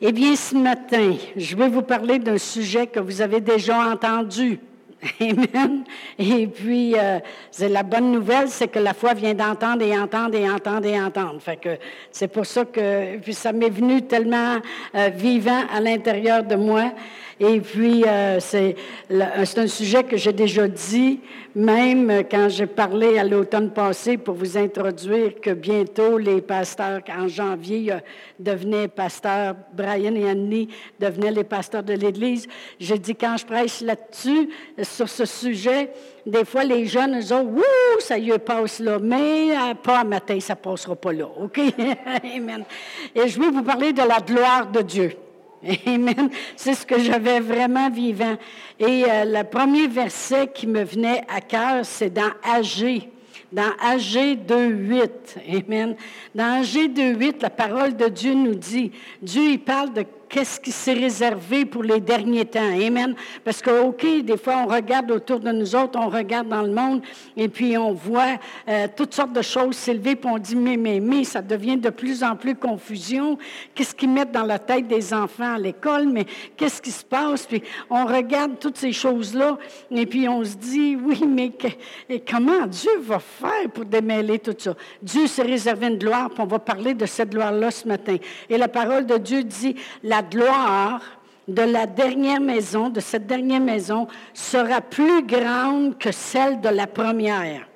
Eh 0.00 0.10
bien, 0.12 0.34
ce 0.34 0.56
matin, 0.56 1.14
je 1.36 1.56
vais 1.56 1.68
vous 1.68 1.82
parler 1.82 2.18
d'un 2.18 2.38
sujet 2.38 2.88
que 2.88 2.98
vous 2.98 3.22
avez 3.22 3.40
déjà 3.40 3.78
entendu. 3.78 4.58
Amen. 5.20 5.84
Et 6.18 6.46
puis, 6.48 6.98
euh, 6.98 7.20
c'est 7.50 7.68
la 7.68 7.84
bonne 7.84 8.10
nouvelle, 8.10 8.48
c'est 8.48 8.68
que 8.68 8.80
la 8.80 8.92
foi 8.92 9.14
vient 9.14 9.34
d'entendre 9.34 9.82
et 9.82 9.96
entendre 9.96 10.34
et 10.34 10.50
entendre 10.50 10.86
et 10.86 11.00
entendre. 11.00 11.40
Fait 11.40 11.56
que 11.56 11.78
c'est 12.10 12.28
pour 12.28 12.44
ça 12.44 12.64
que, 12.64 13.18
puis 13.18 13.34
ça 13.34 13.52
m'est 13.52 13.70
venu 13.70 14.02
tellement 14.02 14.56
euh, 14.94 15.10
vivant 15.14 15.62
à 15.72 15.80
l'intérieur 15.80 16.42
de 16.42 16.56
moi. 16.56 16.92
Et 17.40 17.60
puis, 17.60 18.04
euh, 18.06 18.38
c'est 18.40 18.76
un 19.10 19.66
sujet 19.66 20.04
que 20.04 20.16
j'ai 20.16 20.32
déjà 20.32 20.68
dit, 20.68 21.20
même 21.54 22.24
quand 22.30 22.48
j'ai 22.48 22.66
parlé 22.66 23.18
à 23.18 23.24
l'automne 23.24 23.70
passé 23.70 24.16
pour 24.16 24.34
vous 24.34 24.56
introduire 24.56 25.40
que 25.40 25.50
bientôt 25.50 26.18
les 26.18 26.40
pasteurs, 26.40 27.00
en 27.08 27.28
janvier, 27.28 27.92
euh, 27.92 27.98
devenaient 28.38 28.88
pasteurs, 28.88 29.54
Brian 29.72 30.14
et 30.14 30.28
Annie 30.28 30.68
devenaient 31.00 31.32
les 31.32 31.44
pasteurs 31.44 31.82
de 31.82 31.94
l'Église. 31.94 32.46
J'ai 32.78 32.98
dit, 32.98 33.14
quand 33.14 33.36
je 33.36 33.46
prêche 33.46 33.80
là-dessus, 33.80 34.48
sur 34.82 35.08
ce 35.08 35.24
sujet, 35.24 35.90
des 36.26 36.44
fois, 36.44 36.64
les 36.64 36.86
jeunes, 36.86 37.16
ils 37.20 37.34
ont, 37.34 37.54
ça 37.98 38.16
y 38.16 38.30
passe 38.38 38.80
là, 38.80 38.98
mais 39.00 39.50
euh, 39.50 39.74
pas 39.74 40.00
à 40.00 40.04
matin, 40.04 40.38
ça 40.40 40.56
passera 40.56 40.96
pas 40.96 41.12
là. 41.12 41.26
OK? 41.38 41.60
Amen. 42.36 42.64
Et 43.14 43.28
je 43.28 43.38
vais 43.40 43.50
vous 43.50 43.62
parler 43.62 43.92
de 43.92 44.02
la 44.02 44.20
gloire 44.20 44.66
de 44.70 44.80
Dieu. 44.80 45.10
Amen. 45.86 46.30
C'est 46.56 46.74
ce 46.74 46.86
que 46.86 46.98
j'avais 46.98 47.40
vraiment 47.40 47.90
vivant. 47.90 48.36
Et 48.78 49.04
euh, 49.08 49.24
le 49.24 49.44
premier 49.44 49.86
verset 49.86 50.48
qui 50.52 50.66
me 50.66 50.84
venait 50.84 51.22
à 51.28 51.40
cœur, 51.40 51.84
c'est 51.84 52.10
dans 52.10 52.30
AG, 52.42 53.08
dans 53.52 53.72
AG 53.80 54.38
2.8. 54.46 55.08
Amen. 55.48 55.96
Dans 56.34 56.60
AG 56.60 56.92
2.8, 56.92 57.42
la 57.42 57.50
parole 57.50 57.96
de 57.96 58.08
Dieu 58.08 58.34
nous 58.34 58.54
dit, 58.54 58.92
Dieu, 59.22 59.42
il 59.52 59.60
parle 59.60 59.92
de 59.92 60.04
qu'est-ce 60.34 60.58
qui 60.58 60.72
s'est 60.72 60.94
réservé 60.94 61.64
pour 61.64 61.84
les 61.84 62.00
derniers 62.00 62.44
temps. 62.44 62.58
Amen. 62.58 63.14
Parce 63.44 63.62
que, 63.62 63.70
OK, 63.70 64.04
des 64.24 64.36
fois, 64.36 64.64
on 64.64 64.66
regarde 64.66 65.08
autour 65.12 65.38
de 65.38 65.52
nous 65.52 65.76
autres, 65.76 65.96
on 65.96 66.08
regarde 66.08 66.48
dans 66.48 66.62
le 66.62 66.72
monde, 66.72 67.02
et 67.36 67.48
puis 67.48 67.78
on 67.78 67.92
voit 67.92 68.34
euh, 68.68 68.88
toutes 68.96 69.14
sortes 69.14 69.32
de 69.32 69.42
choses 69.42 69.76
s'élever, 69.76 70.16
puis 70.16 70.28
on 70.28 70.38
dit, 70.38 70.56
mais, 70.56 70.76
mais, 70.76 70.98
mais, 70.98 71.22
ça 71.22 71.40
devient 71.40 71.76
de 71.76 71.90
plus 71.90 72.24
en 72.24 72.34
plus 72.34 72.56
confusion. 72.56 73.38
Qu'est-ce 73.76 73.94
qu'ils 73.94 74.10
mettent 74.10 74.32
dans 74.32 74.42
la 74.42 74.58
tête 74.58 74.88
des 74.88 75.14
enfants 75.14 75.54
à 75.54 75.58
l'école, 75.58 76.08
mais 76.08 76.26
qu'est-ce 76.56 76.82
qui 76.82 76.90
se 76.90 77.04
passe? 77.04 77.46
Puis 77.46 77.62
on 77.88 78.04
regarde 78.04 78.58
toutes 78.58 78.76
ces 78.76 78.92
choses-là, 78.92 79.56
et 79.92 80.04
puis 80.04 80.28
on 80.28 80.42
se 80.42 80.56
dit, 80.56 80.96
oui, 80.96 81.22
mais 81.28 81.52
comment 82.28 82.66
Dieu 82.66 82.98
va 83.02 83.20
faire 83.20 83.70
pour 83.72 83.84
démêler 83.84 84.40
tout 84.40 84.56
ça? 84.58 84.74
Dieu 85.00 85.28
s'est 85.28 85.42
réservé 85.42 85.86
une 85.86 85.98
gloire, 85.98 86.28
puis 86.30 86.40
on 86.40 86.46
va 86.46 86.58
parler 86.58 86.94
de 86.94 87.06
cette 87.06 87.30
gloire-là 87.30 87.70
ce 87.70 87.86
matin. 87.86 88.16
Et 88.50 88.58
la 88.58 88.66
parole 88.66 89.06
de 89.06 89.16
Dieu 89.16 89.44
dit, 89.44 89.76
la 90.02 90.23
gloire 90.30 91.00
de 91.46 91.62
la 91.62 91.86
dernière 91.86 92.40
maison, 92.40 92.88
de 92.88 93.00
cette 93.00 93.26
dernière 93.26 93.60
maison, 93.60 94.06
sera 94.32 94.80
plus 94.80 95.22
grande 95.24 95.98
que 95.98 96.10
celle 96.10 96.60
de 96.60 96.68
la 96.68 96.86
première. 96.86 97.68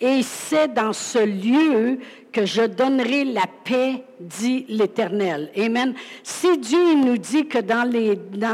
Et 0.00 0.22
c'est 0.22 0.72
dans 0.72 0.92
ce 0.92 1.18
lieu 1.18 1.98
que 2.32 2.46
je 2.46 2.62
donnerai 2.62 3.24
la 3.24 3.44
paix, 3.64 4.02
dit 4.18 4.64
l'Éternel. 4.68 5.50
Amen. 5.58 5.94
Si 6.22 6.56
Dieu 6.58 6.94
nous 6.94 7.18
dit 7.18 7.46
que 7.46 7.58
dans, 7.58 7.84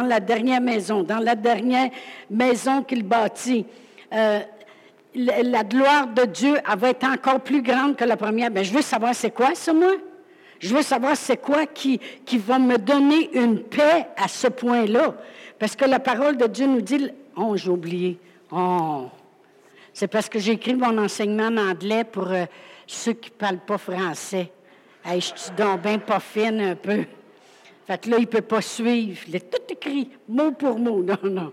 la 0.06 0.20
dernière 0.20 0.60
maison, 0.60 1.02
dans 1.02 1.19
la 1.19 1.34
dernière 1.34 1.91
maison 2.30 2.82
qu'il 2.82 3.04
bâtit, 3.04 3.64
euh, 4.12 4.41
la 5.14 5.64
gloire 5.64 6.08
de 6.08 6.24
Dieu 6.24 6.56
va 6.77 6.91
être 6.91 7.04
encore 7.04 7.41
plus 7.41 7.62
grande 7.62 7.97
que 7.97 8.04
la 8.04 8.16
première, 8.16 8.50
ben, 8.50 8.64
je 8.64 8.72
veux 8.72 8.82
savoir 8.82 9.14
c'est 9.14 9.30
quoi 9.30 9.54
ça, 9.54 9.72
moi? 9.72 9.92
Je 10.58 10.74
veux 10.74 10.82
savoir 10.82 11.16
c'est 11.16 11.36
quoi 11.36 11.66
qui, 11.66 12.00
va 12.38 12.58
me 12.58 12.78
donner 12.78 13.30
une 13.34 13.60
paix 13.60 14.06
à 14.16 14.28
ce 14.28 14.48
point-là. 14.48 15.14
Parce 15.58 15.76
que 15.76 15.84
la 15.84 15.98
parole 15.98 16.36
de 16.36 16.46
Dieu 16.46 16.66
nous 16.66 16.80
dit, 16.80 17.08
oh, 17.36 17.56
j'ai 17.56 17.70
oublié. 17.70 18.18
Oh, 18.50 19.06
c'est 19.92 20.08
parce 20.08 20.28
que 20.28 20.38
j'ai 20.38 20.53
écrit 20.53 20.75
mon 20.75 20.97
enseignement 20.98 21.47
en 21.48 21.70
anglais 21.70 22.04
pour 22.04 22.31
euh, 22.31 22.44
ceux 22.86 23.14
qui 23.14 23.31
ne 23.31 23.36
parlent 23.36 23.64
pas 23.66 23.78
français. 23.78 24.50
Hey, 25.04 25.20
je 25.20 25.32
suis 25.34 25.53
bien 25.53 25.98
pas 25.98 26.20
fine 26.20 26.60
un 26.60 26.75
peu. 26.75 27.04
Fait 27.86 28.00
que 28.00 28.10
là, 28.10 28.16
il 28.19 28.22
ne 28.22 28.26
peut 28.26 28.42
pas 28.42 28.60
suivre. 28.60 29.20
Il 29.28 29.36
est 29.36 29.50
tout 29.50 29.62
écrit, 29.72 30.10
mot 30.28 30.52
pour 30.52 30.78
mot. 30.78 31.02
Non, 31.02 31.19
non. 31.22 31.52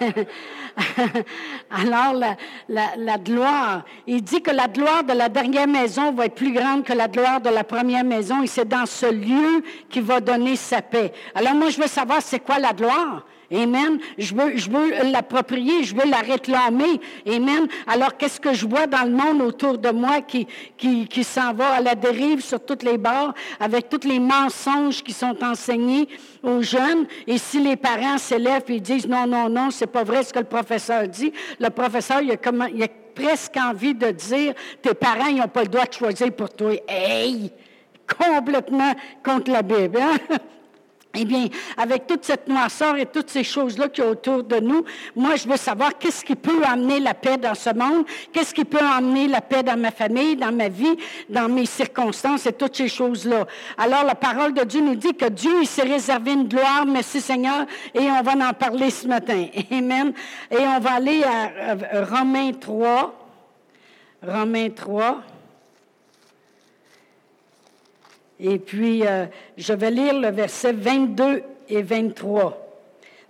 Alors, 1.70 2.14
la, 2.68 3.18
gloire, 3.18 3.84
il 4.06 4.22
dit 4.22 4.42
que 4.42 4.50
la 4.50 4.68
gloire 4.68 5.04
de 5.04 5.12
la 5.12 5.28
dernière 5.28 5.66
maison 5.66 6.12
va 6.12 6.26
être 6.26 6.34
plus 6.34 6.52
grande 6.52 6.84
que 6.84 6.92
la 6.92 7.08
gloire 7.08 7.40
de 7.40 7.48
la 7.48 7.64
première 7.64 8.04
maison 8.04 8.42
et 8.42 8.46
c'est 8.46 8.68
dans 8.68 8.86
ce 8.86 9.06
lieu 9.06 9.62
qu'il 9.88 10.02
va 10.02 10.20
donner 10.20 10.56
sa 10.56 10.82
paix. 10.82 11.12
Alors, 11.34 11.54
moi, 11.54 11.70
je 11.70 11.80
veux 11.80 11.86
savoir, 11.86 12.20
c'est 12.20 12.40
quoi 12.40 12.58
la 12.58 12.72
gloire? 12.72 13.24
Amen. 13.52 13.98
Je 14.18 14.34
veux, 14.34 14.56
je 14.56 14.70
veux 14.70 15.10
l'approprier, 15.10 15.84
je 15.84 15.94
veux 15.94 16.08
la 16.08 16.18
réclamer. 16.18 17.00
Amen. 17.26 17.68
Alors, 17.86 18.16
qu'est-ce 18.16 18.40
que 18.40 18.52
je 18.52 18.66
vois 18.66 18.86
dans 18.86 19.04
le 19.04 19.10
monde 19.10 19.42
autour 19.42 19.78
de 19.78 19.90
moi 19.90 20.20
qui, 20.20 20.46
qui, 20.76 21.06
qui 21.06 21.24
s'en 21.24 21.52
va 21.52 21.74
à 21.74 21.80
la 21.80 21.94
dérive 21.94 22.40
sur 22.40 22.64
toutes 22.64 22.82
les 22.82 22.98
bords 22.98 23.34
avec 23.60 23.88
tous 23.88 24.06
les 24.06 24.18
mensonges 24.18 25.02
qui 25.02 25.12
sont 25.12 25.36
enseignés 25.42 26.08
aux 26.42 26.62
jeunes? 26.62 27.06
Et 27.26 27.38
si 27.38 27.60
les 27.60 27.76
parents 27.76 28.18
s'élèvent 28.18 28.64
et 28.68 28.80
disent 28.80 29.06
non, 29.06 29.26
non, 29.26 29.48
non, 29.48 29.70
c'est 29.70 29.86
pas 29.86 30.04
vrai 30.04 30.24
ce 30.24 30.32
que 30.32 30.40
le 30.40 30.44
professeur 30.44 31.06
dit, 31.06 31.32
le 31.60 31.70
professeur, 31.70 32.20
il 32.22 32.32
a, 32.32 32.68
il 32.74 32.82
a 32.82 32.88
presque 33.14 33.56
envie 33.56 33.94
de 33.94 34.10
dire 34.10 34.54
tes 34.82 34.94
parents, 34.94 35.26
ils 35.26 35.36
n'ont 35.36 35.48
pas 35.48 35.62
le 35.62 35.68
droit 35.68 35.86
de 35.86 35.94
choisir 35.94 36.32
pour 36.32 36.50
toi. 36.50 36.72
Hey! 36.88 37.52
Complètement 38.06 38.92
contre 39.24 39.50
la 39.50 39.62
Bible. 39.62 39.98
Hein? 40.00 40.16
Eh 41.18 41.24
bien, 41.24 41.46
avec 41.76 42.06
toute 42.06 42.24
cette 42.24 42.48
noirceur 42.48 42.96
et 42.96 43.06
toutes 43.06 43.30
ces 43.30 43.44
choses-là 43.44 43.88
qui 43.88 44.00
sont 44.00 44.08
autour 44.08 44.44
de 44.44 44.60
nous, 44.60 44.84
moi, 45.14 45.36
je 45.36 45.48
veux 45.48 45.56
savoir 45.56 45.96
qu'est-ce 45.98 46.24
qui 46.24 46.34
peut 46.34 46.62
amener 46.64 47.00
la 47.00 47.14
paix 47.14 47.36
dans 47.36 47.54
ce 47.54 47.70
monde, 47.70 48.04
qu'est-ce 48.32 48.54
qui 48.54 48.64
peut 48.64 48.78
amener 48.78 49.28
la 49.28 49.40
paix 49.40 49.62
dans 49.62 49.78
ma 49.78 49.90
famille, 49.90 50.36
dans 50.36 50.52
ma 50.52 50.68
vie, 50.68 50.96
dans 51.28 51.48
mes 51.48 51.66
circonstances 51.66 52.46
et 52.46 52.52
toutes 52.52 52.76
ces 52.76 52.88
choses-là. 52.88 53.46
Alors, 53.78 54.04
la 54.04 54.14
parole 54.14 54.52
de 54.52 54.62
Dieu 54.64 54.80
nous 54.80 54.96
dit 54.96 55.14
que 55.14 55.28
Dieu, 55.28 55.52
il 55.62 55.66
s'est 55.66 55.82
réservé 55.82 56.32
une 56.32 56.48
gloire, 56.48 56.84
merci 56.86 57.20
Seigneur, 57.20 57.66
et 57.94 58.10
on 58.10 58.22
va 58.22 58.32
en 58.48 58.52
parler 58.52 58.90
ce 58.90 59.06
matin. 59.06 59.46
Amen. 59.70 60.12
Et 60.50 60.58
on 60.58 60.80
va 60.80 60.94
aller 60.94 61.22
à 61.24 62.04
Romains 62.04 62.52
3. 62.52 63.14
Romains 64.22 64.70
3. 64.70 65.22
Et 68.38 68.58
puis, 68.58 69.06
euh, 69.06 69.26
je 69.56 69.72
vais 69.72 69.90
lire 69.90 70.18
le 70.18 70.28
verset 70.28 70.72
22 70.72 71.42
et 71.68 71.82
23. 71.82 72.62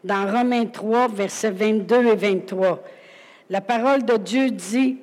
Dans 0.05 0.31
Romains 0.31 0.67
3, 0.67 1.09
versets 1.09 1.51
22 1.51 2.07
et 2.07 2.17
23. 2.17 2.83
La 3.51 3.61
parole 3.61 4.05
de 4.05 4.17
Dieu 4.17 4.51
dit, 4.51 4.99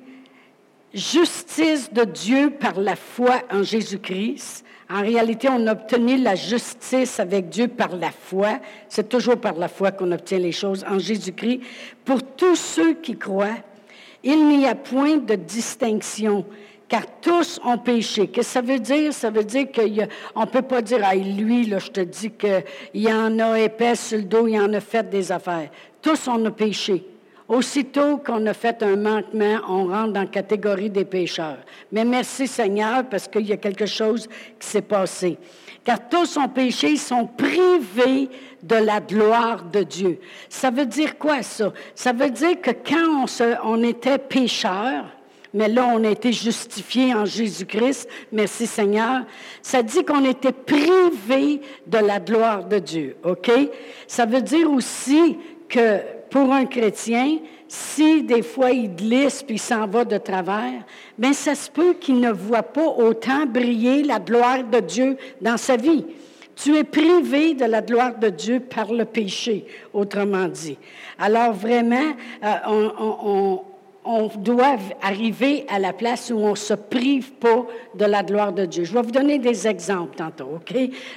justice 0.92 1.92
de 1.92 2.04
Dieu 2.04 2.50
par 2.50 2.78
la 2.78 2.96
foi 2.96 3.42
en 3.50 3.62
Jésus-Christ. 3.62 4.64
En 4.90 5.00
réalité, 5.00 5.48
on 5.50 5.66
obtenu 5.66 6.18
la 6.18 6.34
justice 6.34 7.18
avec 7.18 7.48
Dieu 7.48 7.68
par 7.68 7.96
la 7.96 8.10
foi. 8.10 8.60
C'est 8.88 9.08
toujours 9.08 9.38
par 9.38 9.54
la 9.54 9.68
foi 9.68 9.92
qu'on 9.92 10.12
obtient 10.12 10.38
les 10.38 10.52
choses 10.52 10.84
en 10.88 10.98
Jésus-Christ. 10.98 11.60
Pour 12.04 12.22
tous 12.22 12.56
ceux 12.56 12.94
qui 12.94 13.16
croient, 13.16 13.56
il 14.22 14.46
n'y 14.46 14.66
a 14.66 14.74
point 14.74 15.16
de 15.16 15.34
distinction 15.34 16.44
car 16.88 17.02
tous 17.20 17.60
ont 17.64 17.78
péché. 17.78 18.28
Qu'est-ce 18.28 18.48
que 18.48 18.52
ça 18.52 18.60
veut 18.60 18.78
dire? 18.78 19.12
Ça 19.12 19.30
veut 19.30 19.44
dire 19.44 19.66
qu'on 19.72 20.40
ne 20.40 20.46
peut 20.46 20.62
pas 20.62 20.82
dire, 20.82 21.00
ah, 21.02 21.14
lui, 21.14 21.66
là, 21.66 21.78
je 21.78 21.90
te 21.90 22.00
dis 22.00 22.30
qu'il 22.30 23.08
en 23.12 23.38
a 23.38 23.58
épais 23.58 23.94
sur 23.94 24.18
le 24.18 24.24
dos, 24.24 24.46
il 24.46 24.58
en 24.58 24.72
a 24.72 24.80
fait 24.80 25.08
des 25.08 25.32
affaires. 25.32 25.70
Tous 26.02 26.28
on 26.28 26.44
a 26.44 26.50
péché. 26.50 27.04
Aussitôt 27.46 28.18
qu'on 28.18 28.46
a 28.46 28.54
fait 28.54 28.82
un 28.82 28.96
manquement, 28.96 29.58
on 29.68 29.88
rentre 29.88 30.14
dans 30.14 30.20
la 30.20 30.26
catégorie 30.26 30.88
des 30.88 31.04
pécheurs. 31.04 31.58
Mais 31.92 32.04
merci 32.04 32.46
Seigneur 32.46 33.04
parce 33.04 33.28
qu'il 33.28 33.46
y 33.46 33.52
a 33.52 33.58
quelque 33.58 33.84
chose 33.84 34.28
qui 34.58 34.66
s'est 34.66 34.82
passé. 34.82 35.36
Car 35.84 36.08
tous 36.08 36.38
ont 36.38 36.48
péché, 36.48 36.92
ils 36.92 36.98
sont 36.98 37.26
privés 37.26 38.30
de 38.62 38.76
la 38.76 39.00
gloire 39.00 39.62
de 39.64 39.82
Dieu. 39.82 40.18
Ça 40.48 40.70
veut 40.70 40.86
dire 40.86 41.18
quoi 41.18 41.42
ça? 41.42 41.72
Ça 41.94 42.12
veut 42.12 42.30
dire 42.30 42.62
que 42.62 42.70
quand 42.70 43.26
on, 43.26 43.26
on 43.62 43.82
était 43.82 44.16
pécheurs, 44.16 45.04
mais 45.54 45.68
là, 45.68 45.88
on 45.94 46.02
a 46.02 46.10
été 46.10 46.32
justifié 46.32 47.14
en 47.14 47.24
Jésus-Christ. 47.24 48.08
Merci 48.32 48.66
Seigneur. 48.66 49.22
Ça 49.62 49.84
dit 49.84 50.04
qu'on 50.04 50.24
était 50.24 50.52
privé 50.52 51.60
de 51.86 51.98
la 51.98 52.18
gloire 52.18 52.64
de 52.64 52.80
Dieu. 52.80 53.16
OK? 53.22 53.50
Ça 54.08 54.26
veut 54.26 54.42
dire 54.42 54.70
aussi 54.70 55.38
que 55.68 56.00
pour 56.28 56.52
un 56.52 56.66
chrétien, 56.66 57.38
si 57.68 58.24
des 58.24 58.42
fois 58.42 58.72
il 58.72 58.96
glisse 58.96 59.44
puis 59.44 59.54
il 59.54 59.60
s'en 59.60 59.86
va 59.86 60.04
de 60.04 60.18
travers, 60.18 60.82
bien, 61.16 61.32
ça 61.32 61.54
se 61.54 61.70
peut 61.70 61.94
qu'il 61.94 62.18
ne 62.18 62.32
voit 62.32 62.64
pas 62.64 62.88
autant 62.88 63.46
briller 63.46 64.02
la 64.02 64.18
gloire 64.18 64.64
de 64.64 64.80
Dieu 64.80 65.16
dans 65.40 65.56
sa 65.56 65.76
vie. 65.76 66.04
Tu 66.56 66.76
es 66.76 66.84
privé 66.84 67.54
de 67.54 67.64
la 67.64 67.80
gloire 67.80 68.16
de 68.18 68.28
Dieu 68.28 68.58
par 68.58 68.92
le 68.92 69.04
péché, 69.04 69.66
autrement 69.92 70.46
dit. 70.46 70.78
Alors 71.18 71.52
vraiment, 71.52 72.12
euh, 72.42 72.54
on 72.66 72.92
on 72.98 73.60
doit 74.36 74.76
arriver 75.00 75.64
à 75.68 75.78
la 75.78 75.92
place 75.92 76.30
où 76.30 76.38
on 76.38 76.50
ne 76.50 76.56
se 76.56 76.74
prive 76.74 77.32
pas 77.32 77.66
de 77.94 78.04
la 78.04 78.22
gloire 78.22 78.52
de 78.52 78.66
Dieu. 78.66 78.84
Je 78.84 78.92
vais 78.92 79.02
vous 79.02 79.10
donner 79.10 79.38
des 79.38 79.66
exemples 79.66 80.16
tantôt, 80.16 80.56
OK? 80.56 80.74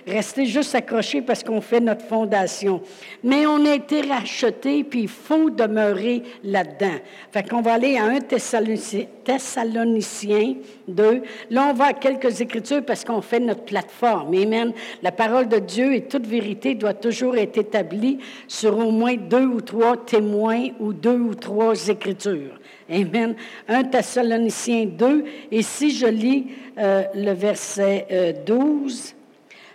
Restez 0.07 0.45
juste 0.45 0.73
accrochés 0.73 1.21
parce 1.21 1.43
qu'on 1.43 1.61
fait 1.61 1.81
notre 1.81 2.05
fondation. 2.05 2.81
Mais 3.23 3.45
on 3.45 3.65
a 3.65 3.75
été 3.75 4.01
racheté, 4.01 4.83
puis 4.83 5.01
il 5.01 5.09
faut 5.09 5.49
demeurer 5.49 6.23
là-dedans. 6.43 6.95
Fait 7.31 7.47
qu'on 7.47 7.61
va 7.61 7.73
aller 7.73 7.97
à 7.97 8.05
un 8.05 8.19
Thessaloniciens 8.21 10.55
2. 10.87 11.21
Là, 11.49 11.67
on 11.69 11.73
va 11.73 11.87
à 11.87 11.93
quelques 11.93 12.39
écritures 12.41 12.85
parce 12.85 13.03
qu'on 13.03 13.21
fait 13.21 13.39
notre 13.39 13.63
plateforme. 13.63 14.33
Amen. 14.33 14.71
La 15.03 15.11
parole 15.11 15.49
de 15.49 15.59
Dieu 15.59 15.93
et 15.93 16.03
toute 16.03 16.25
vérité 16.25 16.75
doit 16.75 16.93
toujours 16.93 17.35
être 17.37 17.57
établie 17.57 18.19
sur 18.47 18.77
au 18.77 18.91
moins 18.91 19.15
deux 19.15 19.45
ou 19.45 19.59
trois 19.61 19.97
témoins 19.97 20.67
ou 20.79 20.93
deux 20.93 21.19
ou 21.19 21.35
trois 21.35 21.89
écritures. 21.89 22.56
Amen. 22.89 23.35
1 23.67 23.83
Thessaloniciens 23.85 24.85
2. 24.85 25.25
Et 25.51 25.61
si 25.61 25.91
je 25.91 26.07
lis 26.07 26.47
euh, 26.77 27.03
le 27.13 27.31
verset 27.31 28.35
12, 28.45 29.09
euh, 29.09 29.17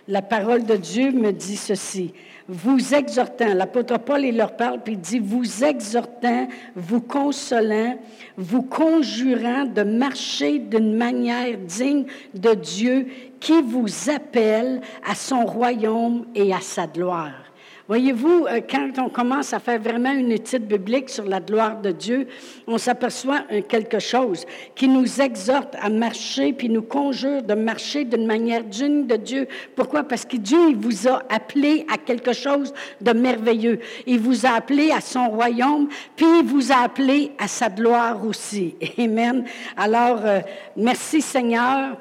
la 0.07 0.21
parole 0.21 0.63
de 0.63 0.75
Dieu 0.75 1.11
me 1.11 1.31
dit 1.31 1.57
ceci. 1.57 2.13
Vous 2.47 2.93
exhortant, 2.93 3.53
l'apôtre 3.53 3.97
Paul, 3.99 4.25
il 4.25 4.35
leur 4.35 4.57
parle, 4.57 4.81
puis 4.83 4.93
il 4.93 4.99
dit, 4.99 5.19
vous 5.19 5.63
exhortant, 5.63 6.49
vous 6.75 6.99
consolant, 6.99 7.97
vous 8.35 8.63
conjurant 8.63 9.63
de 9.63 9.83
marcher 9.83 10.59
d'une 10.59 10.93
manière 10.93 11.57
digne 11.57 12.05
de 12.33 12.53
Dieu 12.53 13.07
qui 13.39 13.61
vous 13.61 14.09
appelle 14.09 14.81
à 15.09 15.15
son 15.15 15.45
royaume 15.45 16.25
et 16.35 16.53
à 16.53 16.59
sa 16.59 16.85
gloire. 16.85 17.52
Voyez-vous, 17.89 18.45
euh, 18.45 18.61
quand 18.61 18.91
on 18.97 19.09
commence 19.09 19.51
à 19.51 19.59
faire 19.59 19.79
vraiment 19.79 20.13
une 20.13 20.31
étude 20.31 20.65
biblique 20.65 21.09
sur 21.09 21.25
la 21.25 21.41
gloire 21.41 21.81
de 21.81 21.91
Dieu, 21.91 22.27
on 22.65 22.77
s'aperçoit 22.77 23.41
quelque 23.67 23.99
chose 23.99 24.45
qui 24.73 24.87
nous 24.87 25.19
exhorte 25.19 25.75
à 25.81 25.89
marcher, 25.89 26.53
puis 26.53 26.69
nous 26.69 26.81
conjure 26.81 27.43
de 27.43 27.53
marcher 27.53 28.05
d'une 28.05 28.25
manière 28.25 28.63
digne 28.63 29.05
de 29.05 29.17
Dieu. 29.17 29.47
Pourquoi? 29.75 30.03
Parce 30.03 30.23
que 30.23 30.37
Dieu, 30.37 30.69
il 30.69 30.77
vous 30.77 31.09
a 31.09 31.23
appelé 31.29 31.85
à 31.91 31.97
quelque 31.97 32.31
chose 32.31 32.73
de 33.01 33.11
merveilleux. 33.11 33.79
Il 34.07 34.19
vous 34.19 34.45
a 34.45 34.51
appelé 34.51 34.91
à 34.91 35.01
son 35.01 35.27
royaume, 35.29 35.89
puis 36.15 36.25
il 36.39 36.45
vous 36.45 36.71
a 36.71 36.83
appelé 36.83 37.31
à 37.37 37.49
sa 37.49 37.67
gloire 37.67 38.25
aussi. 38.25 38.75
Amen. 38.97 39.43
Alors, 39.75 40.19
euh, 40.23 40.39
merci 40.77 41.21
Seigneur 41.21 41.97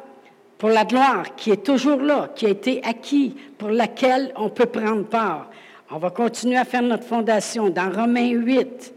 pour 0.59 0.71
la 0.71 0.85
gloire 0.85 1.35
qui 1.35 1.51
est 1.51 1.65
toujours 1.65 2.01
là, 2.01 2.29
qui 2.37 2.47
a 2.47 2.51
été 2.51 2.81
acquis, 2.85 3.35
pour 3.59 3.71
laquelle 3.71 4.33
on 4.37 4.49
peut 4.49 4.67
prendre 4.67 5.05
part. 5.05 5.51
On 5.95 5.99
va 5.99 6.09
continuer 6.09 6.57
à 6.57 6.65
faire 6.65 6.81
notre 6.81 7.05
fondation 7.05 7.69
dans 7.69 7.91
Romains 7.91 8.31
8. 8.31 8.95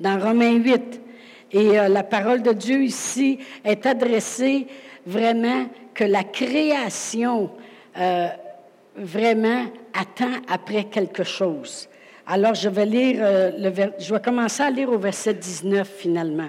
Dans 0.00 0.18
Romains 0.18 0.54
8. 0.54 1.00
Et 1.52 1.78
euh, 1.78 1.86
la 1.86 2.02
parole 2.02 2.42
de 2.42 2.52
Dieu 2.52 2.82
ici 2.82 3.38
est 3.64 3.86
adressée 3.86 4.66
vraiment 5.06 5.66
que 5.94 6.02
la 6.02 6.24
création 6.24 7.50
euh, 7.96 8.26
vraiment 8.96 9.66
attend 9.94 10.32
après 10.48 10.84
quelque 10.84 11.22
chose. 11.22 11.88
Alors 12.26 12.54
je 12.54 12.68
vais 12.68 12.86
lire, 12.86 13.18
euh, 13.20 13.52
le, 13.56 13.72
je 14.00 14.12
vais 14.12 14.20
commencer 14.20 14.64
à 14.64 14.70
lire 14.70 14.90
au 14.90 14.98
verset 14.98 15.34
19 15.34 15.88
finalement. 15.88 16.48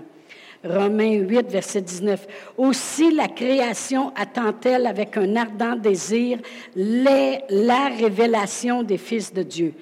Romains 0.70 1.20
8, 1.20 1.50
verset 1.50 1.82
19. 1.82 2.28
Aussi 2.58 3.14
la 3.14 3.28
création 3.28 4.12
attend-elle 4.16 4.86
avec 4.86 5.18
un 5.18 5.36
ardent 5.36 5.76
désir 5.76 6.40
les, 6.76 7.40
la 7.50 7.90
révélation 7.98 8.84
des 8.84 8.98
fils 8.98 9.34
de 9.34 9.44
Dieu. 9.44 9.74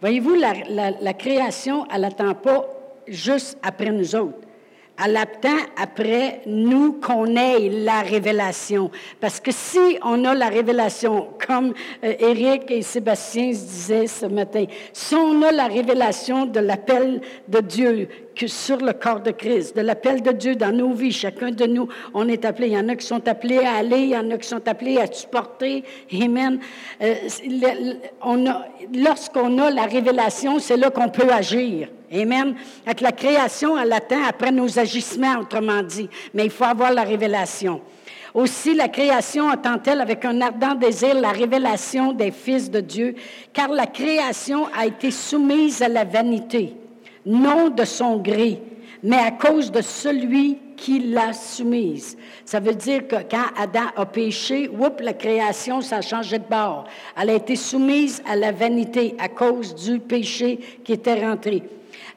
Voyez-vous, 0.00 0.34
la, 0.34 0.90
la 1.00 1.14
création, 1.14 1.86
elle 1.92 2.02
n'attend 2.02 2.34
pas 2.34 2.66
juste 3.06 3.58
après 3.62 3.90
nous 3.90 4.14
autres 4.14 4.48
elle 5.04 5.16
attend 5.16 5.56
après 5.76 6.40
nous 6.46 6.94
qu'on 6.94 7.36
ait 7.36 7.68
la 7.68 8.00
révélation. 8.00 8.90
Parce 9.20 9.38
que 9.38 9.52
si 9.52 9.78
on 10.02 10.24
a 10.24 10.34
la 10.34 10.48
révélation, 10.48 11.28
comme 11.46 11.72
euh, 12.04 12.14
Éric 12.18 12.70
et 12.70 12.82
Sébastien 12.82 13.52
se 13.52 13.64
disaient 13.64 14.06
ce 14.06 14.26
matin, 14.26 14.64
si 14.92 15.14
on 15.14 15.40
a 15.42 15.52
la 15.52 15.66
révélation 15.66 16.46
de 16.46 16.58
l'appel 16.58 17.20
de 17.46 17.60
Dieu 17.60 18.08
sur 18.46 18.78
le 18.78 18.92
corps 18.92 19.20
de 19.20 19.30
Christ, 19.30 19.76
de 19.76 19.80
l'appel 19.80 20.22
de 20.22 20.32
Dieu 20.32 20.54
dans 20.54 20.72
nos 20.72 20.92
vies, 20.92 21.12
chacun 21.12 21.50
de 21.50 21.66
nous, 21.66 21.88
on 22.14 22.28
est 22.28 22.44
appelé. 22.44 22.68
Il 22.68 22.74
y 22.74 22.78
en 22.78 22.88
a 22.88 22.96
qui 22.96 23.06
sont 23.06 23.26
appelés 23.26 23.58
à 23.58 23.76
aller, 23.76 23.98
il 23.98 24.10
y 24.10 24.16
en 24.16 24.30
a 24.30 24.38
qui 24.38 24.48
sont 24.48 24.66
appelés 24.68 24.98
à 24.98 25.10
supporter. 25.10 25.82
Amen. 26.12 26.60
Euh, 27.02 27.14
lorsqu'on 28.94 29.58
a 29.58 29.70
la 29.70 29.84
révélation, 29.84 30.58
c'est 30.58 30.76
là 30.76 30.90
qu'on 30.90 31.08
peut 31.08 31.30
agir. 31.30 31.88
Amen. 32.12 32.54
Avec 32.86 33.00
la 33.00 33.12
création, 33.12 33.78
elle 33.78 33.92
attend 33.92 34.22
après 34.26 34.52
nos 34.52 34.78
agissements, 34.78 35.38
autrement 35.40 35.82
dit. 35.82 36.08
Mais 36.32 36.44
il 36.44 36.50
faut 36.50 36.64
avoir 36.64 36.92
la 36.92 37.02
révélation. 37.02 37.80
Aussi, 38.34 38.74
la 38.74 38.88
création 38.88 39.48
attend-elle 39.48 40.00
avec 40.00 40.24
un 40.24 40.40
ardent 40.40 40.74
désir 40.74 41.14
la 41.14 41.32
révélation 41.32 42.12
des 42.12 42.30
fils 42.30 42.70
de 42.70 42.80
Dieu, 42.80 43.14
car 43.52 43.68
la 43.68 43.86
création 43.86 44.66
a 44.78 44.86
été 44.86 45.10
soumise 45.10 45.82
à 45.82 45.88
la 45.88 46.04
vanité, 46.04 46.74
non 47.26 47.68
de 47.68 47.84
son 47.84 48.18
gré, 48.18 48.60
mais 49.02 49.16
à 49.16 49.30
cause 49.30 49.70
de 49.70 49.80
celui 49.80 50.58
qui 50.76 51.00
l'a 51.00 51.32
soumise. 51.32 52.16
Ça 52.44 52.60
veut 52.60 52.74
dire 52.74 53.06
que 53.08 53.16
quand 53.28 53.46
Adam 53.56 53.88
a 53.96 54.06
péché, 54.06 54.68
oups, 54.68 55.02
la 55.02 55.12
création, 55.12 55.80
ça 55.80 55.96
a 55.96 56.00
changé 56.00 56.38
de 56.38 56.44
bord. 56.48 56.84
Elle 57.20 57.30
a 57.30 57.34
été 57.34 57.56
soumise 57.56 58.22
à 58.26 58.36
la 58.36 58.52
vanité 58.52 59.14
à 59.18 59.28
cause 59.28 59.74
du 59.74 59.98
péché 59.98 60.58
qui 60.84 60.92
était 60.92 61.26
rentré 61.26 61.62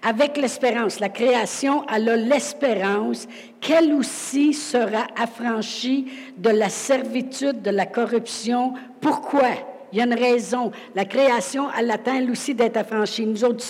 avec 0.04 0.38
l'espérance. 0.38 1.00
La 1.00 1.10
création, 1.10 1.86
elle 1.94 2.10
a 2.10 2.16
l'espérance 2.16 3.28
qu'elle 3.60 3.94
aussi 3.94 4.54
sera 4.54 5.08
affranchie 5.16 6.08
de 6.38 6.50
la 6.50 6.70
servitude, 6.70 7.62
de 7.62 7.72
la 7.72 7.86
corruption. 7.86 8.74
Pourquoi? 9.00 9.71
Il 9.92 9.98
y 9.98 10.02
a 10.02 10.06
une 10.06 10.14
raison. 10.14 10.72
La 10.96 11.06
création, 11.06 11.68
elle 11.78 11.92
attend 11.92 12.16
elle 12.16 12.32
aussi 12.32 12.54
d'être 12.54 12.78
affranchie. 12.78 13.26
Nous 13.26 13.44
autres 13.44 13.62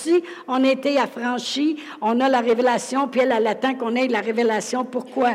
on 0.48 0.64
a 0.64 0.72
été 0.72 0.98
affranchis, 0.98 1.78
on 2.02 2.20
a 2.20 2.30
la 2.30 2.40
révélation, 2.40 3.08
puis 3.08 3.22
elle, 3.22 3.34
elle 3.36 3.48
attend 3.48 3.76
qu'on 3.76 3.96
ait 3.96 4.08
la 4.08 4.22
révélation. 4.22 4.86
Pourquoi? 4.86 5.32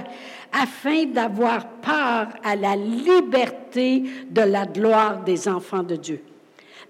Afin 0.53 1.05
d'avoir 1.07 1.67
part 1.67 2.29
à 2.43 2.57
la 2.57 2.77
liberté 2.77 4.05
de 4.31 4.43
la 4.43 4.65
gloire 4.65 5.23
des 5.25 5.49
enfants 5.49 5.83
de 5.83 5.97
Dieu. 5.97 6.23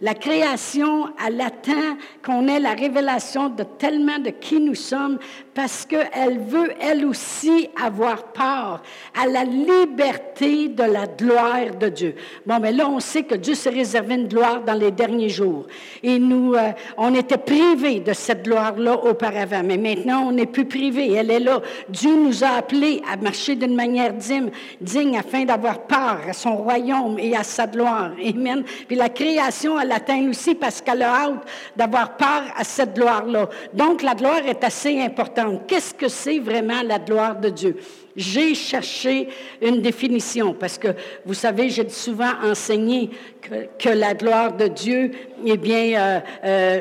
La 0.03 0.15
création, 0.15 1.09
elle 1.27 1.41
attend 1.41 1.97
qu'on 2.23 2.49
ait 2.49 2.61
la 2.61 2.73
révélation 2.73 3.49
de 3.49 3.63
tellement 3.63 4.19
de 4.19 4.31
qui 4.31 4.61
nous 4.61 4.75
sommes 4.75 5.19
parce 5.55 5.87
qu'elle 5.87 6.39
veut, 6.39 6.73
elle 6.81 7.07
aussi, 7.07 7.71
avoir 7.83 8.25
part 8.25 8.83
à 9.19 9.27
la 9.27 9.43
liberté 9.45 10.69
de 10.69 10.83
la 10.83 11.07
gloire 11.07 11.75
de 11.81 11.89
Dieu. 11.89 12.15
Bon, 12.45 12.59
mais 12.61 12.73
là, 12.73 12.87
on 12.91 13.01
sait 13.01 13.23
que 13.23 13.35
Dieu 13.37 13.55
s'est 13.55 13.71
réservé 13.71 14.17
une 14.17 14.29
gloire 14.29 14.61
dans 14.61 14.75
les 14.75 14.91
derniers 14.91 15.31
jours. 15.31 15.67
Et 16.03 16.19
nous, 16.19 16.53
euh, 16.53 16.73
on 16.99 17.15
était 17.15 17.39
privés 17.39 18.01
de 18.01 18.13
cette 18.13 18.45
gloire-là 18.45 19.03
auparavant, 19.03 19.63
mais 19.65 19.79
maintenant, 19.79 20.27
on 20.29 20.33
n'est 20.33 20.45
plus 20.45 20.67
privés. 20.67 21.15
Elle 21.15 21.31
est 21.31 21.41
là. 21.41 21.63
Dieu 21.89 22.15
nous 22.15 22.45
a 22.45 22.49
appelés 22.59 23.01
à 23.11 23.17
marcher 23.17 23.57
d'une 23.57 23.75
manière 23.75 24.13
digne, 24.13 24.51
digne 24.83 25.17
afin 25.17 25.47
d'avoir 25.47 25.87
part 25.87 26.21
à 26.29 26.35
son 26.35 26.55
royaume 26.57 27.19
et 27.19 27.35
à 27.35 27.45
sa 27.45 27.67
gloire. 27.67 28.11
Amen. 28.23 28.63
Puis 28.87 28.97
la 28.97 29.09
création, 29.09 29.81
elle 29.81 29.86
atteint 29.93 30.29
aussi 30.29 30.55
parce 30.55 30.81
qu'elle 30.81 31.03
a 31.03 31.15
hâte 31.15 31.47
d'avoir 31.77 32.17
part 32.17 32.45
à 32.57 32.65
cette 32.65 32.95
gloire-là. 32.95 33.49
Donc, 33.73 34.03
la 34.03 34.15
gloire 34.15 34.47
est 34.47 34.63
assez 34.65 35.01
importante. 35.01 35.63
Qu'est-ce 35.67 35.95
que 35.95 36.09
c'est 36.09 36.39
vraiment 36.39 36.83
la 36.83 36.99
gloire 36.99 37.37
de 37.37 37.49
Dieu? 37.49 37.77
J'ai 38.17 38.55
cherché 38.55 39.29
une 39.61 39.83
définition 39.83 40.55
parce 40.55 40.79
que, 40.79 40.89
vous 41.25 41.35
savez, 41.35 41.69
j'ai 41.69 41.89
souvent 41.89 42.33
enseigné 42.43 43.11
que, 43.79 43.89
la 43.91 44.15
gloire 44.15 44.53
de 44.53 44.69
Dieu, 44.69 45.11
eh 45.45 45.57
bien, 45.57 46.01
euh, 46.01 46.21
euh, 46.45 46.81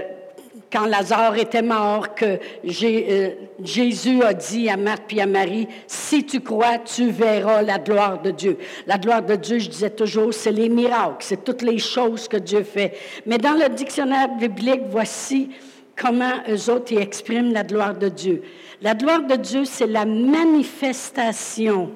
quand 0.76 0.88
Lazare 0.88 1.38
était 1.38 1.62
mort, 1.62 2.14
que 2.16 2.38
euh, 2.66 3.30
Jésus 3.64 4.22
a 4.24 4.34
dit 4.34 4.70
à 4.70 4.76
Marthe 4.76 5.14
et 5.14 5.22
à 5.22 5.26
Marie, 5.26 5.70
si 5.88 6.26
tu 6.26 6.42
crois, 6.42 6.80
tu 6.80 7.12
verras 7.12 7.62
la 7.62 7.80
gloire 7.80 8.22
de 8.22 8.32
Dieu. 8.32 8.58
La 8.86 8.98
gloire 8.98 9.22
de 9.22 9.36
Dieu, 9.38 9.60
je 9.60 9.70
disais 9.70 9.90
toujours, 9.90 10.34
c'est 10.34 10.52
les 10.52 10.68
miracles, 10.68 11.20
c'est 11.22 11.46
toutes 11.46 11.62
les 11.62 11.78
choses 11.78 12.28
que 12.28 12.36
Dieu 12.36 12.64
fait. 12.64 12.94
Mais 13.26 13.38
dans 13.38 13.54
le 13.54 13.70
dictionnaire 13.70 14.36
biblique, 14.36 14.82
voici 14.90 15.50
comment 15.96 16.44
eux 16.50 16.70
autres 16.70 16.92
y 16.92 16.98
expriment 16.98 17.54
la 17.54 17.64
gloire 17.64 17.96
de 17.96 18.10
Dieu. 18.10 18.44
La 18.82 18.96
gloire 18.96 19.24
de 19.24 19.36
Dieu, 19.38 19.64
c'est 19.64 19.88
la 19.88 20.04
manifestation 20.04 21.92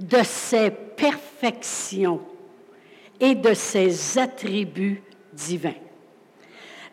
de 0.00 0.18
ses 0.24 0.70
perfections 0.70 2.20
et 3.20 3.36
de 3.36 3.54
ses 3.54 4.18
attributs 4.18 5.04
divins. 5.32 5.83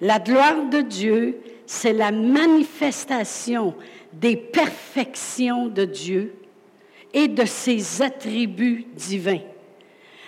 La 0.02 0.18
gloire 0.18 0.68
de 0.70 0.82
Dieu, 0.82 1.38
c'est 1.68 1.94
la 1.94 2.12
manifestation 2.12 3.76
des 4.12 4.36
perfections 4.36 5.68
de 5.68 5.86
Dieu 5.86 6.34
et 7.14 7.28
de 7.28 7.46
ses 7.46 8.02
attributs 8.02 8.88
divins. 8.96 9.42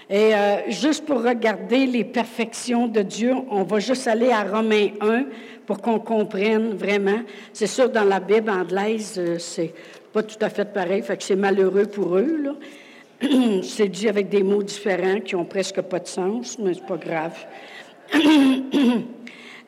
Et 0.10 0.36
euh, 0.36 0.70
juste 0.70 1.06
pour 1.06 1.24
regarder 1.24 1.88
les 1.88 2.04
perfections 2.04 2.88
de 2.88 3.02
Dieu, 3.02 3.34
on 3.50 3.64
va 3.64 3.80
juste 3.80 4.08
aller 4.08 4.30
à 4.30 4.44
Romains 4.44 4.90
1 5.02 5.26
pour 5.66 5.82
qu'on 5.82 6.00
comprenne 6.00 6.76
vraiment. 6.76 7.22
C'est 7.52 7.68
sûr, 7.68 7.90
dans 7.90 8.04
la 8.04 8.20
Bible 8.20 8.52
anglaise, 8.52 9.16
euh, 9.18 9.40
c'est 9.40 9.74
pas 10.12 10.22
tout 10.22 10.38
à 10.42 10.50
fait 10.50 10.72
pareil, 10.72 11.02
fait 11.02 11.18
que 11.18 11.24
c'est 11.24 11.36
malheureux 11.36 11.88
pour 11.88 12.18
eux. 12.18 12.38
Là. 12.44 12.54
c'est 13.64 13.88
dit 13.88 14.08
avec 14.08 14.30
des 14.30 14.44
mots 14.44 14.62
différents 14.62 15.20
qui 15.22 15.36
ont 15.36 15.46
presque 15.46 15.82
pas 15.82 16.00
de 16.00 16.08
sens, 16.08 16.60
mais 16.60 16.76
c'est 16.76 16.86
pas 16.86 16.98
grave. 16.98 17.34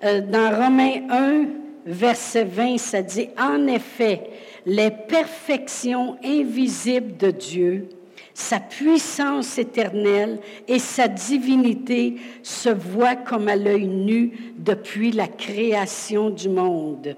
Euh, 0.06 0.22
dans 0.22 0.52
Romains 0.52 1.02
1, 1.10 1.46
verset 1.88 2.44
20, 2.44 2.78
ça 2.78 3.02
dit, 3.02 3.30
En 3.40 3.66
effet, 3.68 4.22
les 4.66 4.92
perfections 4.92 6.18
invisibles 6.24 7.18
de 7.18 7.32
Dieu, 7.32 7.90
sa 8.34 8.60
puissance 8.60 9.58
éternelle 9.58 10.40
et 10.68 10.78
sa 10.78 11.08
divinité 11.08 12.18
se 12.44 12.70
voient 12.70 13.16
comme 13.16 13.48
à 13.48 13.56
l'œil 13.56 13.88
nu 13.88 14.54
depuis 14.58 15.12
la 15.12 15.28
création 15.28 16.30
du 16.30 16.50
monde. 16.50 17.16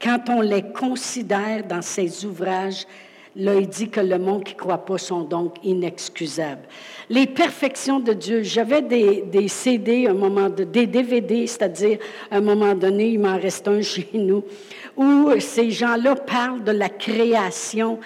Quand 0.00 0.28
on 0.28 0.40
les 0.40 0.62
considère 0.62 1.64
dans 1.64 1.82
ses 1.82 2.24
ouvrages, 2.24 2.86
Là, 3.34 3.54
il 3.54 3.66
dit 3.66 3.88
que 3.88 4.00
le 4.00 4.18
monde 4.18 4.44
qui 4.44 4.52
ne 4.54 4.58
croit 4.58 4.84
pas 4.84 4.98
sont 4.98 5.22
donc 5.22 5.54
inexcusables. 5.64 6.68
Les 7.08 7.26
perfections 7.26 7.98
de 7.98 8.12
Dieu. 8.12 8.42
J'avais 8.42 8.82
des, 8.82 9.22
des, 9.22 9.48
CD, 9.48 10.06
un 10.06 10.14
moment 10.14 10.50
de, 10.50 10.64
des 10.64 10.86
DVD, 10.86 11.46
c'est-à-dire, 11.46 11.98
un 12.30 12.42
moment 12.42 12.74
donné, 12.74 13.08
il 13.08 13.20
m'en 13.20 13.38
reste 13.38 13.66
un 13.68 13.80
chez 13.82 14.08
nous, 14.12 14.44
où 14.96 15.30
ces 15.38 15.70
gens-là 15.70 16.14
parlent 16.14 16.62
de 16.62 16.72
la 16.72 16.90
création 16.90 17.98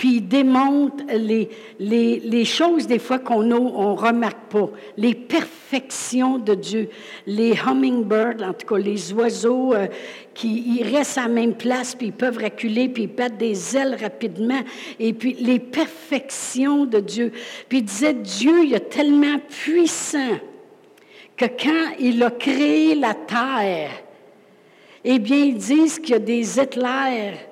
puis 0.00 0.16
il 0.16 0.28
démontre 0.28 1.04
les, 1.14 1.50
les, 1.78 2.20
les 2.20 2.44
choses 2.46 2.86
des 2.86 2.98
fois 2.98 3.18
qu'on 3.18 3.42
ne 3.42 3.54
remarque 3.54 4.48
pas, 4.48 4.70
les 4.96 5.14
perfections 5.14 6.38
de 6.38 6.54
Dieu, 6.54 6.88
les 7.26 7.52
hummingbirds, 7.52 8.42
en 8.42 8.54
tout 8.54 8.66
cas 8.66 8.78
les 8.78 9.12
oiseaux 9.12 9.74
euh, 9.74 9.88
qui 10.32 10.78
ils 10.78 10.96
restent 10.96 11.18
à 11.18 11.24
la 11.24 11.28
même 11.28 11.52
place, 11.52 11.94
puis 11.94 12.06
ils 12.06 12.12
peuvent 12.14 12.38
reculer, 12.38 12.88
puis 12.88 13.02
ils 13.02 13.14
battent 13.14 13.36
des 13.36 13.76
ailes 13.76 13.94
rapidement, 14.00 14.62
et 14.98 15.12
puis 15.12 15.36
les 15.38 15.58
perfections 15.58 16.86
de 16.86 17.00
Dieu. 17.00 17.30
Puis 17.68 17.80
il 17.80 17.84
disait, 17.84 18.14
Dieu, 18.14 18.64
il 18.64 18.72
est 18.72 18.88
tellement 18.88 19.38
puissant 19.50 20.38
que 21.36 21.44
quand 21.44 21.96
il 21.98 22.22
a 22.22 22.30
créé 22.30 22.94
la 22.94 23.12
terre, 23.12 23.90
eh 25.04 25.18
bien, 25.18 25.36
ils 25.36 25.58
disent 25.58 25.98
qu'il 25.98 26.12
y 26.12 26.14
a 26.14 26.20
des 26.20 26.58
éclairs 26.58 27.49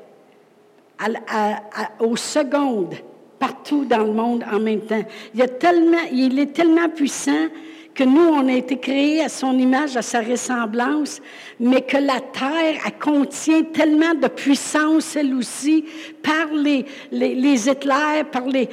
aux 2.01 2.17
secondes 2.17 2.95
partout 3.39 3.85
dans 3.85 4.03
le 4.05 4.13
monde 4.13 4.45
en 4.51 4.59
même 4.59 4.81
temps. 4.81 5.03
Il 5.35 6.39
est 6.39 6.53
tellement 6.53 6.89
puissant 6.89 7.47
que 7.95 8.05
nous, 8.05 8.21
on 8.21 8.47
a 8.47 8.53
été 8.53 8.79
créés 8.79 9.23
à 9.23 9.29
son 9.29 9.59
image, 9.59 9.97
à 9.97 10.03
sa 10.03 10.21
ressemblance, 10.21 11.21
mais 11.59 11.83
que 11.83 11.97
la 11.97 12.21
terre, 12.21 12.81
elle 12.87 12.99
contient 13.01 13.63
tellement 13.65 14.15
de 14.15 14.29
puissance, 14.29 15.17
elle 15.17 15.35
aussi, 15.35 15.85
par 16.23 16.47
les, 16.55 16.85
les, 17.11 17.35
les 17.35 17.69
éclairs, 17.69 18.31
par 18.31 18.47
les... 18.47 18.69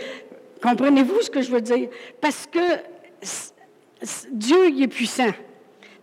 Comprenez-vous 0.62 1.22
ce 1.22 1.32
que 1.32 1.42
je 1.42 1.50
veux 1.50 1.62
dire? 1.62 1.90
Parce 2.22 2.46
que 2.46 2.60
Dieu, 4.32 4.70
il 4.70 4.84
est 4.84 4.88
puissant. 4.88 5.32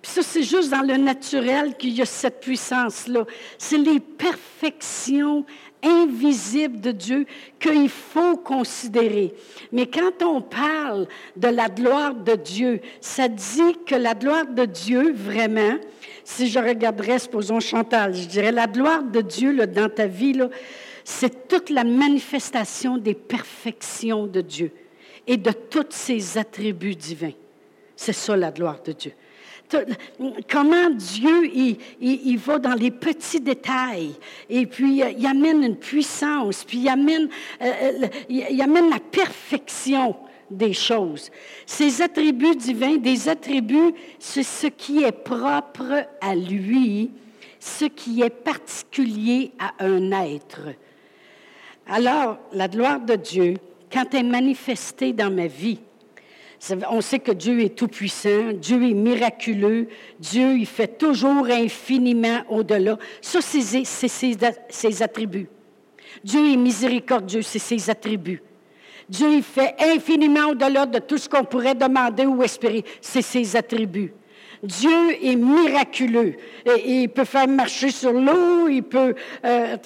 Puis 0.01 0.11
ça, 0.11 0.23
c'est 0.23 0.43
juste 0.43 0.71
dans 0.71 0.83
le 0.83 0.97
naturel 0.97 1.77
qu'il 1.77 1.91
y 1.91 2.03
a 2.03 2.07
cette 2.07 2.41
puissance-là. 2.41 3.25
C'est 3.57 3.79
les 3.79 4.01
perfections 4.01 5.45
invisible 5.83 6.81
de 6.81 6.93
Dieu 6.93 7.27
qu'il 7.59 7.89
faut 7.89 8.37
considérer. 8.37 9.35
Mais 9.73 9.87
quand 9.87 10.23
on 10.23 10.41
parle 10.41 11.07
de 11.37 11.49
la 11.49 11.69
gloire 11.69 12.15
de 12.15 12.35
Dieu, 12.35 12.81
ça 13.01 13.29
dit 13.29 13.77
que 13.87 13.95
la 13.95 14.15
gloire 14.15 14.47
de 14.47 14.65
Dieu, 14.65 15.13
vraiment, 15.13 15.77
si 16.25 16.49
je 16.49 16.59
regarderais, 16.59 17.19
supposons 17.19 17.61
Chantal, 17.61 18.15
je 18.15 18.27
dirais 18.27 18.53
la 18.53 18.67
gloire 18.67 19.03
de 19.03 19.21
Dieu 19.21 19.53
là, 19.53 19.67
dans 19.67 19.89
ta 19.89 20.07
vie, 20.07 20.39
c'est 21.05 21.49
toute 21.49 21.71
la 21.71 21.85
manifestation 21.85 22.97
des 22.97 23.15
perfections 23.15 24.27
de 24.27 24.41
Dieu 24.41 24.73
et 25.27 25.37
de 25.37 25.51
tous 25.51 25.87
ses 25.91 26.39
attributs 26.39 26.95
divins. 26.95 27.33
C'est 27.97 28.13
ça 28.13 28.37
la 28.37 28.51
gloire 28.51 28.83
de 28.83 28.93
Dieu 28.93 29.13
comment 30.51 30.91
Dieu, 30.91 31.51
il, 32.01 32.39
va 32.39 32.59
dans 32.59 32.75
les 32.75 32.91
petits 32.91 33.41
détails, 33.41 34.13
et 34.49 34.67
puis 34.67 35.03
euh, 35.03 35.11
il 35.17 35.27
amène 35.27 35.63
une 35.63 35.77
puissance, 35.77 36.65
puis 36.65 36.79
il 36.79 36.89
amène, 36.89 37.29
euh, 37.61 37.73
euh, 38.03 38.09
il 38.29 38.61
amène 38.61 38.91
la 38.91 38.99
perfection 38.99 40.17
des 40.51 40.73
choses. 40.73 41.31
Ces 41.67 42.03
attributs 42.03 42.57
divins, 42.57 42.97
des 42.97 43.29
attributs, 43.29 43.95
c'est 44.19 44.43
ce 44.43 44.67
qui 44.67 45.03
est 45.03 45.13
propre 45.13 46.07
à 46.21 46.35
lui, 46.35 47.11
ce 47.59 47.87
qui 47.87 48.23
est 48.23 48.31
particulier 48.31 49.53
à 49.59 49.85
un 49.85 50.11
être. 50.13 50.61
Alors, 51.87 52.39
la 52.53 52.69
gloire 52.69 53.01
de 53.01 53.17
Dieu, 53.17 53.55
quand 53.93 54.07
elle 54.13 54.21
est 54.21 54.29
manifestée 54.29 55.13
dans 55.13 55.31
ma 55.31 55.47
vie, 55.47 55.79
on 56.91 57.01
sait 57.01 57.19
que 57.19 57.33
Dieu 57.33 57.61
est 57.61 57.77
tout-puissant, 57.77 58.53
Dieu 58.55 58.83
est 58.89 58.95
miraculeux, 58.95 59.89
Dieu, 60.21 60.57
il 60.57 60.67
fait 60.67 60.99
toujours 60.99 61.47
infiniment 61.47 62.43
au-delà. 62.49 62.99
Ça, 63.21 63.41
c'est 63.41 63.85
ses, 63.85 65.03
attributs. 65.03 65.49
Dieu 66.23 66.53
est 66.53 66.57
miséricordieux, 66.57 67.43
c'est 67.43 67.59
ses 67.59 67.91
attributs. 67.91 68.43
Dieu, 69.09 69.29
il 69.33 69.43
fait 69.43 69.75
infiniment 69.81 70.51
au-delà 70.51 70.87
de 70.87 70.99
tout 71.01 71.19
ce 71.19 71.29
qu'on 71.29 71.45
pourrait 71.45 71.75
demander 71.75 72.27
ou 72.27 72.43
espérer. 72.43 72.85
C'est 73.01 73.23
ses 73.23 73.57
attributs. 73.57 74.15
Dieu 74.63 75.17
est 75.21 75.35
miraculeux. 75.35 76.37
Il 76.87 77.09
peut 77.09 77.25
faire 77.25 77.49
marcher 77.49 77.91
sur 77.91 78.13
l'eau, 78.13 78.69
il 78.69 78.85
peut, 78.85 79.15
euh, 79.45 79.77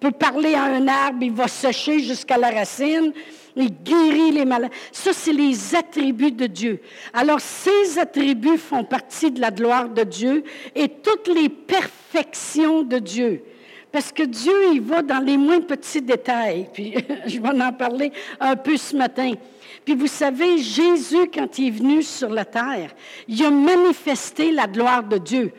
peut 0.00 0.10
parler 0.10 0.54
à 0.54 0.64
un 0.64 0.88
arbre, 0.88 1.18
il 1.22 1.32
va 1.32 1.46
sécher 1.46 2.00
jusqu'à 2.00 2.38
la 2.38 2.50
racine. 2.50 3.12
Il 3.56 3.70
guérit 3.82 4.30
les 4.30 4.44
malades. 4.44 4.70
Ça, 4.92 5.12
c'est 5.12 5.32
les 5.32 5.74
attributs 5.74 6.30
de 6.30 6.46
Dieu. 6.46 6.80
Alors, 7.12 7.40
ces 7.40 7.98
attributs 7.98 8.58
font 8.58 8.84
partie 8.84 9.30
de 9.30 9.40
la 9.40 9.50
gloire 9.50 9.88
de 9.88 10.04
Dieu 10.04 10.44
et 10.74 10.88
toutes 10.88 11.28
les 11.28 11.48
perfections 11.48 12.82
de 12.82 12.98
Dieu. 12.98 13.42
Parce 13.92 14.12
que 14.12 14.22
Dieu, 14.22 14.54
il 14.72 14.80
va 14.80 15.02
dans 15.02 15.18
les 15.18 15.36
moins 15.36 15.60
petits 15.60 16.00
détails. 16.00 16.68
Puis, 16.72 16.94
je 17.26 17.40
vais 17.40 17.62
en 17.62 17.72
parler 17.72 18.12
un 18.38 18.54
peu 18.56 18.76
ce 18.76 18.96
matin. 18.96 19.32
Puis, 19.84 19.94
vous 19.94 20.06
savez, 20.06 20.58
Jésus, 20.58 21.28
quand 21.34 21.58
il 21.58 21.68
est 21.68 21.70
venu 21.78 22.02
sur 22.02 22.30
la 22.30 22.44
terre, 22.44 22.94
il 23.26 23.44
a 23.44 23.50
manifesté 23.50 24.52
la 24.52 24.68
gloire 24.68 25.02
de 25.02 25.18
Dieu. 25.18 25.52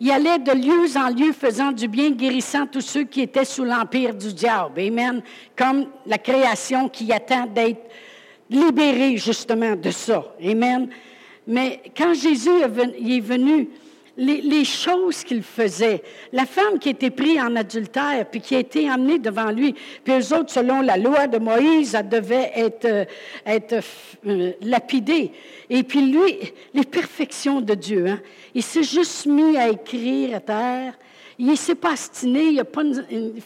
Il 0.00 0.10
allait 0.12 0.38
de 0.38 0.52
lieu 0.52 0.96
en 0.96 1.08
lieu 1.08 1.32
faisant 1.32 1.72
du 1.72 1.88
bien, 1.88 2.10
guérissant 2.10 2.66
tous 2.66 2.82
ceux 2.82 3.04
qui 3.04 3.22
étaient 3.22 3.44
sous 3.44 3.64
l'empire 3.64 4.14
du 4.14 4.32
diable. 4.32 4.80
Amen. 4.80 5.22
Comme 5.56 5.86
la 6.06 6.18
création 6.18 6.88
qui 6.88 7.12
attend 7.12 7.46
d'être 7.46 7.82
libérée 8.48 9.16
justement 9.16 9.74
de 9.74 9.90
ça. 9.90 10.24
Amen. 10.42 10.88
Mais 11.46 11.82
quand 11.96 12.14
Jésus 12.14 12.60
est 12.60 12.68
venu, 13.20 13.68
les, 14.18 14.64
choses 14.64 15.22
qu'il 15.22 15.42
faisait. 15.42 16.02
La 16.32 16.44
femme 16.44 16.78
qui 16.78 16.90
était 16.90 17.10
prise 17.10 17.40
en 17.40 17.54
adultère, 17.54 18.26
puis 18.30 18.40
qui 18.40 18.56
a 18.56 18.58
été 18.58 18.90
emmenée 18.90 19.18
devant 19.18 19.50
lui, 19.50 19.74
puis 20.04 20.14
eux 20.14 20.34
autres, 20.34 20.50
selon 20.50 20.80
la 20.80 20.96
loi 20.96 21.28
de 21.28 21.38
Moïse, 21.38 21.94
elle 21.94 22.08
devait 22.08 22.50
être, 22.54 22.84
euh, 22.84 23.04
être 23.46 23.80
euh, 24.26 24.52
lapidée. 24.60 25.30
Et 25.70 25.82
puis 25.84 26.00
lui, 26.00 26.52
les 26.74 26.84
perfections 26.84 27.60
de 27.60 27.74
Dieu, 27.74 28.06
hein, 28.08 28.20
il 28.54 28.62
s'est 28.62 28.82
juste 28.82 29.26
mis 29.26 29.56
à 29.56 29.68
écrire 29.68 30.36
à 30.36 30.40
terre. 30.40 30.94
Il 31.40 31.56
s'est 31.56 31.76
pas 31.76 31.92
astiné, 31.92 32.48
il 32.48 32.58
a 32.58 32.64
pas 32.64 32.82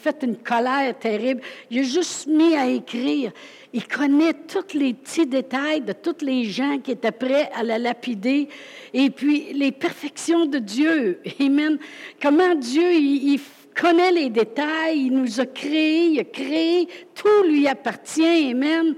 fait 0.01 0.23
une 0.23 0.37
colère 0.37 0.97
terrible. 0.97 1.41
Il 1.69 1.81
a 1.81 1.83
juste 1.83 2.25
mis 2.25 2.55
à 2.55 2.67
écrire. 2.67 3.31
Il 3.75 3.87
connaît 3.87 4.33
tous 4.33 4.77
les 4.77 4.93
petits 4.93 5.25
détails 5.25 5.81
de 5.81 5.93
tous 5.93 6.23
les 6.23 6.45
gens 6.45 6.77
qui 6.77 6.91
étaient 6.91 7.11
prêts 7.11 7.49
à 7.55 7.63
la 7.63 7.79
lapider. 7.79 8.47
Et 8.93 9.09
puis, 9.09 9.51
les 9.51 9.71
perfections 9.71 10.45
de 10.45 10.59
Dieu. 10.59 11.19
Amen. 11.39 11.79
Comment 12.21 12.53
Dieu, 12.53 12.93
il, 12.93 13.39
connaît 13.75 14.11
les 14.11 14.29
détails, 14.29 15.07
il 15.07 15.13
nous 15.13 15.39
a 15.39 15.47
créés, 15.47 16.09
il 16.09 16.19
a 16.19 16.23
créé, 16.23 16.87
tout 17.15 17.47
lui 17.47 17.67
appartient. 17.67 18.51
Amen. 18.51 18.95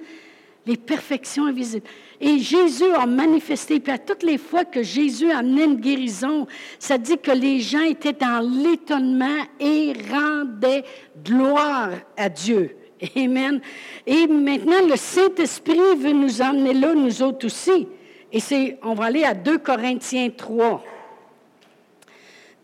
Les 0.65 0.75
perfections 0.75 1.45
invisibles. 1.45 1.87
Et 2.19 2.39
Jésus 2.39 2.91
a 2.93 3.05
manifesté, 3.05 3.79
puis 3.79 3.93
à 3.93 3.97
toutes 3.97 4.23
les 4.23 4.37
fois 4.37 4.65
que 4.65 4.83
Jésus 4.83 5.31
a 5.31 5.37
amené 5.37 5.63
une 5.63 5.79
guérison, 5.79 6.47
ça 6.79 6.97
dit 6.97 7.17
que 7.17 7.31
les 7.31 7.61
gens 7.61 7.83
étaient 7.83 8.11
dans 8.11 8.41
l'étonnement 8.41 9.43
et 9.57 9.93
rendaient 10.11 10.83
gloire 11.23 11.91
à 12.17 12.27
Dieu. 12.27 12.75
Amen. 13.15 13.61
Et 14.05 14.27
maintenant, 14.27 14.87
le 14.87 14.95
Saint-Esprit 14.95 15.95
veut 15.97 16.13
nous 16.13 16.41
emmener 16.41 16.73
là, 16.73 16.93
nous 16.93 17.21
autres 17.21 17.45
aussi. 17.47 17.87
Et 18.31 18.39
c'est, 18.39 18.77
on 18.83 18.93
va 18.93 19.05
aller 19.05 19.23
à 19.23 19.33
2 19.33 19.57
Corinthiens 19.57 20.29
3. 20.29 20.83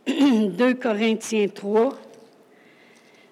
2 0.08 0.74
Corinthiens 0.82 1.48
3. 1.48 1.98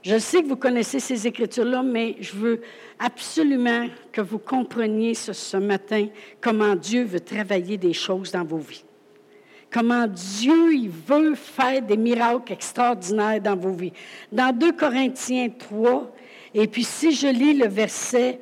Je 0.01 0.17
sais 0.17 0.41
que 0.41 0.47
vous 0.47 0.55
connaissez 0.55 0.99
ces 0.99 1.27
écritures-là, 1.27 1.83
mais 1.83 2.15
je 2.19 2.33
veux 2.33 2.61
absolument 2.99 3.87
que 4.11 4.21
vous 4.21 4.39
compreniez 4.39 5.13
ce, 5.13 5.33
ce, 5.33 5.57
matin 5.57 6.07
comment 6.39 6.75
Dieu 6.75 7.03
veut 7.03 7.19
travailler 7.19 7.77
des 7.77 7.93
choses 7.93 8.31
dans 8.31 8.45
vos 8.45 8.59
vies. 8.59 8.85
Comment 9.71 10.07
Dieu 10.07 10.73
il 10.73 10.89
veut 10.89 11.35
faire 11.35 11.81
des 11.81 11.97
miracles 11.97 12.53
extraordinaires 12.53 13.41
dans 13.41 13.55
vos 13.55 13.71
vies. 13.71 13.93
Dans 14.31 14.55
2 14.55 14.71
Corinthiens 14.71 15.49
3, 15.49 16.11
et 16.53 16.67
puis 16.67 16.83
si 16.83 17.11
je 17.11 17.27
lis 17.27 17.53
le 17.53 17.67
verset 17.67 18.39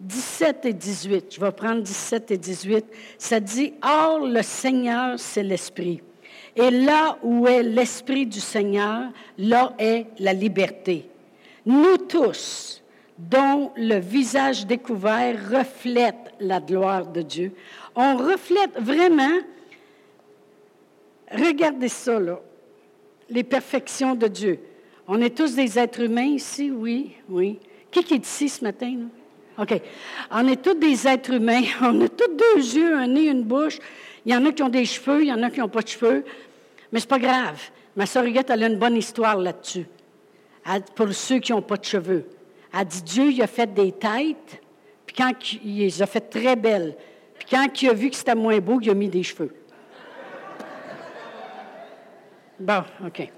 17 0.00 0.64
et 0.66 0.72
18, 0.72 1.34
je 1.34 1.40
vais 1.40 1.52
prendre 1.52 1.82
17 1.82 2.30
et 2.30 2.38
18, 2.38 2.84
ça 3.18 3.40
dit, 3.40 3.74
Or 3.82 4.20
le 4.20 4.42
Seigneur, 4.42 5.18
c'est 5.18 5.42
l'Esprit. 5.42 6.00
Et 6.54 6.70
là 6.70 7.18
où 7.22 7.46
est 7.46 7.62
l'Esprit 7.62 8.26
du 8.26 8.40
Seigneur, 8.40 9.10
là 9.38 9.74
est 9.78 10.06
la 10.18 10.32
liberté. 10.32 11.08
Nous 11.66 11.96
tous, 11.98 12.82
dont 13.18 13.72
le 13.76 13.98
visage 13.98 14.66
découvert 14.66 15.36
reflète 15.50 16.34
la 16.40 16.60
gloire 16.60 17.06
de 17.06 17.22
Dieu, 17.22 17.52
on 17.96 18.16
reflète 18.16 18.78
vraiment, 18.78 19.38
regardez 21.32 21.88
ça 21.88 22.20
là, 22.20 22.40
les 23.28 23.42
perfections 23.42 24.14
de 24.14 24.28
Dieu. 24.28 24.60
On 25.08 25.22
est 25.22 25.34
tous 25.34 25.54
des 25.54 25.78
êtres 25.78 26.02
humains 26.02 26.34
ici, 26.34 26.70
oui, 26.70 27.12
oui. 27.30 27.58
Qui 27.90 28.00
est 28.00 28.26
ici 28.26 28.50
ce 28.50 28.62
matin? 28.62 28.94
OK. 29.56 29.80
On 30.30 30.46
est 30.46 30.62
tous 30.62 30.74
des 30.74 31.08
êtres 31.08 31.32
humains. 31.32 31.62
On 31.80 31.98
a 32.02 32.08
tous 32.08 32.36
deux 32.36 32.76
yeux, 32.76 32.94
un 32.94 33.06
nez, 33.06 33.28
une 33.28 33.42
bouche. 33.42 33.78
Il 34.26 34.32
y 34.32 34.36
en 34.36 34.44
a 34.44 34.52
qui 34.52 34.62
ont 34.62 34.68
des 34.68 34.84
cheveux, 34.84 35.22
il 35.22 35.28
y 35.28 35.32
en 35.32 35.42
a 35.42 35.50
qui 35.50 35.60
n'ont 35.60 35.68
pas 35.68 35.80
de 35.80 35.88
cheveux. 35.88 36.24
Mais 36.92 37.00
c'est 37.00 37.08
pas 37.08 37.18
grave. 37.18 37.58
Ma 37.96 38.04
sœur 38.04 38.24
Huguette, 38.24 38.50
elle 38.50 38.62
a 38.62 38.66
une 38.66 38.78
bonne 38.78 38.96
histoire 38.96 39.38
là-dessus. 39.38 39.86
Pour 40.94 41.10
ceux 41.14 41.38
qui 41.38 41.52
n'ont 41.52 41.62
pas 41.62 41.78
de 41.78 41.84
cheveux. 41.84 42.26
Elle 42.78 42.84
dit 42.84 43.02
Dieu, 43.02 43.30
il 43.30 43.42
a 43.42 43.46
fait 43.46 43.72
des 43.72 43.92
têtes, 43.92 44.60
puis 45.06 45.16
quand 45.16 45.32
il 45.64 45.78
les 45.78 46.02
a 46.02 46.06
fait 46.06 46.20
très 46.20 46.54
belles. 46.54 46.94
Puis 47.38 47.48
quand 47.50 47.82
il 47.82 47.88
a 47.88 47.94
vu 47.94 48.10
que 48.10 48.16
c'était 48.16 48.34
moins 48.34 48.58
beau, 48.58 48.78
il 48.82 48.90
a 48.90 48.94
mis 48.94 49.08
des 49.08 49.22
cheveux. 49.22 49.54
Bon, 52.60 52.82
OK. 53.06 53.30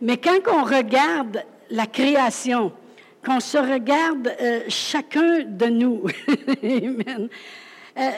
Mais 0.00 0.18
quand 0.18 0.38
on 0.52 0.64
regarde 0.64 1.42
la 1.70 1.86
création, 1.86 2.72
qu'on 3.24 3.40
se 3.40 3.58
regarde 3.58 4.32
euh, 4.40 4.60
chacun 4.68 5.42
de 5.44 5.66
nous, 5.66 6.04
Amen. 6.62 7.28
Euh, 7.98 8.10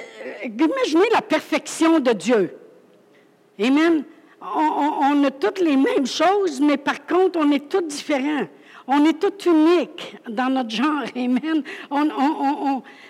imaginez 0.45 1.09
la 1.13 1.23
perfection 1.23 2.01
de 2.01 2.13
Dieu. 2.13 2.57
Amen. 3.61 4.05
On, 4.41 5.25
a 5.25 5.31
toutes 5.31 5.61
les 5.61 5.77
mêmes 5.77 6.07
choses, 6.07 6.61
mais 6.61 6.77
par 6.77 7.07
contre, 7.07 7.39
on 7.41 7.51
est 7.51 7.69
tous 7.69 7.83
différents. 7.83 8.47
On 8.87 9.05
est 9.05 9.19
tous 9.19 9.51
uniques 9.51 10.17
dans 10.29 10.51
notre 10.51 10.71
genre. 10.71 11.05
Amen. 11.17 11.63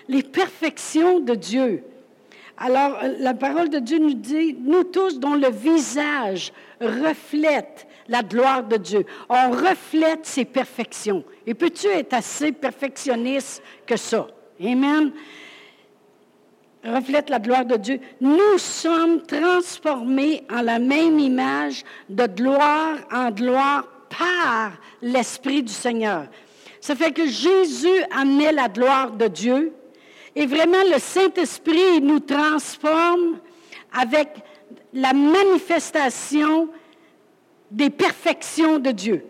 Les 0.07 0.23
perfections 0.23 1.19
de 1.19 1.35
Dieu. 1.35 1.83
Alors, 2.57 2.97
la 3.19 3.33
parole 3.33 3.69
de 3.69 3.79
Dieu 3.79 3.99
nous 3.99 4.15
dit, 4.15 4.55
nous 4.59 4.83
tous 4.83 5.19
dont 5.19 5.35
le 5.35 5.49
visage 5.49 6.51
reflète 6.81 7.87
la 8.09 8.23
gloire 8.23 8.63
de 8.63 8.77
Dieu, 8.77 9.05
on 9.29 9.51
reflète 9.51 10.25
ses 10.25 10.45
perfections. 10.45 11.23
Et 11.47 11.53
peux-tu 11.53 11.87
être 11.87 12.13
assez 12.13 12.51
perfectionniste 12.51 13.63
que 13.85 13.95
ça? 13.95 14.27
Amen 14.61 15.13
reflète 16.83 17.29
la 17.29 17.39
gloire 17.39 17.65
de 17.65 17.75
Dieu, 17.75 17.99
nous 18.21 18.57
sommes 18.57 19.21
transformés 19.23 20.43
en 20.49 20.61
la 20.61 20.79
même 20.79 21.19
image 21.19 21.83
de 22.07 22.25
gloire 22.25 22.97
en 23.11 23.31
gloire 23.31 23.85
par 24.17 24.71
l'Esprit 25.01 25.63
du 25.63 25.73
Seigneur. 25.73 26.27
Ça 26.81 26.95
fait 26.95 27.11
que 27.11 27.27
Jésus 27.27 28.03
amenait 28.15 28.53
la 28.53 28.69
gloire 28.69 29.11
de 29.11 29.27
Dieu 29.27 29.73
et 30.35 30.45
vraiment 30.45 30.83
le 30.91 30.99
Saint-Esprit 30.99 32.01
nous 32.01 32.21
transforme 32.21 33.39
avec 33.91 34.29
la 34.93 35.13
manifestation 35.13 36.69
des 37.71 37.89
perfections 37.89 38.79
de 38.79 38.91
Dieu. 38.91 39.25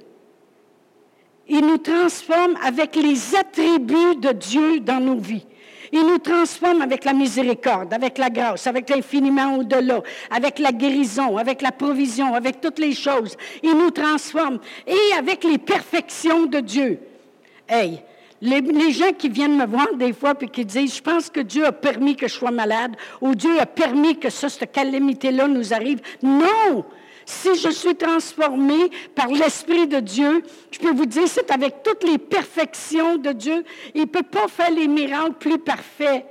Il 1.48 1.62
nous 1.62 1.80
transforme 1.80 2.56
avec 2.64 2.96
les 2.96 3.36
attributs 3.36 4.16
de 4.18 4.32
Dieu 4.32 4.80
dans 4.80 5.00
nos 5.00 5.18
vies. 5.18 5.46
Il 5.92 6.02
nous 6.02 6.20
transforme 6.20 6.84
avec 6.84 7.04
la 7.04 7.14
miséricorde, 7.14 7.92
avec 7.92 8.20
la 8.20 8.30
grâce, 8.30 8.68
avec 8.68 8.90
l'infiniment 8.90 9.58
au-delà, 9.58 10.02
avec 10.30 10.60
la 10.60 10.72
guérison, 10.72 11.38
avec 11.38 11.64
la 11.64 11.72
provision, 11.72 12.36
avec 12.36 12.62
toutes 12.62 12.78
les 12.78 12.94
choses. 12.94 13.36
Il 13.64 13.74
nous 13.74 13.90
transforme 13.90 14.60
et 14.86 15.18
avec 15.18 15.44
les 15.44 15.58
perfections 15.58 16.46
de 16.46 16.60
Dieu. 16.60 17.00
Hey, 17.68 18.04
les, 18.42 18.92
gens 18.92 19.12
qui 19.18 19.30
viennent 19.30 19.58
me 19.58 19.66
voir 19.66 19.96
des 19.96 20.14
fois 20.14 20.36
puis 20.36 20.50
qui 20.50 20.64
disent, 20.64 20.96
je 20.98 21.02
pense 21.02 21.30
que 21.30 21.40
Dieu 21.40 21.66
a 21.66 21.72
permis 21.72 22.16
que 22.16 22.28
je 22.28 22.34
sois 22.34 22.52
malade 22.52 22.96
ou 23.20 23.34
Dieu 23.34 23.60
a 23.60 23.66
permis 23.66 24.18
que 24.18 24.30
cette 24.30 24.72
calamité-là 24.72 25.48
nous 25.48 25.74
arrive. 25.74 26.02
Non! 26.22 26.86
Si 27.30 27.54
je 27.54 27.70
suis 27.70 27.94
transformé 27.94 28.90
par 29.14 29.28
l'Esprit 29.28 29.86
de 29.86 30.00
Dieu, 30.00 30.42
je 30.72 30.80
peux 30.80 30.92
vous 30.92 31.06
dire, 31.06 31.28
c'est 31.28 31.52
avec 31.52 31.84
toutes 31.84 32.04
les 32.04 32.18
perfections 32.18 33.18
de 33.18 33.32
Dieu. 33.34 33.64
Il 33.94 34.02
ne 34.02 34.06
peut 34.08 34.24
pas 34.24 34.48
faire 34.48 34.72
les 34.72 34.88
miracles 34.88 35.36
plus 35.40 35.60
parfaits 35.60 36.26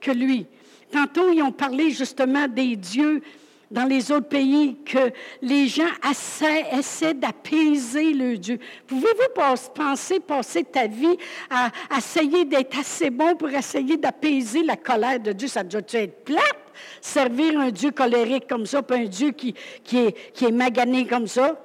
que 0.00 0.10
lui. 0.10 0.44
Tantôt, 0.90 1.30
ils 1.32 1.40
ont 1.42 1.52
parlé 1.52 1.90
justement 1.90 2.48
des 2.48 2.74
dieux 2.74 3.22
dans 3.70 3.84
les 3.84 4.10
autres 4.10 4.28
pays 4.28 4.76
que 4.84 5.12
les 5.40 5.68
gens 5.68 5.84
essaient, 6.10 7.14
d'apaiser 7.14 8.12
le 8.12 8.38
Dieu. 8.38 8.58
Pouvez-vous 8.88 9.62
penser 9.72 10.18
passer 10.18 10.64
ta 10.64 10.88
vie 10.88 11.16
à, 11.48 11.70
essayer 11.96 12.44
d'être 12.44 12.76
assez 12.76 13.10
bon 13.10 13.36
pour 13.36 13.50
essayer 13.50 13.96
d'apaiser 13.96 14.64
la 14.64 14.76
colère 14.76 15.20
de 15.20 15.30
Dieu? 15.30 15.46
Ça 15.46 15.62
doit 15.62 15.80
être 15.92 16.24
plate, 16.24 16.59
servir 17.00 17.58
un 17.58 17.70
Dieu 17.70 17.90
colérique 17.90 18.48
comme 18.48 18.66
ça, 18.66 18.82
pas 18.82 18.96
un 18.96 19.06
Dieu 19.06 19.30
qui, 19.30 19.54
est, 19.92 20.32
qui 20.32 20.50
magané 20.52 21.06
comme 21.06 21.26
ça. 21.26 21.58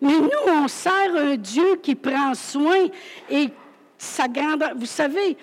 Mais 0.00 0.12
nous, 0.12 0.30
on 0.46 0.68
sert 0.68 1.14
un 1.16 1.36
Dieu 1.36 1.76
qui 1.82 1.94
prend 1.94 2.34
soin 2.34 2.86
et 3.28 3.48
sa 3.96 4.28
grandeur. 4.28 4.72
Vous 4.76 4.86
savez, 4.86 5.36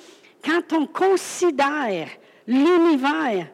quand 0.44 0.74
on 0.74 0.86
considère 0.88 2.08
l'univers, 2.48 3.48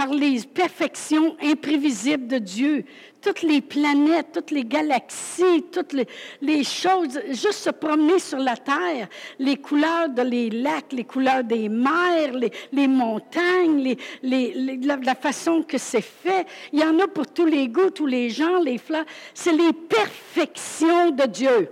par 0.00 0.14
les 0.14 0.40
perfections 0.40 1.36
imprévisibles 1.42 2.26
de 2.26 2.38
Dieu. 2.38 2.84
Toutes 3.20 3.42
les 3.42 3.60
planètes, 3.60 4.28
toutes 4.32 4.50
les 4.50 4.64
galaxies, 4.64 5.64
toutes 5.70 5.94
les, 6.40 6.64
choses, 6.64 7.20
juste 7.28 7.64
se 7.64 7.70
promener 7.70 8.18
sur 8.18 8.38
la 8.38 8.56
Terre, 8.56 9.08
les 9.38 9.56
couleurs 9.56 10.08
des 10.08 10.48
lacs, 10.48 10.92
les 10.92 11.04
couleurs 11.04 11.44
des 11.44 11.68
mers, 11.68 12.32
les, 12.72 12.88
montagnes, 12.88 13.94
la, 14.22 15.14
façon 15.14 15.62
que 15.62 15.76
c'est 15.76 16.00
fait. 16.00 16.46
Il 16.72 16.80
y 16.80 16.84
en 16.84 16.98
a 16.98 17.08
pour 17.08 17.26
tous 17.26 17.46
les 17.46 17.68
goûts, 17.68 17.90
tous 17.90 18.06
les 18.06 18.30
gens, 18.30 18.58
les 18.58 18.78
fleurs. 18.78 19.04
C'est 19.34 19.52
les 19.52 19.72
perfections 19.72 21.10
de 21.10 21.26
Dieu. 21.26 21.68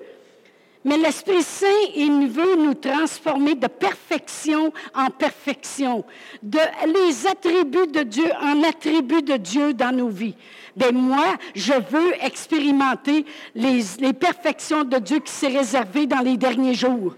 Mais 0.85 0.97
l'Esprit 0.97 1.43
Saint, 1.43 1.67
il 1.97 2.29
veut 2.29 2.57
nous 2.57 2.75
transformer 2.75 3.55
de 3.55 3.67
perfection 3.67 4.73
en 4.95 5.11
perfection, 5.11 6.05
de 6.43 6.59
les 6.87 7.27
attributs 7.27 7.89
de 7.89 8.03
Dieu 8.03 8.31
en 8.41 8.63
attributs 8.63 9.23
de 9.23 9.37
Dieu 9.37 9.75
dans 9.75 9.95
nos 9.95 10.09
vies. 10.09 10.37
Ben 10.79 10.95
moi, 10.95 11.35
je 11.57 11.73
veux 11.73 12.15
expérimenter 12.25 13.25
les, 13.55 14.13
perfections 14.13 14.85
de 14.85 14.99
Dieu 14.99 15.19
qui 15.19 15.33
s'est 15.33 15.49
réservé 15.49 16.07
dans 16.07 16.21
les 16.21 16.37
derniers 16.37 16.75
jours. 16.75 17.17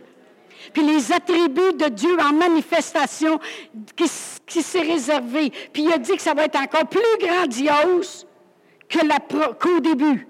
Puis 0.73 0.83
les 0.83 1.13
attributs 1.13 1.75
de 1.75 1.89
Dieu 1.89 2.17
en 2.21 2.33
manifestation 2.33 3.39
qui, 3.97 4.11
qui 4.47 4.63
s'est 4.63 4.81
réservé. 4.81 5.51
Puis 5.73 5.83
il 5.83 5.93
a 5.93 5.99
dit 5.99 6.13
que 6.13 6.23
ça 6.23 6.33
va 6.33 6.45
être 6.45 6.59
encore 6.59 6.87
plus 6.87 7.01
grandiose 7.27 8.27
qu'au 8.89 9.81
début, 9.81 10.27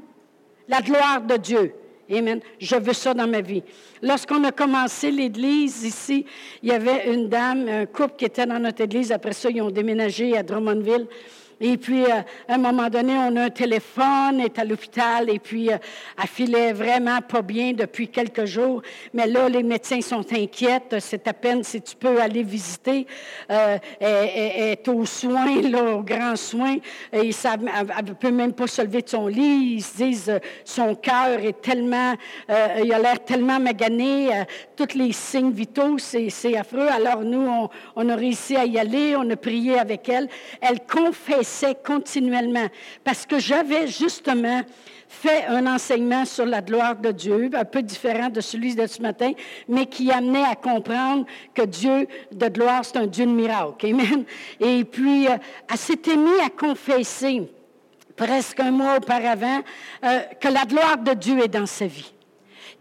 la 0.68 0.80
gloire 0.80 1.20
de 1.20 1.36
Dieu. 1.36 1.74
Amen. 2.10 2.40
Je 2.58 2.74
veux 2.74 2.92
ça 2.92 3.14
dans 3.14 3.28
ma 3.28 3.40
vie. 3.40 3.62
Lorsqu'on 4.02 4.42
a 4.42 4.50
commencé 4.50 5.12
l'église 5.12 5.84
ici, 5.84 6.26
il 6.62 6.70
y 6.70 6.72
avait 6.72 7.12
une 7.12 7.28
dame, 7.28 7.68
un 7.68 7.86
couple 7.86 8.14
qui 8.16 8.24
était 8.24 8.46
dans 8.46 8.58
notre 8.58 8.82
église. 8.82 9.12
Après 9.12 9.32
ça, 9.32 9.50
ils 9.50 9.62
ont 9.62 9.70
déménagé 9.70 10.36
à 10.36 10.42
Drummondville. 10.42 11.06
Et 11.62 11.76
puis, 11.76 12.04
euh, 12.04 12.22
à 12.48 12.54
un 12.54 12.58
moment 12.58 12.88
donné, 12.88 13.12
on 13.18 13.36
a 13.36 13.42
un 13.42 13.50
téléphone, 13.50 14.40
est 14.40 14.58
à 14.58 14.64
l'hôpital, 14.64 15.28
et 15.28 15.38
puis 15.38 15.70
euh, 15.70 15.76
elle 16.18 16.26
filait 16.26 16.72
vraiment 16.72 17.20
pas 17.20 17.42
bien 17.42 17.72
depuis 17.74 18.08
quelques 18.08 18.46
jours. 18.46 18.80
Mais 19.12 19.26
là, 19.26 19.46
les 19.50 19.62
médecins 19.62 20.00
sont 20.00 20.24
inquiets. 20.32 20.80
C'est 21.00 21.28
à 21.28 21.34
peine 21.34 21.62
si 21.62 21.82
tu 21.82 21.96
peux 21.96 22.18
aller 22.18 22.42
visiter. 22.42 23.06
Euh, 23.50 23.76
elle, 24.00 24.70
est 24.70 24.88
aux 24.88 25.04
soins, 25.04 25.60
là, 25.60 25.96
aux 25.96 26.02
grands 26.02 26.36
soins. 26.36 26.76
Elle 27.12 27.26
ne 27.26 28.12
peut 28.14 28.30
même 28.30 28.54
pas 28.54 28.66
se 28.66 28.80
lever 28.80 29.02
de 29.02 29.08
son 29.10 29.26
lit. 29.26 29.74
Ils 29.74 29.82
se 29.82 29.96
disent, 29.98 30.40
son 30.64 30.94
cœur 30.94 31.40
est 31.44 31.60
tellement, 31.60 32.14
il 32.48 32.92
a 32.92 32.98
l'air 32.98 33.22
tellement 33.22 33.60
magané. 33.60 34.30
tous 34.76 34.94
les 34.94 35.12
signes 35.12 35.52
vitaux, 35.52 35.98
c'est 35.98 36.56
affreux. 36.56 36.88
Alors, 36.88 37.20
nous, 37.22 37.68
on, 37.96 38.08
a 38.08 38.16
réussi 38.16 38.56
à 38.56 38.64
y 38.64 38.78
aller. 38.78 39.14
On 39.16 39.28
a 39.28 39.36
prié 39.36 39.78
avec 39.78 40.08
elle. 40.08 40.28
Elle 40.60 40.80
continuellement. 41.84 42.66
Parce 43.04 43.26
que 43.26 43.38
j'avais 43.38 43.86
justement 43.86 44.62
fait 45.08 45.44
un 45.46 45.66
enseignement 45.66 46.24
sur 46.24 46.46
la 46.46 46.62
gloire 46.62 46.96
de 46.96 47.10
Dieu, 47.10 47.50
un 47.52 47.64
peu 47.64 47.82
différent 47.82 48.28
de 48.28 48.40
celui 48.40 48.74
de 48.74 48.86
ce 48.86 49.02
matin, 49.02 49.32
mais 49.68 49.86
qui 49.86 50.10
amenait 50.10 50.44
à 50.44 50.54
comprendre 50.54 51.26
que 51.52 51.62
Dieu 51.62 52.06
de 52.30 52.48
gloire, 52.48 52.84
c'est 52.84 52.96
un 52.96 53.06
Dieu 53.06 53.26
de 53.26 53.32
miracle. 53.32 53.92
Et 54.60 54.84
puis, 54.84 55.26
euh, 55.26 55.36
elle 55.70 55.78
s'était 55.78 56.16
mise 56.16 56.40
à 56.44 56.50
confesser 56.50 57.42
presque 58.16 58.60
un 58.60 58.70
mois 58.70 58.98
auparavant 58.98 59.60
euh, 60.04 60.20
que 60.40 60.48
la 60.48 60.64
gloire 60.64 60.98
de 60.98 61.14
Dieu 61.14 61.42
est 61.42 61.48
dans 61.48 61.66
sa 61.66 61.86
vie, 61.86 62.12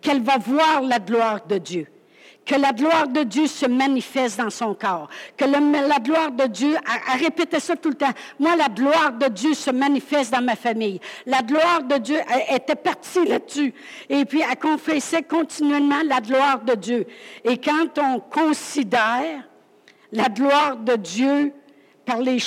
qu'elle 0.01 0.21
va 0.21 0.37
voir 0.37 0.81
la 0.81 0.99
gloire 0.99 1.45
de 1.47 1.57
Dieu 1.57 1.87
que 2.49 2.55
la 2.55 2.73
gloire 2.73 3.07
de 3.07 3.21
Dieu 3.21 3.45
se 3.45 3.67
manifeste 3.67 4.39
dans 4.39 4.49
son 4.49 4.73
corps, 4.73 5.07
que 5.37 5.45
la 5.45 5.99
gloire 5.99 6.31
de 6.31 6.47
Dieu, 6.47 6.75
elle, 7.13 7.21
répétait 7.21 7.59
ça 7.59 7.75
tout 7.75 7.89
le 7.89 7.95
temps, 7.95 8.11
moi 8.39 8.55
la 8.55 8.69
gloire 8.69 9.11
de 9.11 9.27
Dieu 9.27 9.53
se 9.53 9.69
manifeste 9.69 10.33
dans 10.33 10.41
ma 10.41 10.55
famille. 10.55 10.99
La 11.27 11.43
gloire 11.43 11.83
de 11.83 11.97
Dieu 11.97 12.17
était 12.49 12.73
partie 12.73 13.23
là-dessus. 13.23 13.71
Et 14.09 14.25
puis 14.25 14.41
elle 14.41 14.57
confessait 14.57 15.21
continuellement 15.21 16.01
la 16.03 16.21
gloire 16.21 16.61
de 16.61 16.73
Dieu. 16.73 17.05
Et 17.43 17.59
quand 17.59 17.99
on 17.99 18.19
considère 18.19 19.47
la 20.11 20.29
gloire 20.29 20.75
de 20.77 20.95
Dieu 20.95 21.53
par 22.03 22.17
les 22.17 22.39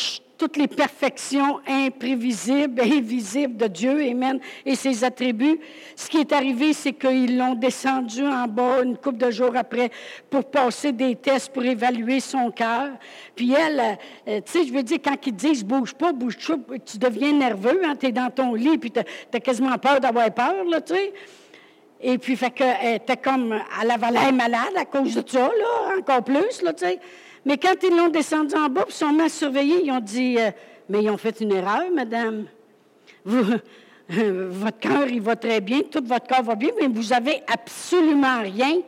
toutes 0.43 0.57
les 0.57 0.67
perfections 0.67 1.61
imprévisibles, 1.69 2.81
invisibles 2.81 3.57
de 3.57 3.69
Dieu, 3.69 4.03
Amen, 4.11 4.41
et 4.67 4.75
ses 4.75 5.05
attributs. 5.05 5.61
Ce 5.95 6.09
qui 6.09 6.19
est 6.19 6.33
arrivé, 6.33 6.73
c'est 6.73 6.95
qu'ils 6.95 7.39
l'ont 7.39 7.55
descendu 7.55 8.27
en 8.27 8.49
bas 8.49 8.83
une 8.83 8.97
couple 8.97 9.19
de 9.19 9.31
jours 9.31 9.55
après 9.55 9.93
pour 10.29 10.45
passer 10.47 10.91
des 10.91 11.15
tests 11.15 11.53
pour 11.53 11.65
évaluer 11.65 12.19
son 12.19 12.51
cœur. 12.51 12.89
Puis 13.37 13.53
elle, 13.53 13.97
euh, 14.27 14.41
tu 14.45 14.51
sais, 14.51 14.67
je 14.67 14.73
veux 14.73 14.83
dire, 14.83 14.99
quand 15.05 15.17
ils 15.25 15.33
disent 15.33 15.65
bouge 15.65 15.95
pas, 15.95 16.13
bouge 16.13 16.37
pas, 16.45 16.57
tu 16.85 16.99
deviens 16.99 17.35
nerveux, 17.35 17.81
hein, 17.85 17.95
tu 17.95 18.07
es 18.07 18.13
dans 18.13 18.29
ton 18.29 18.55
lit, 18.55 18.79
puis 18.79 18.91
tu 18.91 18.99
as, 18.99 19.41
quasiment 19.41 19.79
peur 19.79 20.01
d'avoir 20.01 20.29
peur, 20.35 20.65
là, 20.69 20.81
tu 20.81 20.93
sais. 20.93 21.13
Et 22.01 22.19
puis, 22.19 22.35
fait 22.35 22.51
qu'elle 22.51 22.97
était 22.97 23.17
comme, 23.17 23.57
elle 23.81 23.91
avait 23.93 24.11
l'air 24.11 24.33
malade 24.33 24.75
à 24.77 24.87
cause 24.87 25.15
de 25.15 25.23
ça, 25.25 25.39
là, 25.39 25.97
encore 25.97 26.25
plus, 26.25 26.63
là, 26.63 26.73
tu 26.73 26.85
sais. 26.85 26.99
Mais 27.45 27.59
quand 27.59 27.75
ils 27.83 27.97
l'ont 27.97 28.09
descendu 28.09 28.55
en 28.55 28.69
bas, 28.69 28.85
puis 28.85 28.95
sont 28.95 29.13
mis 29.13 29.23
à 29.23 29.29
surveiller, 29.29 29.85
ils 29.85 29.91
ont 29.91 30.01
dit 30.01 30.39
euh, 30.39 30.51
Mais 30.89 31.03
ils 31.03 31.11
ont 31.11 31.17
fait 31.17 31.41
une 31.41 31.53
erreur, 31.53 31.85
madame. 31.93 32.47
votre 33.25 34.79
cœur, 34.79 35.09
il 35.09 35.21
va 35.21 35.37
très 35.37 35.61
bien, 35.61 35.81
tout 35.91 36.03
votre 36.05 36.27
corps 36.27 36.43
va 36.43 36.55
bien, 36.55 36.71
mais 36.81 36.89
vous 36.89 37.13
avez 37.13 37.43
absolument 37.47 38.43
rien. 38.43 38.81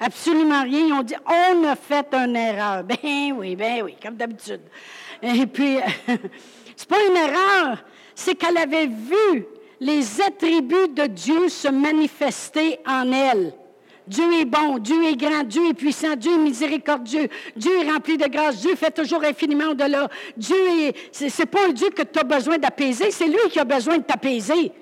Absolument 0.00 0.62
rien. 0.62 0.86
Ils 0.86 0.92
ont 0.92 1.02
dit 1.02 1.16
On 1.26 1.64
a 1.64 1.76
fait 1.76 2.06
une 2.14 2.36
erreur. 2.36 2.84
Ben 2.84 3.32
oui, 3.36 3.56
ben 3.56 3.82
oui, 3.84 3.96
comme 4.02 4.16
d'habitude. 4.16 4.62
Et 5.22 5.46
puis, 5.46 5.78
c'est 6.76 6.88
pas 6.88 7.04
une 7.08 7.16
erreur, 7.16 7.84
c'est 8.14 8.34
qu'elle 8.34 8.58
avait 8.58 8.86
vu 8.86 9.46
les 9.80 10.20
attributs 10.20 10.88
de 10.88 11.06
Dieu 11.06 11.48
se 11.48 11.68
manifester 11.68 12.78
en 12.86 13.10
elle. 13.12 13.52
Dieu 14.08 14.40
est 14.40 14.44
bon, 14.44 14.78
Dieu 14.78 15.04
est 15.04 15.16
grand, 15.16 15.44
Dieu 15.44 15.68
est 15.68 15.74
puissant, 15.74 16.16
Dieu 16.16 16.32
est 16.32 16.38
miséricordieux, 16.38 17.28
Dieu 17.54 17.72
est 17.80 17.90
rempli 17.90 18.16
de 18.16 18.26
grâce, 18.26 18.60
Dieu 18.60 18.74
fait 18.74 18.90
toujours 18.90 19.22
infiniment 19.22 19.70
au-delà. 19.70 20.08
Dieu 20.36 20.56
est, 20.56 20.94
c'est 21.12 21.46
pas 21.46 21.66
un 21.68 21.72
Dieu 21.72 21.90
que 21.90 22.02
tu 22.02 22.18
as 22.18 22.24
besoin 22.24 22.58
d'apaiser, 22.58 23.10
c'est 23.10 23.28
lui 23.28 23.50
qui 23.50 23.58
a 23.58 23.64
besoin 23.64 23.98
de 23.98 24.02
t'apaiser. 24.02 24.72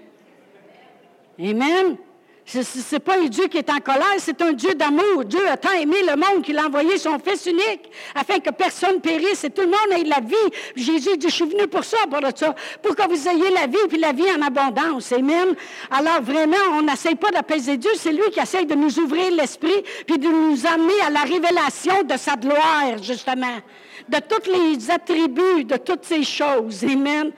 Amen. 1.39 1.97
Ce 2.47 2.61
n'est 2.93 3.01
pas 3.01 3.19
un 3.19 3.25
Dieu 3.25 3.49
qui 3.49 3.59
est 3.59 3.69
en 3.71 3.81
colère, 3.81 4.15
c'est 4.19 4.41
un 4.41 4.53
Dieu 4.53 4.73
d'amour. 4.75 5.25
Dieu 5.25 5.49
a 5.49 5.57
tant 5.57 5.73
aimé 5.73 5.97
le 6.07 6.15
monde 6.15 6.45
qu'il 6.45 6.57
a 6.59 6.67
envoyé 6.67 6.97
son 6.97 7.19
Fils 7.19 7.45
unique 7.47 7.91
afin 8.15 8.39
que 8.39 8.51
personne 8.51 9.01
périsse 9.01 9.43
et 9.43 9.51
tout 9.51 9.63
le 9.63 9.67
monde 9.67 9.99
ait 9.99 10.05
la 10.05 10.21
vie. 10.21 10.57
Jésus 10.77 11.17
dit, 11.17 11.29
je 11.29 11.35
suis 11.35 11.45
venu 11.45 11.67
pour 11.67 11.83
ça, 11.83 11.97
pour 12.09 12.21
ça, 12.37 12.55
pour 12.81 12.95
que 12.95 13.09
vous 13.09 13.29
ayez 13.29 13.51
la 13.51 13.67
vie, 13.67 13.89
puis 13.89 13.99
la 13.99 14.13
vie 14.13 14.31
en 14.31 14.43
abondance. 14.43 15.11
Amen. 15.11 15.57
Alors 15.91 16.23
vraiment, 16.23 16.57
on 16.75 16.83
n'essaye 16.83 17.17
pas 17.17 17.33
d'apaiser 17.33 17.79
Dieu, 17.79 17.91
c'est 17.97 18.13
lui 18.13 18.31
qui 18.31 18.39
essaye 18.39 18.65
de 18.65 18.77
nous 18.77 18.97
ouvrir 19.01 19.33
l'esprit, 19.33 19.83
puis 20.07 20.19
de 20.19 20.29
nous 20.29 20.65
amener 20.67 21.01
à 21.05 21.11
la 21.11 21.23
révélation 21.23 22.05
de 22.05 22.17
sa 22.17 22.37
gloire, 22.37 23.03
justement, 23.03 23.59
de 24.09 24.19
tous 24.19 24.49
les 24.49 24.89
attributs, 24.89 25.65
de 25.65 25.79
toutes 25.79 26.05
ces 26.05 26.23
choses. 26.23 26.85
Amen. 26.85 27.33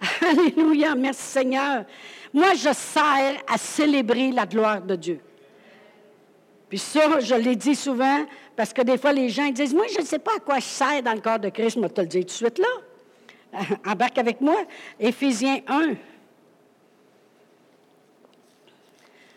Alléluia, 0.22 0.94
merci 0.94 1.24
Seigneur. 1.24 1.84
Moi, 2.32 2.54
je 2.54 2.72
sers 2.72 3.42
à 3.46 3.58
célébrer 3.58 4.30
la 4.32 4.46
gloire 4.46 4.82
de 4.82 4.96
Dieu. 4.96 5.20
Puis 6.68 6.78
ça, 6.78 7.20
je 7.20 7.34
l'ai 7.34 7.56
dit 7.56 7.74
souvent, 7.74 8.26
parce 8.56 8.72
que 8.72 8.82
des 8.82 8.98
fois, 8.98 9.12
les 9.12 9.28
gens 9.28 9.48
disent, 9.50 9.74
moi, 9.74 9.86
je 9.92 10.00
ne 10.00 10.06
sais 10.06 10.18
pas 10.18 10.36
à 10.36 10.40
quoi 10.40 10.58
je 10.58 10.64
sers 10.64 11.02
dans 11.02 11.14
le 11.14 11.20
corps 11.20 11.38
de 11.38 11.48
Christ. 11.48 11.76
Je 11.76 11.80
vais 11.80 11.88
te 11.88 12.00
le 12.00 12.06
dire 12.06 12.22
tout 12.22 12.26
de 12.26 12.32
suite 12.32 12.58
là. 12.58 13.68
Embarque 13.86 14.18
avec 14.18 14.40
moi. 14.40 14.56
Éphésiens 14.98 15.60
1. 15.66 15.94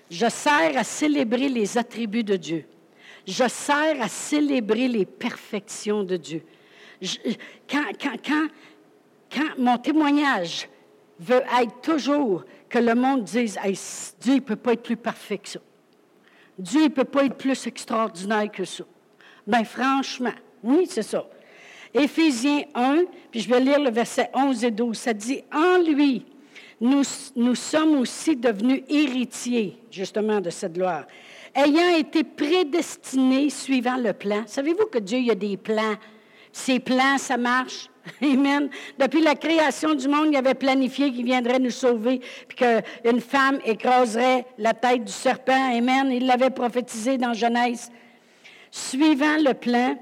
Je 0.10 0.28
sers 0.28 0.76
à 0.76 0.84
célébrer 0.84 1.50
les 1.50 1.78
attributs 1.78 2.24
de 2.24 2.36
Dieu. 2.36 2.66
Je 3.28 3.48
sers 3.48 4.02
à 4.02 4.08
célébrer 4.08 4.88
les 4.88 5.06
perfections 5.06 6.04
de 6.04 6.18
Dieu. 6.18 6.44
quand 7.70 9.58
mon 9.60 9.78
témoignage 9.78 10.68
veut 11.20 11.44
être 11.62 11.82
toujours 11.82 12.44
que 12.70 12.80
le 12.80 12.96
monde 12.96 13.24
dise 13.24 13.60
Dieu 14.22 14.36
ne 14.36 14.40
peut 14.40 14.56
pas 14.56 14.74
être 14.74 14.84
plus 14.84 14.98
parfait 14.98 15.40
que 15.40 15.50
ça. 15.50 15.60
Dieu 16.58 16.84
ne 16.84 16.88
peut 16.90 17.06
pas 17.06 17.26
être 17.26 17.36
plus 17.36 17.68
extraordinaire 17.68 18.52
que 18.52 18.66
ça. 18.66 18.84
Bien, 19.48 19.64
franchement, 19.64 20.34
oui, 20.64 20.86
c'est 20.88 21.04
ça. 21.04 21.26
Éphésiens 21.94 22.64
1, 22.76 23.04
puis 23.32 23.40
je 23.40 23.50
vais 23.50 23.60
lire 23.60 23.80
le 23.80 23.90
verset 23.90 24.30
11 24.34 24.64
et 24.64 24.72
12. 24.72 24.98
Ça 24.98 25.14
dit 25.14 25.42
En 25.52 25.78
lui, 25.82 26.26
nous, 26.82 27.02
nous 27.36 27.56
sommes 27.56 27.98
aussi 27.98 28.36
devenus 28.36 28.84
héritiers, 28.90 29.78
justement, 29.90 30.40
de 30.40 30.50
cette 30.50 30.74
gloire, 30.74 31.06
ayant 31.56 31.96
été 31.98 32.24
prédestinés 32.24 33.50
suivant 33.50 33.98
le 33.98 34.14
plan. 34.14 34.44
Savez-vous 34.46 34.86
que 34.86 35.00
Dieu, 35.00 35.20
il 35.20 35.32
a 35.32 35.36
des 35.36 35.58
plans? 35.58 35.96
Ces 36.52 36.80
plans, 36.80 37.18
ça 37.18 37.38
marche? 37.38 37.90
Amen. 38.22 38.70
Depuis 38.98 39.22
la 39.22 39.36
création 39.36 39.94
du 39.94 40.08
monde, 40.08 40.28
il 40.32 40.38
avait 40.38 40.54
planifié 40.54 41.12
qu'il 41.12 41.26
viendrait 41.26 41.60
nous 41.60 41.72
sauver, 41.72 42.22
puis 42.48 42.58
qu'une 42.58 43.22
femme 43.22 43.60
écraserait 43.66 44.46
la 44.58 44.74
tête 44.74 45.04
du 45.06 45.12
serpent. 45.12 45.78
Amen. 45.78 46.12
Il 46.12 46.26
l'avait 46.26 46.50
prophétisé 46.50 47.18
dans 47.18 47.34
Genèse. 47.34 47.92
Suivant 48.72 49.38
le 49.38 49.54
plan 49.54 49.98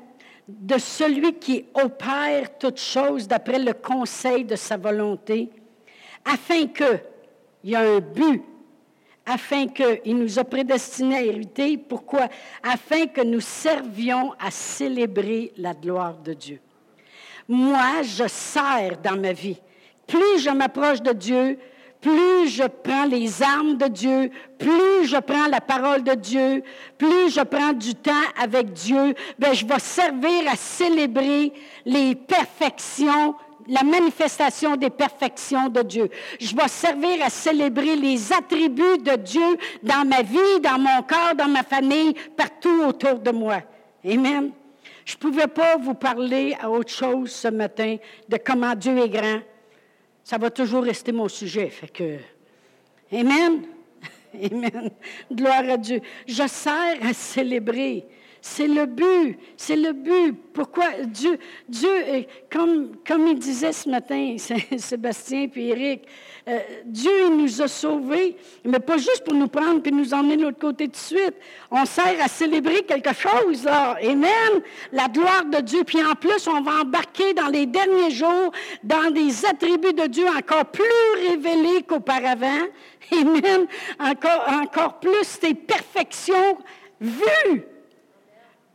de 0.48 0.78
celui 0.78 1.34
qui 1.34 1.66
opère 1.74 2.58
toutes 2.58 2.80
choses 2.80 3.28
d'après 3.28 3.60
le 3.60 3.74
conseil 3.74 4.46
de 4.46 4.56
sa 4.56 4.78
volonté, 4.78 5.50
afin 6.24 6.68
que, 6.68 7.00
il 7.64 7.72
y 7.72 7.76
a 7.76 7.82
un 7.82 8.00
but, 8.00 8.44
afin 9.26 9.68
qu'il 9.68 10.18
nous 10.18 10.40
a 10.40 10.46
prédestinés 10.46 11.18
à 11.18 11.22
hériter. 11.22 11.78
Pourquoi? 11.78 12.30
Afin 12.64 13.08
que 13.08 13.22
nous 13.22 13.42
servions 13.42 14.34
à 14.40 14.52
célébrer 14.52 15.52
la 15.58 15.74
gloire 15.74 16.18
de 16.18 16.34
Dieu 16.34 16.62
moi, 17.48 18.02
je 18.04 18.28
sers 18.28 18.98
dans 19.04 19.20
ma 19.20 19.34
vie. 19.34 19.58
Plus 20.06 20.40
je 20.40 20.50
m'approche 20.50 21.02
de 21.02 21.12
Dieu, 21.12 21.58
plus 22.02 22.48
je 22.48 22.64
prends 22.64 23.06
les 23.06 23.42
armes 23.42 23.78
de 23.78 23.88
Dieu, 23.88 24.32
plus 24.58 25.06
je 25.06 25.18
prends 25.18 25.48
la 25.48 25.62
parole 25.62 26.04
de 26.04 26.14
Dieu, 26.14 26.64
plus 26.98 27.30
je 27.30 27.42
prends 27.42 27.74
du 27.74 27.96
temps 27.96 28.12
avec 28.42 28.72
Dieu, 28.74 29.16
ben 29.40 29.54
je 29.54 29.66
vais 29.66 29.80
servir 29.80 30.50
à 30.50 30.56
célébrer 30.56 31.52
les 31.86 32.16
perfections, 32.16 33.36
la 33.68 33.84
manifestation 33.84 34.76
des 34.76 34.90
perfections 34.90 35.70
de 35.70 35.82
Dieu. 35.82 36.10
Je 36.40 36.56
vais 36.56 36.68
servir 36.68 37.26
à 37.26 37.30
célébrer 37.30 37.96
les 37.96 38.32
attributs 38.32 39.00
de 39.00 39.16
Dieu 39.16 39.58
dans 39.84 40.08
ma 40.08 40.22
vie, 40.22 40.62
dans 40.62 40.80
mon 40.80 41.02
corps, 41.02 41.36
dans 41.36 41.50
ma 41.50 41.64
famille, 41.64 42.14
partout 42.36 42.84
autour 42.88 43.20
de 43.20 43.32
moi. 43.32 43.58
Amen. 44.06 44.52
Je 45.08 45.14
ne 45.14 45.20
pouvais 45.20 45.48
pas 45.48 45.78
vous 45.78 45.94
parler 45.94 46.54
à 46.60 46.70
autre 46.70 46.92
chose 46.92 47.32
ce 47.32 47.48
matin 47.48 47.96
de 48.28 48.36
comment 48.36 48.76
Dieu 48.76 48.98
est 48.98 49.08
grand. 49.08 49.40
Ça 50.22 50.38
va 50.38 50.50
toujours 50.50 50.84
rester 50.84 51.14
mon 51.14 51.30
sujet. 51.30 51.70
Fait 51.70 51.88
que, 51.88 52.18
Amen. 53.14 53.62
Amen. 54.52 54.92
Gloire 55.32 55.64
à 55.70 55.78
Dieu. 55.78 56.02
Je 56.28 56.46
sers 56.46 56.98
à 57.02 57.14
célébrer 57.14 58.06
c'est 58.42 58.68
le 58.68 58.86
but, 58.86 59.38
c'est 59.56 59.76
le 59.76 59.94
but. 59.94 60.34
Pourquoi 60.54 61.04
Dieu, 61.06 61.38
Dieu, 61.68 61.90
comme, 62.50 62.96
comme 63.06 63.28
il 63.28 63.38
disait 63.38 63.74
ce 63.74 63.90
matin, 63.90 64.36
Sébastien 64.78 65.48
puis 65.48 65.70
Éric, 65.70 66.04
euh, 66.48 66.60
Dieu 66.86 67.30
nous 67.30 67.62
a 67.62 67.68
sauvés, 67.68 68.38
mais 68.64 68.80
pas 68.80 68.98
juste 68.98 69.24
pour 69.26 69.34
nous 69.34 69.48
prendre 69.48 69.82
puis 69.82 69.92
nous 69.92 70.14
emmener 70.14 70.38
de 70.38 70.44
l'autre 70.44 70.60
côté 70.60 70.88
de 70.88 70.96
suite. 70.96 71.36
On 71.70 71.86
sert 71.86 72.16
à 72.24 72.28
célébrer 72.28 72.84
quelque 72.84 73.14
chose, 73.14 73.64
là. 73.66 73.98
Amen. 74.02 74.62
La 74.92 75.08
gloire 75.08 75.46
de 75.46 75.60
Dieu. 75.60 75.84
Puis 75.86 76.04
en 76.04 76.16
plus, 76.16 76.48
on 76.48 76.62
va 76.62 76.82
embarquer 76.82 77.34
dans 77.34 77.48
les 77.48 77.66
derniers 77.66 78.12
jours 78.12 78.52
dans 78.84 79.12
des 79.12 79.46
attributs 79.46 79.94
de 79.94 80.08
Dieu 80.08 80.26
encore 80.28 80.66
plus 80.66 80.84
révélés 81.28 81.84
qu'auparavant. 81.84 82.68
Amen. 83.12 83.68
Encore, 84.00 84.46
encore 84.64 85.00
plus 85.00 85.40
des 85.42 85.54
perfections 85.54 86.58
vues 87.02 87.66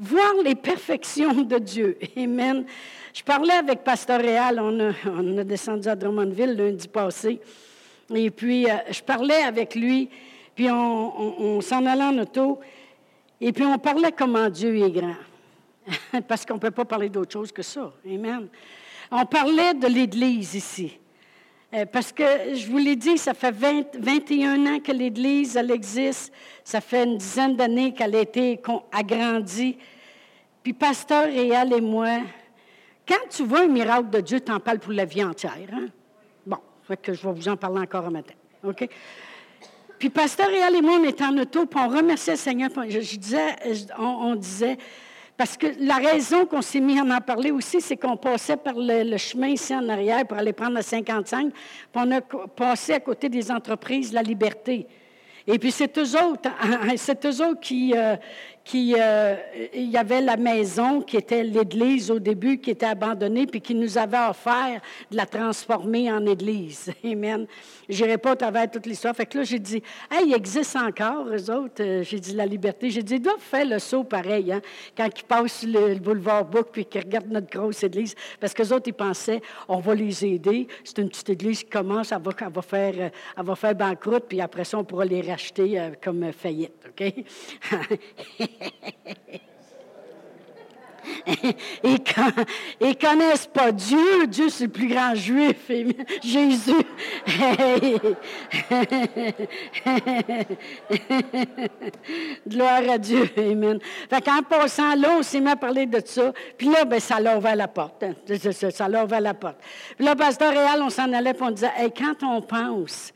voir 0.02 0.34
les 0.44 0.56
perfections 0.56 1.42
de 1.42 1.58
Dieu. 1.58 1.98
Amen. 2.16 2.66
Je 3.12 3.22
parlais 3.22 3.52
avec 3.52 3.84
Pasteur 3.84 4.20
Réal, 4.20 4.58
on 4.58 5.38
a, 5.38 5.44
descendu 5.44 5.86
à 5.86 5.94
Drummondville 5.94 6.56
lundi 6.56 6.88
passé. 6.88 7.40
Et 8.14 8.30
puis, 8.30 8.70
euh, 8.70 8.74
je 8.90 9.02
parlais 9.02 9.42
avec 9.42 9.74
lui, 9.74 10.08
puis 10.54 10.70
on, 10.70 11.60
s'en 11.60 11.84
allait 11.84 12.04
en 12.04 12.18
auto, 12.18 12.60
et 13.38 13.52
puis 13.52 13.64
on 13.64 13.78
parlait 13.78 14.12
comment 14.12 14.48
Dieu 14.48 14.76
est 14.78 14.90
grand. 14.90 15.16
Parce 16.28 16.46
qu'on 16.46 16.54
ne 16.54 16.58
peut 16.58 16.70
pas 16.70 16.86
parler 16.86 17.10
d'autre 17.10 17.32
chose 17.32 17.52
que 17.52 17.62
ça. 17.62 17.92
Amen. 18.06 18.48
On 19.10 19.26
parlait 19.26 19.74
de 19.74 19.88
l'Église 19.88 20.54
ici. 20.54 20.98
Euh, 21.74 21.86
parce 21.86 22.12
que 22.12 22.54
je 22.54 22.70
vous 22.70 22.76
l'ai 22.78 22.96
dit, 22.96 23.16
ça 23.16 23.32
fait 23.32 23.54
21 23.98 24.66
ans 24.66 24.80
que 24.80 24.92
l'Église, 24.92 25.56
elle 25.56 25.70
existe. 25.70 26.32
Ça 26.64 26.80
fait 26.82 27.04
une 27.04 27.16
dizaine 27.16 27.56
d'années 27.56 27.92
qu'elle 27.92 28.14
a 28.14 28.20
été 28.20 28.60
agrandie. 28.90 29.76
Puis 30.62 30.74
Pasteur 30.74 31.24
Réal 31.24 31.72
et 31.72 31.80
moi, 31.80 32.20
quand 33.06 33.28
tu 33.30 33.44
vois 33.44 33.62
un 33.62 33.68
miracle 33.68 34.10
de 34.10 34.20
Dieu, 34.20 34.40
tu 34.40 34.52
en 34.52 34.60
parles 34.60 34.78
pour 34.78 34.92
la 34.92 35.04
vie 35.04 35.24
entière. 35.24 35.68
Hein? 35.72 35.86
Bon, 36.46 36.58
que 37.02 37.12
je 37.12 37.26
vais 37.26 37.32
vous 37.32 37.48
en 37.48 37.56
parler 37.56 37.80
encore 37.80 38.06
un 38.06 38.10
matin. 38.10 38.34
OK? 38.64 38.88
Puis 39.98 40.10
Pasteur 40.10 40.48
Réal 40.48 40.74
et 40.74 40.82
moi, 40.82 40.98
on 41.00 41.04
était 41.04 41.24
en 41.24 41.36
auto, 41.38 41.64
puis 41.64 41.80
on 41.80 41.88
remerciait 41.88 42.32
le 42.32 42.38
Seigneur. 42.38 42.70
Je, 42.88 43.16
disais, 43.16 43.54
on, 43.98 44.34
disait, 44.34 44.76
parce 45.36 45.56
que 45.56 45.68
la 45.78 45.94
raison 45.94 46.44
qu'on 46.44 46.60
s'est 46.60 46.80
mis 46.80 46.98
à 46.98 47.04
en 47.04 47.20
parler 47.20 47.52
aussi, 47.52 47.80
c'est 47.80 47.96
qu'on 47.96 48.16
passait 48.16 48.56
par 48.56 48.74
le, 48.76 49.16
chemin 49.16 49.46
ici 49.46 49.72
en 49.72 49.88
arrière 49.88 50.26
pour 50.26 50.38
aller 50.38 50.52
prendre 50.52 50.74
la 50.74 50.82
55, 50.82 51.52
puis 51.52 51.62
on 51.94 52.10
a 52.10 52.20
passé 52.20 52.94
à 52.94 53.00
côté 53.00 53.28
des 53.28 53.48
entreprises 53.52 54.12
La 54.12 54.22
Liberté. 54.22 54.88
Et 55.46 55.58
puis 55.58 55.70
c'est 55.70 55.96
eux 55.98 56.20
autres, 56.20 56.50
c'est 56.96 57.24
eux 57.24 57.44
autres 57.44 57.60
qui, 57.60 57.94
euh, 57.96 58.16
qui, 58.64 58.94
euh, 58.96 59.34
il 59.74 59.90
y 59.90 59.96
avait 59.96 60.20
la 60.20 60.36
maison 60.36 61.00
qui 61.00 61.16
était 61.16 61.42
l'église 61.42 62.10
au 62.10 62.18
début, 62.18 62.58
qui 62.58 62.70
était 62.70 62.86
abandonnée, 62.86 63.46
puis 63.46 63.60
qui 63.60 63.74
nous 63.74 63.98
avait 63.98 64.28
offert 64.28 64.80
de 65.10 65.16
la 65.16 65.26
transformer 65.26 66.12
en 66.12 66.24
église. 66.26 66.92
Amen. 67.04 67.46
Je 67.88 68.04
n'irai 68.04 68.18
pas 68.18 68.32
à 68.32 68.36
travers 68.36 68.70
toute 68.70 68.86
l'histoire. 68.86 69.14
Fait 69.16 69.26
que 69.26 69.38
là, 69.38 69.44
j'ai 69.44 69.58
dit, 69.58 69.82
hey, 70.10 70.28
il 70.28 70.34
existe 70.34 70.76
encore, 70.76 71.26
eux 71.28 71.50
autres. 71.50 71.82
Euh, 71.82 72.02
j'ai 72.04 72.20
dit 72.20 72.34
la 72.34 72.46
liberté. 72.46 72.90
J'ai 72.90 73.02
dit, 73.02 73.14
ils 73.14 73.22
doivent 73.22 73.40
faire 73.40 73.66
le 73.66 73.78
saut 73.78 74.04
pareil, 74.04 74.52
hein, 74.52 74.60
quand 74.96 75.08
ils 75.16 75.24
passent 75.24 75.64
le, 75.64 75.96
boulevard 75.96 76.44
Book, 76.44 76.68
puis 76.72 76.84
qu'ils 76.84 77.02
regardent 77.02 77.32
notre 77.32 77.50
grosse 77.50 77.82
église. 77.82 78.14
Parce 78.38 78.54
que 78.54 78.62
autres, 78.72 78.86
ils 78.86 78.94
pensaient, 78.94 79.42
on 79.68 79.80
va 79.80 79.94
les 79.94 80.24
aider. 80.24 80.68
C'est 80.84 80.98
une 80.98 81.08
petite 81.08 81.30
église 81.30 81.64
qui 81.64 81.70
commence, 81.70 82.12
elle 82.12 82.22
va, 82.22 82.62
faire, 82.62 82.94
euh, 82.96 83.08
elle 83.36 83.44
va 83.44 83.56
faire 83.56 83.74
banqueroute, 83.74 84.24
puis 84.28 84.40
après 84.40 84.64
ça, 84.64 84.78
on 84.78 84.84
pourra 84.84 85.04
les 85.04 85.20
racheter 85.20 85.90
comme 86.02 86.32
faillite. 86.32 86.72
OK? 86.88 87.12
Ils 91.84 91.98
ne 92.80 92.94
connaissent 92.94 93.46
pas 93.46 93.70
Dieu. 93.72 94.26
Dieu, 94.26 94.48
c'est 94.48 94.64
le 94.64 94.70
plus 94.70 94.88
grand 94.88 95.14
juif. 95.14 95.68
Jésus. 96.22 96.72
Gloire 102.48 102.90
à 102.90 102.96
Dieu. 102.98 103.30
Amen. 103.36 103.78
Fait 104.08 104.22
qu'en 104.22 104.42
passant 104.42 104.94
là, 104.94 105.16
on 105.18 105.22
s'est 105.22 105.40
mis 105.40 105.50
à 105.50 105.56
parler 105.56 105.84
de 105.86 106.00
ça. 106.04 106.32
Puis 106.56 106.68
là, 106.68 106.84
ben, 106.84 107.00
ça 107.00 107.18
l'a 107.20 107.38
ouvert 107.38 107.56
la 107.56 107.68
porte. 107.68 108.04
Hein. 108.04 108.14
Ça 108.70 108.88
l'a 108.88 109.04
ouvert 109.04 109.20
la 109.20 109.34
porte. 109.34 109.58
Puis 109.96 110.04
là, 110.04 110.16
Pasteur 110.16 110.52
Réal, 110.52 110.82
on 110.82 110.90
s'en 110.90 111.12
allait, 111.12 111.34
puis 111.34 111.44
on 111.44 111.50
disait, 111.50 111.70
quand 111.96 112.22
on 112.22 112.40
pense 112.42 113.12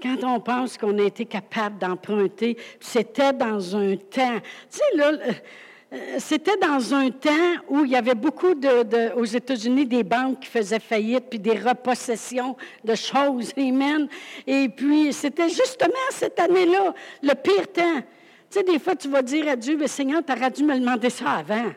quand 0.00 0.22
on 0.24 0.40
pense 0.40 0.78
qu'on 0.78 0.98
a 0.98 1.02
été 1.02 1.24
capable 1.24 1.78
d'emprunter, 1.78 2.56
c'était 2.80 3.32
dans 3.32 3.76
un 3.76 3.96
temps, 3.96 4.40
tu 4.70 4.78
sais, 4.78 4.96
là, 4.96 5.12
euh, 5.90 6.16
c'était 6.18 6.56
dans 6.58 6.92
un 6.94 7.10
temps 7.10 7.30
où 7.68 7.84
il 7.84 7.92
y 7.92 7.96
avait 7.96 8.14
beaucoup 8.14 8.54
de, 8.54 9.14
aux 9.14 9.24
États-Unis 9.24 9.86
des 9.86 10.04
banques 10.04 10.40
qui 10.40 10.48
faisaient 10.48 10.80
faillite, 10.80 11.24
puis 11.30 11.38
des 11.38 11.58
repossessions 11.58 12.56
de 12.84 12.94
choses, 12.94 13.52
amen. 13.56 14.06
Et 14.46 14.68
puis, 14.68 15.12
c'était 15.12 15.48
justement 15.48 15.94
cette 16.10 16.38
année-là, 16.38 16.92
le 17.22 17.34
pire 17.34 17.72
temps. 17.72 18.00
Tu 18.50 18.58
sais, 18.58 18.62
des 18.62 18.78
fois, 18.78 18.96
tu 18.96 19.08
vas 19.08 19.22
dire 19.22 19.48
à 19.48 19.56
Dieu, 19.56 19.76
mais 19.78 19.88
Seigneur, 19.88 20.22
tu 20.24 20.32
aurais 20.32 20.50
dû 20.50 20.62
me 20.62 20.78
demander 20.78 21.10
ça 21.10 21.30
avant. 21.30 21.72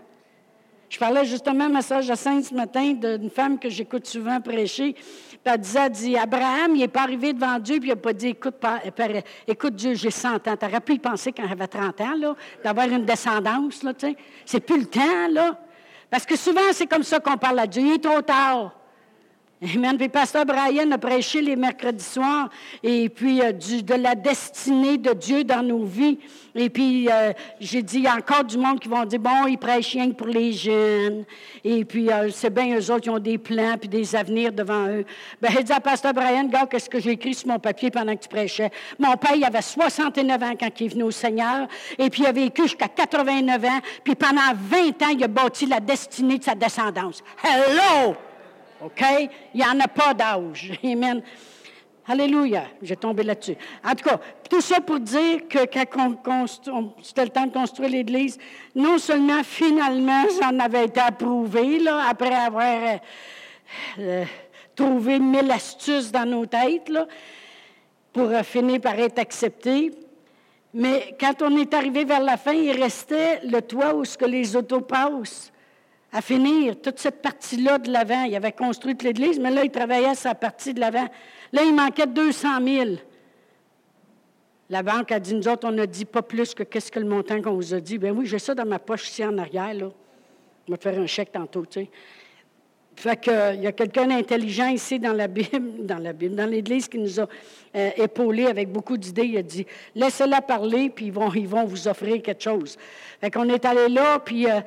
Je 0.89 0.99
parlais 0.99 1.23
justement 1.23 1.73
à 1.73 1.95
à 1.95 2.01
Jacinthe 2.01 2.43
ce 2.43 2.53
matin 2.53 2.91
d'une 2.91 3.29
femme 3.29 3.57
que 3.57 3.69
j'écoute 3.69 4.05
souvent 4.05 4.41
prêcher. 4.41 4.93
Puis 5.43 5.54
elle 5.54 5.60
disait, 5.60 5.89
dit, 5.89 6.17
Abraham, 6.17 6.75
il 6.75 6.80
n'est 6.80 6.88
pas 6.88 7.01
arrivé 7.01 7.34
devant 7.34 7.58
Dieu, 7.58 7.80
puis 7.80 7.89
il 7.89 7.93
n'a 7.93 7.95
pas 7.95 8.13
dit, 8.13 8.27
écoute, 8.27 8.56
écoute 9.47 9.75
Dieu, 9.75 9.95
j'ai 9.95 10.12
100 10.12 10.47
ans. 10.47 10.56
Tu 10.60 10.65
aurais 10.65 10.82
pu 10.82 10.93
y 10.93 10.99
penser 10.99 11.32
quand 11.32 11.47
j'avais 11.47 11.67
30 11.67 12.01
ans, 12.01 12.13
là, 12.15 12.36
d'avoir 12.63 12.88
une 12.88 13.06
descendance, 13.06 13.82
là, 13.82 13.93
tu 13.93 14.08
sais. 14.08 14.17
C'est 14.45 14.60
plus 14.60 14.82
le 14.82 14.86
temps, 14.86 15.27
là. 15.32 15.58
Parce 16.12 16.25
que 16.25 16.36
souvent, 16.36 16.62
c'est 16.73 16.88
comme 16.88 17.04
ça 17.04 17.19
qu'on 17.19 17.38
parle 17.38 17.60
à 17.60 17.67
Dieu. 17.67 17.82
Il 17.82 17.93
est 17.93 18.04
trop 18.04 18.21
tard. 18.21 18.75
Amen. 19.63 19.95
Puis 19.95 20.10
Pasteur 20.10 20.43
Brian 20.43 20.89
a 20.89 20.97
prêché 20.97 21.39
les 21.39 21.56
mercredis 21.56 22.04
soirs 22.04 22.50
et 22.82 23.10
puis 23.10 23.43
euh, 23.43 23.52
de 23.52 23.93
la 23.93 24.15
destinée 24.15 24.97
de 24.97 25.13
Dieu 25.13 25.43
dans 25.43 25.62
nos 25.62 25.84
vies. 25.84 26.17
Et 26.56 26.67
puis 26.71 27.08
euh, 27.12 27.32
j'ai 27.60 27.84
dit, 27.84 27.97
il 27.97 28.04
y 28.06 28.08
a 28.08 28.15
encore 28.15 28.43
du 28.43 28.58
monde 28.58 28.80
qui 28.80 28.89
vont 28.89 29.06
dire, 29.06 29.19
bon, 29.19 29.45
il 29.47 29.60
prêche 29.60 29.91
rien 29.91 30.10
que 30.10 30.15
pour 30.15 30.26
les 30.26 30.52
jeunes. 30.52 31.26
Et 31.63 31.86
puis 31.86 32.12
euh, 32.12 32.32
c'est 32.32 32.50
bien 32.50 32.76
eux 32.76 32.89
autres 32.89 33.02
qui 33.02 33.12
ont 33.12 33.19
des 33.19 33.38
plans 33.38 33.78
puis 33.80 33.88
des 33.88 34.15
avenirs 34.15 34.52
devant 34.52 34.88
eux. 34.88 35.06
Ben, 35.39 35.50
il 35.56 35.63
dit 35.63 35.71
à 35.71 35.80
Pasteur 35.80 36.15
Brian, 36.15 36.47
regarde 36.47 36.67
qu'est-ce 36.67 36.89
que 36.89 37.00
j'ai 37.00 37.12
écrit 37.12 37.36
sur 37.36 37.50
mon 37.50 37.60
papier 37.60 37.91
pendant 37.91 38.15
que 38.15 38.24
tu 38.24 38.30
prêchais. 38.30 38.71
Mon 38.97 39.15
père, 39.15 39.36
il 39.36 39.43
avait 39.43 39.62
69 39.62 40.41
ans 40.41 40.54
quand 40.60 40.69
il 40.80 40.86
est 40.88 40.89
venu 40.89 41.04
au 41.04 41.12
Seigneur. 41.12 41.67
Et 42.00 42.10
puis 42.10 42.24
il 42.24 42.26
a 42.26 42.32
vécu 42.32 42.63
jusqu'à 42.63 42.88
89 42.88 43.63
ans. 43.63 43.80
Puis 44.04 44.15
pendant 44.15 44.41
20 44.56 45.04
ans, 45.04 45.10
il 45.15 45.24
a 45.24 45.28
bâti 45.28 45.67
la 45.67 45.80
destinée 45.80 46.39
de 46.39 46.43
sa 46.43 46.56
descendance. 46.56 47.21
Hello! 47.43 48.15
OK? 48.84 49.04
Il 49.54 49.60
n'y 49.60 49.65
en 49.65 49.80
a 49.80 49.88
pas 49.88 50.13
d'âge. 50.13 50.72
Amen. 50.84 51.22
Alléluia. 52.08 52.63
J'ai 52.82 52.96
tombé 52.96 53.24
là-dessus. 53.24 53.56
En 53.86 53.94
tout 53.94 54.04
cas, 54.04 54.20
tout 54.50 54.62
ça 54.62 54.82
pour 54.82 55.00
dire 55.00 55.48
que 55.48 55.65
quand 55.65 56.46
c'était 57.02 57.24
le 57.24 57.30
temps 57.30 57.46
de 57.46 57.54
construire 57.54 57.89
l'Église, 57.89 58.38
non 58.76 58.98
seulement 58.98 59.44
finalement, 59.44 60.24
j'en 60.41 60.58
avais 60.60 60.86
été 60.86 61.00
approuvé, 61.00 61.80
là, 61.80 62.08
après 62.10 62.34
avoir 62.34 62.65
euh, 62.65 62.98
euh, 64.00 64.26
trouvé 64.76 65.20
mille 65.20 65.52
astuces 65.52 66.12
dans 66.12 66.26
nos 66.26 66.46
têtes, 66.46 66.89
là, 66.89 67.06
pour 68.12 68.30
euh, 68.30 68.44
finir 68.44 68.82
par 68.82 69.00
être 69.00 69.20
accepté. 69.20 69.91
Mais 70.74 71.15
quand 71.20 71.41
on 71.44 71.56
est 71.58 71.74
arrivé 71.74 72.04
vers 72.04 72.22
la 72.22 72.38
fin, 72.38 72.54
il 72.54 72.82
restait 72.82 73.41
le 73.44 73.62
toit 73.62 73.94
où 73.94 74.06
ce 74.06 74.17
que 74.17 74.26
les 74.26 74.56
autos 74.56 74.82
passent 74.82 75.52
à 76.13 76.21
finir 76.21 76.80
toute 76.82 77.00
cette 77.00 77.21
partie-là 77.21 77.78
de 77.78 77.91
l'avant. 77.91 78.24
Il 78.24 78.36
avait 78.36 78.52
construit 78.52 78.95
l'Église, 79.02 79.39
mais 79.39 79.52
là, 79.52 79.63
il 79.63 79.71
travaillait 79.71 80.15
sa 80.15 80.36
partie 80.36 80.74
de 80.74 80.80
l'avant. 80.80 81.08
Là, 81.54 81.63
il 81.63 81.74
manquait 81.74 82.08
200 82.08 82.47
000. 82.63 82.89
La 84.69 84.84
banque 84.84 85.12
a 85.12 85.19
dit, 85.19 85.34
nous 85.34 85.47
autres, 85.47 85.67
on 85.67 85.71
n'a 85.71 85.86
dit 85.86 86.06
pas 86.06 86.21
plus 86.21 86.54
que 86.54 86.63
qu'est-ce 86.63 86.91
que 86.91 87.00
le 87.00 87.06
montant 87.06 87.41
qu'on 87.41 87.54
vous 87.54 87.74
a 87.74 87.80
dit. 87.80 87.97
Ben 87.97 88.15
oui, 88.15 88.26
j'ai 88.26 88.39
ça 88.39 88.56
dans 88.56 88.65
ma 88.65 88.80
poche 88.80 89.08
ici 89.08 89.24
en 89.26 89.38
arrière, 89.38 89.74
là. 89.74 89.91
On 90.67 90.71
va 90.71 90.78
te 90.78 90.84
faire 90.84 91.00
un 91.00 91.08
chèque 91.08 91.32
tantôt, 91.32 91.65
tu 91.65 91.82
sais. 91.82 91.89
Fait 92.95 93.19
qu'il 93.19 93.62
y 93.62 93.67
a 93.67 93.71
quelqu'un 93.71 94.08
d'intelligent 94.08 94.67
ici 94.67 95.00
dans 95.00 95.13
la 95.13 95.28
Bible, 95.28 95.86
dans 95.86 95.97
la 95.97 96.13
Bible, 96.13 96.36
dans 96.36 96.45
l'Église 96.45 96.88
qui 96.88 97.00
nous 97.00 97.19
a 97.19 97.28
euh, 97.76 97.89
épaulés 97.95 98.47
avec 98.47 98.69
beaucoup 98.69 98.97
d'idées. 98.97 99.26
Il 99.26 99.38
a 99.38 99.43
dit, 99.43 99.65
laissez-la 99.95 100.41
parler, 100.41 100.89
puis 100.89 101.06
ils 101.06 101.12
vont, 101.12 101.34
ils 101.34 101.47
vont 101.47 101.65
vous 101.65 101.88
offrir 101.88 102.21
quelque 102.21 102.43
chose. 102.43 102.78
Fait 103.21 103.32
qu'on 103.32 103.47
est 103.47 103.63
allé 103.63 103.88
là, 103.88 104.19
puis... 104.19 104.50
Euh, 104.50 104.60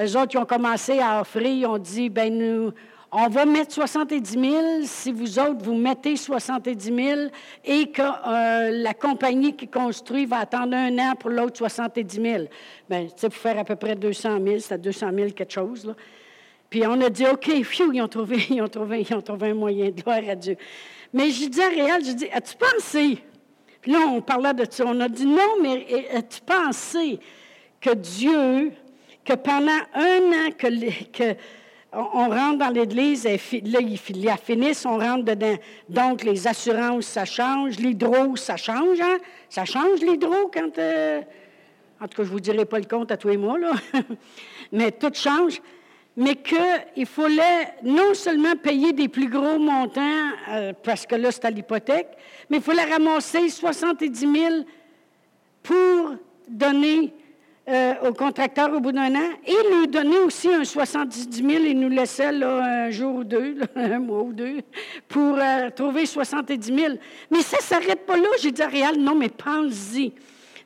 eux 0.00 0.16
autres, 0.16 0.34
ils 0.34 0.38
ont 0.38 0.46
commencé 0.46 1.00
à 1.00 1.20
offrir, 1.20 1.46
ils 1.46 1.66
ont 1.66 1.78
dit, 1.78 2.08
ben 2.08 2.36
nous, 2.36 2.72
on 3.10 3.28
va 3.28 3.46
mettre 3.46 3.72
70 3.72 4.30
000 4.30 4.42
si 4.84 5.12
vous 5.12 5.38
autres, 5.38 5.64
vous 5.64 5.74
mettez 5.74 6.16
70 6.16 6.94
000 6.94 7.20
et 7.64 7.90
que 7.90 8.02
euh, 8.02 8.70
la 8.70 8.92
compagnie 8.92 9.56
qui 9.56 9.66
construit 9.66 10.26
va 10.26 10.40
attendre 10.40 10.76
un 10.76 10.98
an 10.98 11.14
pour 11.18 11.30
l'autre 11.30 11.56
70 11.56 12.20
000. 12.20 12.44
Bien, 12.88 13.06
tu 13.06 13.12
sais, 13.16 13.28
pour 13.28 13.38
faire 13.38 13.58
à 13.58 13.64
peu 13.64 13.76
près 13.76 13.94
200 13.94 14.38
000, 14.44 14.58
c'est 14.58 14.74
à 14.74 14.78
200 14.78 15.10
000 15.14 15.30
quelque 15.30 15.52
chose, 15.52 15.86
là. 15.86 15.94
Puis 16.68 16.86
on 16.86 17.00
a 17.00 17.08
dit, 17.08 17.24
OK, 17.26 17.46
phew, 17.64 17.94
ils 17.94 18.02
ont 18.02 18.08
trouvé, 18.08 18.36
ils 18.50 18.60
ont 18.60 18.68
trouvé, 18.68 19.06
ils 19.08 19.14
ont 19.14 19.22
trouvé 19.22 19.50
un 19.50 19.54
moyen, 19.54 19.88
gloire 19.88 20.20
à 20.28 20.34
Dieu. 20.34 20.56
Mais 21.12 21.30
je 21.30 21.48
dis 21.48 21.62
à 21.62 21.68
Réal, 21.68 22.04
je 22.04 22.12
dis, 22.12 22.28
as-tu 22.30 22.56
pensé? 22.56 23.18
Puis 23.80 23.92
là, 23.92 24.00
on 24.06 24.20
parlait 24.20 24.52
de 24.52 24.66
ça. 24.68 24.84
On 24.86 25.00
a 25.00 25.08
dit, 25.08 25.24
non, 25.24 25.62
mais 25.62 26.10
as-tu 26.14 26.40
pensé 26.42 27.18
que 27.80 27.94
Dieu 27.94 28.72
que 29.28 29.34
pendant 29.34 29.80
un 29.94 30.32
an 30.32 30.50
que, 30.56 31.34
on, 31.92 32.28
rentre 32.30 32.58
dans 32.58 32.70
l'Église, 32.70 33.24
là, 33.24 33.78
il, 33.80 34.24
la 34.24 34.38
finissent, 34.38 34.86
on 34.86 34.98
rentre 34.98 35.24
dedans. 35.24 35.56
Donc, 35.88 36.22
les 36.22 36.46
assurances, 36.46 37.04
ça 37.04 37.26
change. 37.26 37.78
L'hydro, 37.78 38.36
ça 38.36 38.56
change, 38.56 39.00
hein? 39.00 39.18
Ça 39.50 39.66
change 39.66 40.00
l'hydro 40.00 40.50
quand... 40.52 40.78
Euh, 40.78 41.20
en 42.00 42.06
tout 42.06 42.16
cas, 42.16 42.22
je 42.22 42.28
ne 42.28 42.32
vous 42.32 42.40
dirai 42.40 42.64
pas 42.64 42.78
le 42.78 42.86
compte 42.86 43.10
à 43.10 43.16
tous 43.18 43.28
les 43.28 43.36
mois, 43.36 43.58
là. 43.58 43.72
Mais 44.72 44.92
tout 44.92 45.12
change. 45.12 45.60
Mais 46.16 46.36
qu'il 46.36 47.06
fallait 47.06 47.74
non 47.82 48.14
seulement 48.14 48.56
payer 48.56 48.92
des 48.92 49.08
plus 49.08 49.28
gros 49.28 49.58
montants, 49.58 50.30
euh, 50.50 50.72
parce 50.82 51.06
que 51.06 51.16
là, 51.16 51.30
c'est 51.30 51.44
à 51.44 51.50
l'hypothèque, 51.50 52.08
mais 52.50 52.56
il 52.56 52.62
fallait 52.62 52.82
ramasser 52.82 53.48
70 53.48 54.18
000 54.18 54.34
pour 55.62 56.14
donner 56.48 57.12
euh, 57.68 57.94
au 58.08 58.14
contracteur 58.14 58.72
au 58.72 58.80
bout 58.80 58.92
d'un 58.92 59.14
an 59.14 59.28
et 59.46 59.76
lui 59.76 59.88
donner 59.88 60.16
aussi 60.20 60.48
un 60.48 60.64
70 60.64 61.28
000 61.30 61.64
et 61.64 61.74
nous 61.74 61.90
laissait 61.90 62.32
là, 62.32 62.86
un 62.86 62.90
jour 62.90 63.16
ou 63.16 63.24
deux, 63.24 63.58
un 63.76 63.98
mois 63.98 64.22
ou 64.22 64.32
deux, 64.32 64.60
pour 65.06 65.36
euh, 65.36 65.68
trouver 65.68 66.06
70 66.06 66.66
000. 66.66 66.94
Mais 67.30 67.42
ça 67.42 67.58
ne 67.58 67.62
s'arrête 67.62 68.06
pas 68.06 68.16
là. 68.16 68.28
J'ai 68.40 68.52
dit 68.52 68.62
à 68.62 68.68
Réal, 68.68 68.96
non, 68.96 69.14
mais 69.14 69.28
pense-y. 69.28 70.14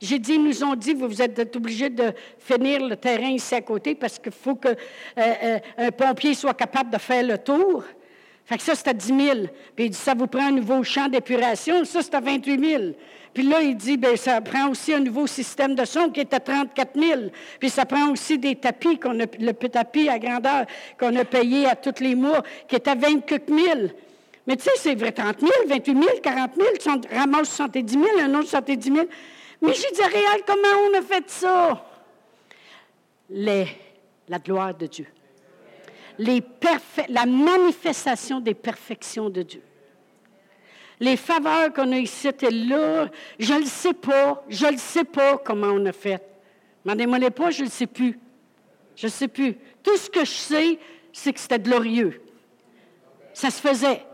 J'ai 0.01 0.21
dit, 0.21 0.35
ils 0.35 0.45
nous 0.45 0.63
ont 0.63 0.77
dit, 0.77 0.95
vous, 0.95 1.21
êtes 1.21 1.57
obligés 1.57 1.91
de 1.91 2.13
finir 2.39 2.87
le 2.87 2.95
terrain 2.95 3.31
ici 3.31 3.55
à 3.57 3.63
côté 3.63 3.97
parce 3.97 4.21
qu'il 4.21 4.31
faut 4.31 4.55
qu'un 4.55 4.75
euh, 5.19 5.91
pompier 5.97 6.35
soit 6.35 6.55
capable 6.55 6.91
de 6.91 6.99
faire 6.99 7.27
le 7.27 7.39
tour. 7.39 7.83
Fait 8.45 8.59
que 8.59 8.63
ça, 8.63 8.75
c'est 8.75 8.89
à 8.89 8.93
10 8.93 9.07
000. 9.07 9.39
Puis 9.75 9.87
il 9.87 9.91
dit, 9.91 9.97
ça 9.97 10.15
vous 10.15 10.27
prend 10.27 10.47
un 10.47 10.53
nouveau 10.53 10.83
champ 10.83 11.09
d'épuration. 11.09 11.85
Ça, 11.85 12.03
c'est 12.03 12.15
à 12.15 12.21
28 12.21 12.71
000. 12.71 12.83
Puis 13.35 13.45
là, 13.45 13.63
il 13.63 13.77
dit, 13.77 13.97
bien, 13.97 14.15
ça 14.17 14.41
prend 14.41 14.69
aussi 14.69 14.93
un 14.93 15.01
nouveau 15.01 15.27
système 15.27 15.75
de 15.75 15.85
son 15.85 16.11
qui 16.11 16.21
est 16.21 16.35
à 16.35 16.41
34 16.41 17.01
000. 17.01 17.21
Puis 17.59 17.71
ça 17.71 17.87
prend 17.87 18.11
aussi 18.11 18.39
des 18.39 18.57
tapis, 18.57 18.99
qu'on 18.99 19.19
a, 19.21 19.25
le 19.39 19.53
tapis 19.53 20.09
à 20.09 20.19
grandeur 20.19 20.67
qu'on 20.99 21.15
a 21.17 21.25
payé 21.25 21.67
à 21.67 21.75
tous 21.75 22.03
les 22.03 22.15
mois, 22.15 22.43
qui 22.69 22.75
est 22.75 22.87
à 22.87 22.95
24 22.95 23.49
000. 23.49 23.79
Mais 24.47 24.57
tu 24.57 24.65
sais, 24.65 24.71
c'est 24.77 24.95
vrai, 24.95 25.13
30 25.13 25.41
000, 25.41 25.51
28 25.67 25.93
000, 25.93 26.07
40 26.23 26.51
000, 26.57 26.99
tu 27.01 27.15
ramasses 27.15 27.55
70 27.55 27.93
000, 27.93 28.05
un 28.21 28.35
autre 28.35 28.49
70 28.49 28.93
000. 28.93 29.07
Mais 29.63 29.73
j'ai 29.73 29.91
dit, 29.95 30.03
Réal, 30.03 30.41
comment 30.47 30.91
on 30.91 30.99
a 30.99 31.03
fait 31.03 31.31
ça? 31.31 31.87
Les, 33.31 33.67
la 34.29 34.39
gloire 34.41 34.75
de 34.75 34.87
Dieu. 34.87 35.07
Les 36.19 36.43
la 37.09 37.25
manifestation 37.25 38.41
des 38.41 38.55
perfections 38.55 39.31
de 39.31 39.43
Dieu 39.43 39.63
les 41.03 41.17
faveurs 41.17 41.73
qu'on 41.73 41.91
a 41.91 41.99
ici 41.99 42.29
étaient 42.29 42.53
là. 42.53 43.09
Je 43.37 43.53
ne 43.55 43.61
le 43.61 43.67
sais 43.67 43.93
pas. 43.93 44.45
Je 44.49 44.67
ne 44.67 44.77
sais 44.77 45.03
pas 45.03 45.37
comment 45.37 45.67
on 45.67 45.85
a 45.87 45.93
fait. 45.93 46.23
Demandez-moi 46.85 47.31
pas, 47.33 47.51
je 47.51 47.61
ne 47.61 47.65
le 47.65 47.71
sais 47.71 47.89
plus. 47.89 48.19
Je 48.95 49.07
ne 49.07 49.11
sais 49.11 49.27
plus. 49.27 49.57
Tout 49.83 49.97
ce 49.97 50.09
que 50.09 50.25
je 50.25 50.31
sais, 50.31 50.79
c'est 51.13 51.33
que 51.33 51.41
c'était 51.41 51.59
glorieux. 51.59 52.23
Ça 53.35 53.51
se 53.51 53.61
faisait. 53.61 54.05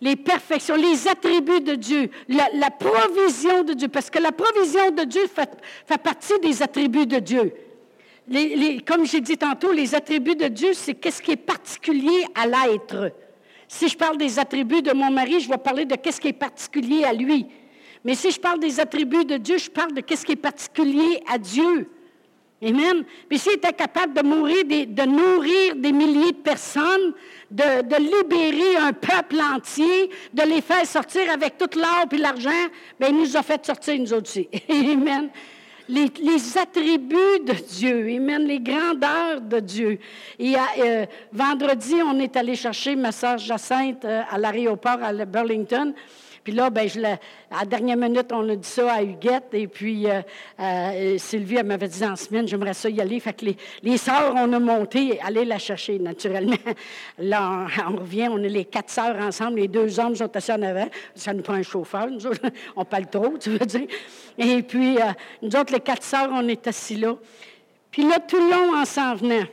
Les 0.00 0.14
perfections, 0.14 0.76
les 0.76 1.08
attributs 1.08 1.60
de 1.60 1.74
Dieu, 1.74 2.08
la, 2.28 2.70
provision 2.70 3.64
de 3.64 3.72
Dieu, 3.72 3.88
parce 3.88 4.08
que 4.08 4.20
la 4.20 4.30
provision 4.30 4.92
de 4.92 5.02
Dieu 5.02 5.22
fait, 5.26 5.50
partie 6.00 6.38
des 6.40 6.62
attributs 6.62 7.06
de 7.06 7.18
Dieu. 7.18 7.52
comme 8.86 9.04
j'ai 9.04 9.20
dit 9.20 9.36
tantôt, 9.36 9.72
les 9.72 9.92
attributs 9.92 10.36
de 10.36 10.46
Dieu, 10.46 10.72
c'est 10.72 10.94
qu'est-ce 10.94 11.20
qui 11.20 11.32
est 11.32 11.36
particulier 11.36 12.26
à 12.36 12.46
l'être. 12.46 13.10
Si 13.68 13.88
je 13.88 13.96
parle 13.96 14.16
des 14.16 14.38
attributs 14.38 14.80
de 14.80 14.92
mon 14.92 15.10
mari, 15.10 15.40
je 15.40 15.48
vais 15.48 15.58
parler 15.58 15.84
de 15.84 15.94
qu'est-ce 15.94 16.20
qui 16.20 16.28
est 16.28 16.32
particulier 16.32 17.04
à 17.04 17.12
lui. 17.12 17.46
Mais 18.02 18.14
si 18.14 18.30
je 18.30 18.40
parle 18.40 18.58
des 18.58 18.80
attributs 18.80 19.26
de 19.26 19.36
Dieu, 19.36 19.58
je 19.58 19.70
parle 19.70 19.92
de 19.92 20.00
qu'est-ce 20.00 20.24
qui 20.24 20.32
est 20.32 20.36
particulier 20.36 21.22
à 21.30 21.36
Dieu. 21.36 21.90
Amen. 22.60 23.04
Puis 23.28 23.38
s'il 23.38 23.52
était 23.52 23.72
capable 23.72 24.14
de, 24.14 24.22
mourir 24.26 24.64
de 24.64 25.04
nourrir 25.04 25.76
des 25.76 25.92
milliers 25.92 26.32
de 26.32 26.38
personnes, 26.38 27.12
de, 27.50 27.96
libérer 27.98 28.76
un 28.78 28.92
peuple 28.92 29.40
entier, 29.40 30.10
de 30.32 30.42
les 30.42 30.60
faire 30.60 30.84
sortir 30.86 31.30
avec 31.30 31.56
tout 31.56 31.78
l'or 31.78 32.06
et 32.10 32.16
l'argent, 32.16 32.50
bien, 32.98 33.10
il 33.10 33.16
nous 33.16 33.36
a 33.36 33.42
fait 33.42 33.64
sortir 33.64 34.00
nous 34.00 34.12
aussi. 34.14 34.48
Amen 34.68 35.30
les, 35.88 36.58
attributs 36.58 37.40
de 37.44 37.54
Dieu, 37.68 38.16
Amen, 38.16 38.44
les 38.46 38.60
grandeurs 38.60 39.40
de 39.40 39.60
Dieu. 39.60 39.98
Et 40.38 40.54
euh, 40.56 41.06
vendredi, 41.32 41.94
on 42.04 42.18
est 42.18 42.36
allé 42.36 42.54
chercher 42.54 42.94
ma 42.96 43.12
sœur 43.12 43.38
Jacinthe 43.38 44.04
euh, 44.04 44.22
à 44.30 44.38
l'aéroport 44.38 45.02
à 45.02 45.12
Burlington. 45.12 45.94
Puis 46.48 46.56
là, 46.56 46.70
ben, 46.70 46.88
je 46.88 46.98
à 47.04 47.18
la 47.60 47.64
dernière 47.66 47.98
minute, 47.98 48.32
on 48.32 48.48
a 48.48 48.56
dit 48.56 48.66
ça 48.66 48.90
à 48.90 49.02
Huguette. 49.02 49.52
Et 49.52 49.66
puis, 49.66 50.08
euh, 50.08 50.22
euh, 50.58 51.18
Sylvie, 51.18 51.56
elle 51.56 51.66
m'avait 51.66 51.88
dit 51.88 52.02
en 52.02 52.16
semaine, 52.16 52.48
j'aimerais 52.48 52.72
ça 52.72 52.88
y 52.88 53.02
aller. 53.02 53.20
Fait 53.20 53.34
que 53.34 53.44
les, 53.44 53.56
les 53.82 53.98
sœurs, 53.98 54.32
on 54.34 54.50
a 54.54 54.58
monté, 54.58 55.20
aller 55.20 55.44
la 55.44 55.58
chercher, 55.58 55.98
naturellement. 55.98 56.56
Là, 57.18 57.66
on, 57.86 57.96
revient, 57.96 58.30
on 58.30 58.42
est 58.42 58.48
les 58.48 58.64
quatre 58.64 58.88
sœurs 58.88 59.16
ensemble. 59.20 59.60
Les 59.60 59.68
deux 59.68 60.00
hommes 60.00 60.16
sont 60.16 60.34
assis 60.34 60.52
en 60.52 60.62
avant. 60.62 60.88
Ça 61.14 61.34
nous 61.34 61.42
prend 61.42 61.52
un 61.52 61.62
chauffeur. 61.62 62.10
Nous 62.10 62.26
autres, 62.26 62.40
on 62.76 62.86
parle 62.86 63.08
trop, 63.08 63.36
tu 63.38 63.50
veux 63.50 63.66
dire. 63.66 63.86
Et 64.38 64.62
puis, 64.62 64.96
euh, 64.96 65.02
nous 65.42 65.54
autres, 65.54 65.74
les 65.74 65.80
quatre 65.80 66.02
sœurs, 66.02 66.30
on 66.32 66.48
est 66.48 66.66
assis 66.66 66.96
là. 66.96 67.14
Puis 67.90 68.08
là, 68.08 68.20
tout 68.26 68.38
le 68.38 68.50
long, 68.50 68.74
en 68.74 68.86
s'en 68.86 69.14
venant, 69.16 69.44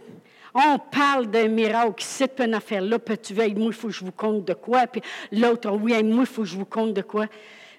on 0.55 0.79
parle 0.79 1.27
d'un 1.27 1.49
miracle, 1.49 1.95
c'est 1.99 2.39
une 2.39 2.53
affaire 2.53 2.81
là, 2.81 2.97
tu 3.21 3.33
veux, 3.33 3.47
moi, 3.49 3.67
il 3.67 3.73
faut 3.73 3.89
que 3.89 3.93
je 3.93 4.05
vous 4.05 4.13
compte 4.13 4.45
de 4.45 4.53
quoi. 4.53 4.87
Puis 4.87 5.01
l'autre, 5.33 5.69
oui, 5.71 6.01
moi, 6.01 6.21
il 6.21 6.25
faut 6.25 6.43
que 6.43 6.47
je 6.47 6.55
vous 6.55 6.65
compte 6.65 6.93
de 6.93 7.01
quoi. 7.01 7.27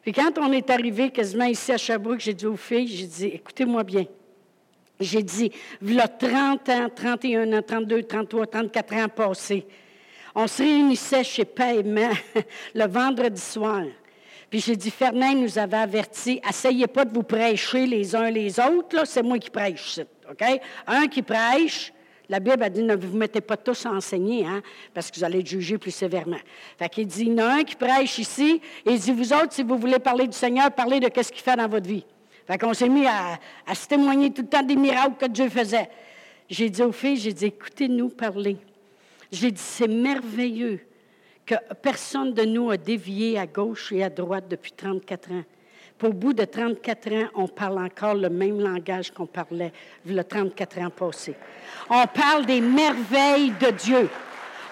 Puis 0.03 0.13
quand 0.13 0.39
on 0.39 0.53
est 0.53 0.69
arrivé 0.69 1.11
quasiment 1.11 1.47
ici 1.47 1.73
à 1.73 1.79
Sherbrooke, 1.79 2.21
j'ai 2.21 2.35
dit 2.35 2.47
aux 2.47 2.57
filles, 2.57 2.87
j'ai 2.87 3.07
dit, 3.07 3.27
écoutez-moi 3.27 3.83
bien. 3.83 4.05
J'ai 5.01 5.23
dit, 5.23 5.51
voilà 5.81 6.07
30 6.07 6.69
ans, 6.69 6.89
31 6.95 7.53
ans, 7.55 7.63
32, 7.67 8.03
33, 8.03 8.47
34 8.47 8.95
ans 8.95 9.09
passés. 9.09 9.67
On 10.35 10.47
se 10.47 10.63
réunissait 10.63 11.25
chez 11.25 11.47
Paiement 11.47 12.11
le 12.75 12.87
vendredi 12.87 13.41
soir. 13.41 13.85
Puis 14.51 14.61
j'ai 14.61 14.77
dit, 14.77 14.91
Fernand 14.91 15.35
nous 15.35 15.59
avait 15.59 15.79
averti, 15.79 16.41
essayez 16.49 16.87
pas 16.87 17.07
de 17.07 17.13
vous 17.13 17.23
prêcher 17.23 17.87
les 17.87 18.15
uns 18.15 18.31
les 18.31 18.61
autres, 18.61 18.97
là, 18.97 19.05
c'est 19.07 19.23
moi 19.23 19.39
qui 19.39 19.51
prêche, 19.51 20.01
OK? 20.31 20.61
Un 20.87 21.09
qui 21.09 21.23
prêche, 21.23 21.93
la 22.29 22.41
Bible 22.41 22.63
a 22.63 22.71
dit, 22.71 22.83
ne 22.83 22.97
vous 22.97 23.17
mettez 23.17 23.41
pas 23.41 23.57
tous 23.57 23.87
à 23.87 23.93
enseigner, 23.93 24.45
hein, 24.45 24.63
parce 24.93 25.11
que 25.11 25.17
vous 25.17 25.25
allez 25.25 25.41
être 25.41 25.47
jugés 25.47 25.79
plus 25.79 25.93
sévèrement. 25.93 26.39
Fait 26.79 26.89
qu'il 26.89 27.07
dit, 27.07 27.23
il 27.23 27.29
y 27.29 27.33
en 27.35 27.39
a 27.39 27.55
un 27.59 27.65
qui 27.65 27.77
prêche 27.77 28.19
ici, 28.19 28.61
et 28.85 28.93
il 28.93 28.99
dit, 28.99 29.13
vous 29.13 29.33
autres, 29.33 29.53
si 29.53 29.63
vous 29.63 29.79
voulez 29.79 29.99
parler 29.99 30.27
du 30.27 30.37
Seigneur, 30.37 30.71
parlez 30.73 30.99
de 30.99 31.07
ce 31.07 31.31
qu'il 31.31 31.43
fait 31.43 31.57
dans 31.57 31.69
votre 31.69 31.87
vie. 31.87 32.05
Fait 32.47 32.59
qu'on 32.59 32.75
s'est 32.75 32.89
mis 32.89 33.07
à, 33.07 33.39
se 33.75 33.87
témoigner 33.87 34.33
tout 34.33 34.43
le 34.43 34.49
temps 34.49 34.63
des 34.63 34.77
miracles 34.77 35.17
que 35.19 35.27
Dieu 35.27 35.49
faisait. 35.49 35.89
J'ai 36.49 36.71
dit 36.71 36.83
aux 36.83 36.93
filles, 36.93 37.17
j'ai 37.17 37.33
dit, 37.33 37.47
écoutez-nous 37.47 38.09
parler. 38.09 38.57
J'ai 39.33 39.51
dit, 39.51 39.63
c'est 39.63 39.89
merveilleux 39.89 40.81
que 41.45 41.55
personne 41.81 42.35
de 42.35 42.43
nous 42.43 42.71
a 42.71 42.77
dévié 42.77 43.39
à 43.39 43.47
gauche 43.47 43.93
et 43.93 44.03
à 44.03 44.11
droite 44.11 44.47
depuis 44.49 44.73
34 44.73 45.33
ans. 45.33 45.45
Pour 45.99 46.11
au 46.11 46.13
bout 46.13 46.35
de 46.35 46.45
34 46.45 47.13
ans, 47.13 47.29
on 47.35 47.49
parle 47.49 47.79
encore 47.79 48.15
le 48.15 48.29
même 48.29 48.61
langage 48.61 49.11
qu'on 49.11 49.27
parlait 49.27 49.73
le 50.05 50.23
34 50.23 50.79
ans 50.81 50.91
passés. 50.91 51.35
On 51.89 52.05
parle 52.07 52.45
des 52.45 52.61
merveilles 52.61 53.53
de 53.59 53.71
Dieu. 53.71 54.09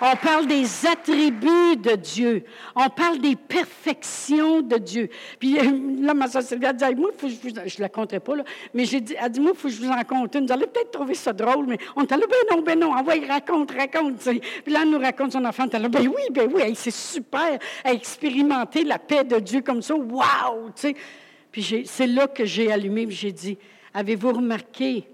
On 0.00 0.16
parle 0.16 0.46
des 0.46 0.86
attributs 0.86 1.76
de 1.76 1.94
Dieu. 1.94 2.44
On 2.74 2.88
parle 2.88 3.18
des 3.20 3.36
perfections 3.36 4.60
de 4.60 4.76
Dieu. 4.76 5.08
Puis 5.38 5.58
euh, 5.58 5.62
là, 6.00 6.14
ma 6.14 6.28
soeur 6.28 6.42
Sylvia 6.42 6.72
dit, 6.72 6.84
moi, 6.96 7.10
faut 7.16 7.28
je, 7.28 7.34
je 7.66 7.80
la 7.80 7.88
compterai 7.88 8.20
pas, 8.20 8.36
là, 8.36 8.44
mais 8.72 8.84
j'ai 8.84 9.00
dit, 9.00 9.14
elle 9.20 9.30
dit, 9.30 9.40
moi, 9.40 9.52
il 9.54 9.58
faut 9.58 9.68
que 9.68 9.74
je 9.74 9.80
vous 9.80 9.90
en 9.90 10.02
compte 10.04 10.34
une. 10.34 10.46
Vous 10.46 10.52
allez 10.52 10.66
peut-être 10.66 10.90
trouver 10.90 11.14
ça 11.14 11.32
drôle, 11.32 11.66
mais 11.66 11.78
on 11.96 12.04
t'a 12.04 12.16
dit, 12.16 12.24
ben 12.28 12.56
non, 12.56 12.62
ben 12.62 12.78
non, 12.78 12.92
envoie, 12.92 13.14
raconte, 13.28 13.70
raconte. 13.70 14.18
Puis 14.18 14.72
là, 14.72 14.80
elle 14.82 14.90
nous 14.90 14.98
raconte 14.98 15.32
son 15.32 15.44
enfant, 15.44 15.66
elle 15.72 15.82
dit, 15.82 15.88
ben 15.88 16.08
oui, 16.08 16.22
ben 16.30 16.50
oui, 16.52 16.74
c'est 16.74 16.90
super 16.90 17.58
à 17.84 17.92
expérimenter 17.92 18.84
la 18.84 18.98
paix 18.98 19.24
de 19.24 19.38
Dieu 19.38 19.60
comme 19.60 19.82
ça. 19.82 19.94
Wow! 19.94 20.70
Puis 21.52 21.84
c'est 21.86 22.06
là 22.08 22.26
que 22.26 22.44
j'ai 22.44 22.72
allumé, 22.72 23.06
j'ai 23.10 23.32
dit, 23.32 23.56
avez-vous 23.92 24.32
remarqué 24.32 25.04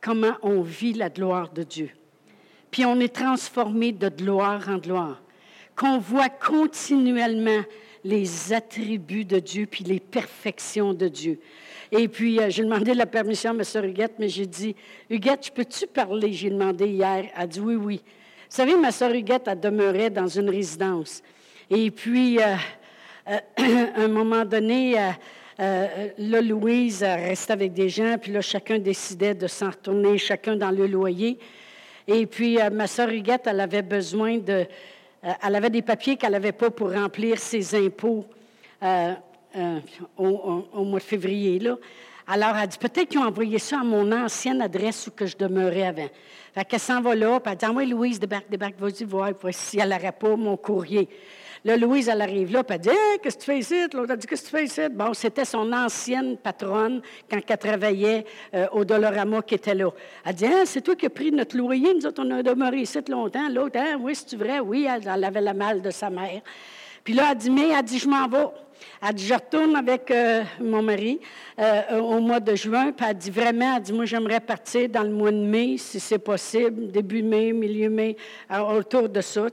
comment 0.00 0.34
on 0.42 0.62
vit 0.62 0.94
la 0.94 1.08
gloire 1.08 1.50
de 1.50 1.62
Dieu? 1.62 1.90
Puis 2.70 2.84
on 2.84 2.98
est 3.00 3.14
transformé 3.14 3.92
de 3.92 4.08
gloire 4.08 4.68
en 4.68 4.78
gloire, 4.78 5.20
qu'on 5.76 5.98
voit 5.98 6.28
continuellement 6.28 7.62
les 8.04 8.52
attributs 8.52 9.24
de 9.24 9.38
Dieu, 9.38 9.66
puis 9.66 9.84
les 9.84 10.00
perfections 10.00 10.94
de 10.94 11.08
Dieu. 11.08 11.38
Et 11.92 12.08
puis, 12.08 12.40
euh, 12.40 12.48
j'ai 12.48 12.62
demandé 12.62 12.94
la 12.94 13.06
permission 13.06 13.58
à 13.58 13.64
soeur 13.64 13.84
Huguette, 13.84 14.14
mais 14.18 14.28
j'ai 14.28 14.46
dit, 14.46 14.76
Huguette, 15.10 15.50
peux-tu 15.54 15.86
parler? 15.86 16.32
J'ai 16.32 16.50
demandé 16.50 16.86
hier. 16.86 17.26
Elle 17.34 17.42
a 17.42 17.46
dit 17.46 17.60
oui, 17.60 17.74
oui. 17.74 18.00
Vous 18.50 18.56
savez, 18.56 18.76
ma 18.76 18.90
soeur 18.90 19.12
Huguette, 19.12 19.42
elle 19.46 19.60
demeurait 19.60 20.10
dans 20.10 20.26
une 20.26 20.50
résidence. 20.50 21.22
Et 21.70 21.92
puis, 21.92 22.40
euh, 22.40 22.56
euh, 23.28 23.38
à 23.96 24.00
un 24.00 24.08
moment 24.08 24.44
donné, 24.44 24.98
euh, 24.98 26.08
là, 26.18 26.40
Louise 26.40 27.02
restait 27.02 27.52
avec 27.52 27.72
des 27.72 27.88
gens, 27.88 28.16
puis 28.20 28.32
là, 28.32 28.40
chacun 28.40 28.80
décidait 28.80 29.34
de 29.34 29.46
s'en 29.46 29.70
retourner, 29.70 30.18
chacun 30.18 30.56
dans 30.56 30.72
le 30.72 30.88
loyer. 30.88 31.38
Et 32.12 32.26
puis, 32.26 32.60
euh, 32.60 32.70
ma 32.70 32.88
sœur 32.88 33.08
Huguette, 33.08 33.42
elle 33.46 33.60
avait 33.60 33.82
besoin 33.82 34.38
de... 34.38 34.66
Euh, 35.22 35.32
elle 35.42 35.54
avait 35.54 35.70
des 35.70 35.82
papiers 35.82 36.16
qu'elle 36.16 36.32
n'avait 36.32 36.50
pas 36.50 36.70
pour 36.70 36.92
remplir 36.92 37.38
ses 37.38 37.74
impôts 37.74 38.24
au, 40.18 40.84
mois 40.84 40.98
de 40.98 41.04
février, 41.04 41.58
là. 41.60 41.76
Alors, 42.26 42.56
elle 42.56 42.68
dit, 42.68 42.78
peut-être 42.78 43.08
qu'ils 43.08 43.18
ont 43.18 43.26
envoyé 43.26 43.58
ça 43.58 43.80
à 43.80 43.84
mon 43.84 44.10
ancienne 44.12 44.60
adresse 44.60 45.06
où 45.06 45.10
que 45.10 45.26
je 45.26 45.36
demeurais 45.36 45.86
avant. 45.86 46.08
Fait 46.54 46.64
qu'elle 46.64 46.80
s'en 46.80 47.00
va 47.00 47.14
là, 47.14 47.38
puis 47.38 47.52
elle 47.52 47.58
dit, 47.58 47.64
ah, 47.64 47.72
moi, 47.72 47.84
Louise, 47.84 48.18
débarque, 48.18 48.50
débarque, 48.50 48.78
vas-y, 48.78 49.04
voir, 49.04 49.30
si 49.50 49.78
elle 49.78 49.90
n'aurait 49.90 50.12
pas 50.12 50.34
mon 50.36 50.56
courrier. 50.56 51.08
Là, 51.64 51.76
Louise, 51.76 52.08
elle 52.08 52.22
arrive 52.22 52.52
là, 52.52 52.64
puis 52.64 52.76
elle 52.76 52.80
dit 52.80 52.90
Qu'est-ce 53.22 53.36
que 53.36 53.40
tu 53.40 53.46
fais 53.46 53.58
ici? 53.58 53.74
L'autre 53.92 54.12
a 54.12 54.16
dit 54.16 54.26
Qu'est-ce 54.26 54.42
que 54.42 54.48
tu 54.48 54.56
fais 54.56 54.64
ici? 54.64 54.80
Bon, 54.90 55.12
c'était 55.12 55.44
son 55.44 55.70
ancienne 55.72 56.38
patronne 56.38 57.02
quand 57.30 57.38
elle 57.46 57.58
travaillait 57.58 58.24
euh, 58.54 58.66
au 58.72 58.84
Dolorama 58.84 59.42
qui 59.42 59.56
était 59.56 59.74
là. 59.74 59.90
Elle 60.24 60.34
dit 60.34 60.46
hein, 60.46 60.62
C'est 60.64 60.80
toi 60.80 60.96
qui 60.96 61.04
as 61.04 61.10
pris 61.10 61.30
notre 61.30 61.56
loyer? 61.56 61.92
Nous 61.94 62.06
autres, 62.06 62.22
on 62.24 62.30
a 62.30 62.42
demeuré 62.42 62.78
ici 62.78 62.98
longtemps. 63.08 63.48
L'autre, 63.50 63.78
hein, 63.78 63.98
oui, 64.00 64.14
c'est 64.14 64.36
vrai? 64.36 64.60
Oui, 64.60 64.88
elle, 64.88 65.24
avait 65.24 65.40
la 65.42 65.52
malle 65.52 65.82
de 65.82 65.90
sa 65.90 66.08
mère. 66.08 66.40
Puis 67.04 67.12
là, 67.12 67.28
elle 67.32 67.36
dit 67.36 67.50
Mais, 67.50 67.68
elle 67.68 67.84
dit 67.84 67.98
Je 67.98 68.08
m'en 68.08 68.26
vais. 68.26 68.46
Elle 69.02 69.14
dit, 69.14 69.26
je 69.26 69.34
retourne 69.34 69.76
avec 69.76 70.10
euh, 70.10 70.42
mon 70.60 70.82
mari 70.82 71.20
euh, 71.58 71.98
au 72.00 72.20
mois 72.20 72.40
de 72.40 72.54
juin. 72.54 72.92
Puis 72.92 73.06
elle 73.08 73.16
dit, 73.16 73.30
vraiment, 73.30 73.76
elle 73.76 73.82
dit, 73.82 73.92
moi, 73.92 74.04
j'aimerais 74.04 74.40
partir 74.40 74.88
dans 74.88 75.02
le 75.02 75.10
mois 75.10 75.30
de 75.30 75.36
mai, 75.36 75.76
si 75.78 76.00
c'est 76.00 76.18
possible, 76.18 76.90
début 76.90 77.22
mai, 77.22 77.52
milieu 77.52 77.88
mai, 77.88 78.16
autour 78.50 79.08
de 79.08 79.20
ça. 79.20 79.46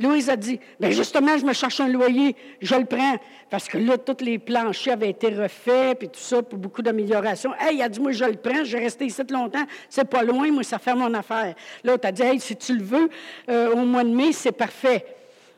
Louise 0.00 0.30
a 0.30 0.36
dit, 0.36 0.60
bien 0.78 0.90
justement, 0.90 1.36
je 1.36 1.44
me 1.44 1.52
cherche 1.52 1.80
un 1.80 1.88
loyer, 1.88 2.36
je 2.60 2.74
le 2.74 2.84
prends. 2.84 3.16
Parce 3.50 3.66
que 3.66 3.78
là, 3.78 3.96
tous 3.96 4.22
les 4.24 4.38
planchers 4.38 4.92
avaient 4.92 5.10
été 5.10 5.28
refaits, 5.28 5.98
puis 5.98 6.08
tout 6.08 6.20
ça, 6.20 6.42
pour 6.42 6.58
beaucoup 6.58 6.82
d'améliorations. 6.82 7.52
Hey, 7.58 7.76
elle 7.76 7.82
a 7.82 7.88
dit, 7.88 8.00
moi, 8.00 8.12
je 8.12 8.24
le 8.24 8.36
prends, 8.36 8.64
je 8.64 8.76
vais 8.76 8.84
rester 8.84 9.06
ici 9.06 9.22
longtemps, 9.30 9.64
c'est 9.88 10.08
pas 10.08 10.22
loin, 10.22 10.50
moi, 10.50 10.62
ça 10.62 10.78
fait 10.78 10.94
mon 10.94 11.12
affaire. 11.14 11.54
L'autre 11.82 12.06
a 12.06 12.12
dit, 12.12 12.22
hey, 12.22 12.40
si 12.40 12.56
tu 12.56 12.76
le 12.76 12.84
veux, 12.84 13.08
euh, 13.48 13.72
au 13.72 13.84
mois 13.84 14.04
de 14.04 14.10
mai, 14.10 14.32
c'est 14.32 14.52
parfait. 14.52 15.04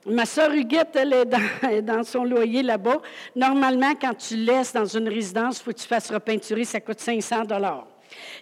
Ma 0.07 0.25
soeur 0.25 0.53
Huguette, 0.53 0.97
elle 0.97 1.13
est 1.71 1.83
dans, 1.83 2.03
son 2.05 2.25
loyer 2.25 2.63
là-bas. 2.63 3.01
Normalement, 3.37 3.95
quand 4.01 4.15
tu 4.15 4.37
laisses 4.37 4.73
dans 4.73 4.87
une 4.87 5.09
résidence, 5.09 5.59
il 5.59 5.63
faut 5.65 5.73
que 5.73 5.79
tu 5.79 5.87
fasses 5.87 6.11
repeinturer, 6.11 6.65
ça 6.65 6.81
coûte 6.81 7.01
500 7.01 7.45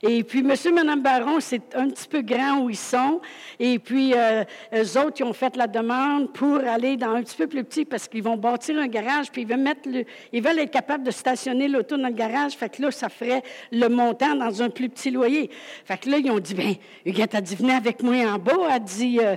et 0.03 0.22
puis, 0.22 0.42
Monsieur 0.42 0.72
Mme 0.72 1.03
Baron, 1.03 1.40
c'est 1.40 1.74
un 1.74 1.88
petit 1.88 2.07
peu 2.07 2.22
grand 2.22 2.61
où 2.61 2.70
ils 2.70 2.76
sont. 2.76 3.20
Et 3.59 3.80
puis, 3.80 4.14
euh, 4.14 4.44
eux 4.72 4.99
autres, 4.99 5.16
ils 5.18 5.24
ont 5.24 5.32
fait 5.32 5.57
la 5.57 5.66
demande 5.66 6.32
pour 6.32 6.59
aller 6.59 6.96
dans 6.96 7.11
un 7.11 7.22
petit 7.22 7.36
peu 7.36 7.49
plus 7.49 7.64
petit 7.64 7.84
parce 7.84 8.07
qu'ils 8.07 8.22
vont 8.22 8.36
bâtir 8.36 8.78
un 8.78 8.86
garage, 8.86 9.32
puis 9.32 9.42
ils 9.42 9.49
veulent, 9.49 9.59
mettre 9.59 9.88
le, 9.88 10.05
ils 10.32 10.42
veulent 10.42 10.61
être 10.61 10.70
capables 10.70 11.03
de 11.03 11.11
stationner 11.11 11.66
l'auto 11.66 11.96
dans 11.96 12.07
le 12.07 12.14
garage. 12.14 12.53
Fait 12.53 12.68
que 12.68 12.82
là, 12.82 12.92
ça 12.92 13.09
ferait 13.09 13.42
le 13.72 13.88
montant 13.88 14.36
dans 14.36 14.62
un 14.62 14.70
plus 14.70 14.88
petit 14.88 15.11
loyer. 15.11 15.51
Fait 15.84 15.99
que 15.99 16.09
là, 16.09 16.18
ils 16.18 16.30
ont 16.30 16.38
dit, 16.38 16.55
bien, 16.55 16.74
Huguette 17.05 17.34
a 17.34 17.40
dit, 17.40 17.57
venez 17.57 17.74
avec 17.74 18.03
moi 18.03 18.14
en 18.32 18.38
bas. 18.38 18.53
Elle 18.72 18.84
dit, 18.84 19.18
euh, 19.20 19.34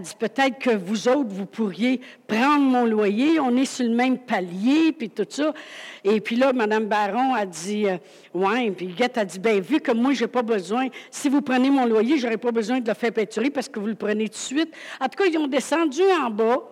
dit 0.00 0.14
peut-être 0.16 0.58
que 0.58 0.70
vous 0.70 1.08
autres, 1.08 1.30
vous 1.30 1.46
pourriez 1.46 2.00
prendre 2.28 2.64
mon 2.64 2.84
loyer. 2.84 3.40
On 3.40 3.56
est 3.56 3.64
sur 3.64 3.84
le 3.84 3.94
même 3.94 4.18
palier, 4.18 4.92
puis 4.92 5.10
tout 5.10 5.26
ça. 5.28 5.52
Et 6.04 6.20
puis 6.20 6.36
là, 6.36 6.52
Mme 6.52 6.86
Baron 6.86 7.34
a 7.34 7.46
dit, 7.46 7.86
euh, 7.88 7.96
ouais. 8.32 8.70
Puis 8.70 8.86
Huguette 8.86 9.18
a 9.18 9.24
dit, 9.24 9.40
bien, 9.40 9.58
vu 9.58 9.80
que 9.80 9.90
moi, 9.90 10.03
je 10.12 10.24
n'ai 10.24 10.28
pas 10.28 10.42
besoin, 10.42 10.88
si 11.10 11.28
vous 11.28 11.42
prenez 11.42 11.70
mon 11.70 11.86
loyer, 11.86 12.18
je 12.18 12.24
n'aurai 12.24 12.38
pas 12.38 12.52
besoin 12.52 12.80
de 12.80 12.88
le 12.88 12.94
faire 12.94 13.12
peinturer 13.12 13.50
parce 13.50 13.68
que 13.68 13.78
vous 13.78 13.86
le 13.86 13.94
prenez 13.94 14.28
tout 14.28 14.34
de 14.34 14.38
suite. 14.38 14.74
En 15.00 15.08
tout 15.08 15.22
cas, 15.22 15.28
ils 15.30 15.38
ont 15.38 15.46
descendu 15.46 16.02
en 16.22 16.30
bas. 16.30 16.62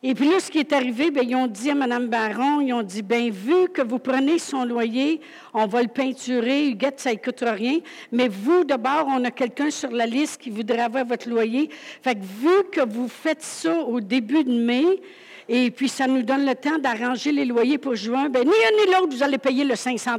Et 0.00 0.14
puis 0.14 0.28
là, 0.28 0.38
ce 0.38 0.48
qui 0.48 0.58
est 0.58 0.72
arrivé, 0.72 1.10
bien, 1.10 1.24
ils 1.24 1.34
ont 1.34 1.48
dit 1.48 1.70
à 1.70 1.74
Mme 1.74 2.06
Baron, 2.06 2.60
ils 2.60 2.72
ont 2.72 2.84
dit, 2.84 3.02
bien, 3.02 3.30
vu 3.30 3.68
que 3.74 3.82
vous 3.82 3.98
prenez 3.98 4.38
son 4.38 4.64
loyer, 4.64 5.20
on 5.52 5.66
va 5.66 5.82
le 5.82 5.88
peinturer, 5.88 6.68
Huguette, 6.68 7.00
ça 7.00 7.10
ne 7.10 7.16
coûte 7.16 7.42
rien, 7.42 7.80
mais 8.12 8.28
vous, 8.28 8.62
d'abord, 8.62 9.06
on 9.08 9.24
a 9.24 9.32
quelqu'un 9.32 9.70
sur 9.70 9.90
la 9.90 10.06
liste 10.06 10.40
qui 10.40 10.50
voudrait 10.50 10.82
avoir 10.82 11.04
votre 11.04 11.28
loyer. 11.28 11.68
Fait 12.00 12.14
que 12.14 12.20
vu 12.20 12.70
que 12.70 12.88
vous 12.88 13.08
faites 13.08 13.42
ça 13.42 13.76
au 13.80 14.00
début 14.00 14.44
de 14.44 14.52
mai, 14.52 15.00
et 15.48 15.70
puis 15.70 15.88
ça 15.88 16.06
nous 16.06 16.22
donne 16.22 16.44
le 16.44 16.54
temps 16.54 16.78
d'arranger 16.78 17.32
les 17.32 17.44
loyers 17.44 17.78
pour 17.78 17.94
juin. 17.94 18.28
Bien, 18.28 18.44
ni 18.44 18.50
un 18.50 18.86
ni 18.86 18.92
l'autre, 18.92 19.14
vous 19.16 19.22
allez 19.22 19.38
payer 19.38 19.64
le 19.64 19.76
500 19.76 20.16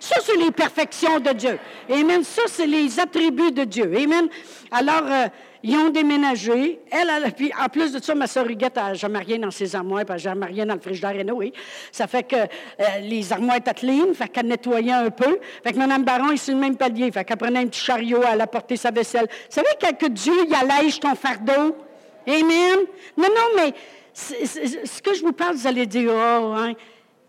Ça, 0.00 0.16
c'est 0.22 0.36
les 0.36 0.50
perfections 0.50 1.20
de 1.20 1.30
Dieu. 1.30 1.58
Amen. 1.88 2.24
Ça, 2.24 2.42
c'est 2.46 2.66
les 2.66 2.98
attributs 2.98 3.52
de 3.52 3.64
Dieu. 3.64 3.84
Amen. 3.96 4.28
Alors, 4.70 5.04
euh, 5.06 5.26
ils 5.62 5.76
ont 5.76 5.90
déménagé. 5.90 6.80
Elle, 6.90 7.08
elle, 7.08 7.32
puis 7.32 7.52
en 7.56 7.68
plus 7.68 7.92
de 7.92 8.02
ça, 8.02 8.14
ma 8.14 8.26
soeur 8.26 8.48
Huguette 8.48 8.74
n'a 8.74 8.94
jamais 8.94 9.20
rien 9.20 9.38
dans 9.38 9.52
ses 9.52 9.76
armoires, 9.76 10.04
puis 10.04 10.14
elle 10.14 10.24
n'a 10.24 10.30
jamais 10.30 10.46
rien 10.46 10.66
dans 10.66 10.74
le 10.74 10.80
frigidaire 10.80 11.14
oui. 11.34 11.52
Ça 11.92 12.08
fait 12.08 12.24
que 12.24 12.36
euh, 12.36 12.84
les 13.02 13.32
armoires 13.32 13.58
étaient 13.58 13.74
clean, 13.74 14.12
fait 14.14 14.28
qu'elle 14.28 14.46
nettoyait 14.46 14.92
un 14.92 15.10
peu. 15.10 15.38
Fait 15.62 15.72
que 15.72 15.78
Mme 15.78 16.02
Baron 16.02 16.32
est 16.32 16.36
sur 16.38 16.54
le 16.54 16.60
même 16.60 16.76
palier, 16.76 17.12
fait 17.12 17.24
qu'elle 17.24 17.36
prenait 17.36 17.60
un 17.60 17.66
petit 17.66 17.80
chariot, 17.80 18.22
elle 18.30 18.40
a 18.40 18.46
porté 18.48 18.76
sa 18.76 18.90
vaisselle. 18.90 19.28
Vous 19.30 19.62
savez 19.62 19.94
que 19.96 20.06
Dieu, 20.06 20.34
il 20.48 20.54
allège 20.54 20.98
ton 20.98 21.14
fardeau? 21.14 21.76
Amen? 22.26 22.78
Non, 23.16 23.28
non, 23.28 23.48
mais 23.56 23.74
ce 24.14 25.02
que 25.02 25.14
je 25.14 25.22
vous 25.22 25.32
parle, 25.32 25.56
vous 25.56 25.66
allez 25.66 25.86
dire, 25.86 26.10
oh, 26.12 26.54
hein, 26.56 26.74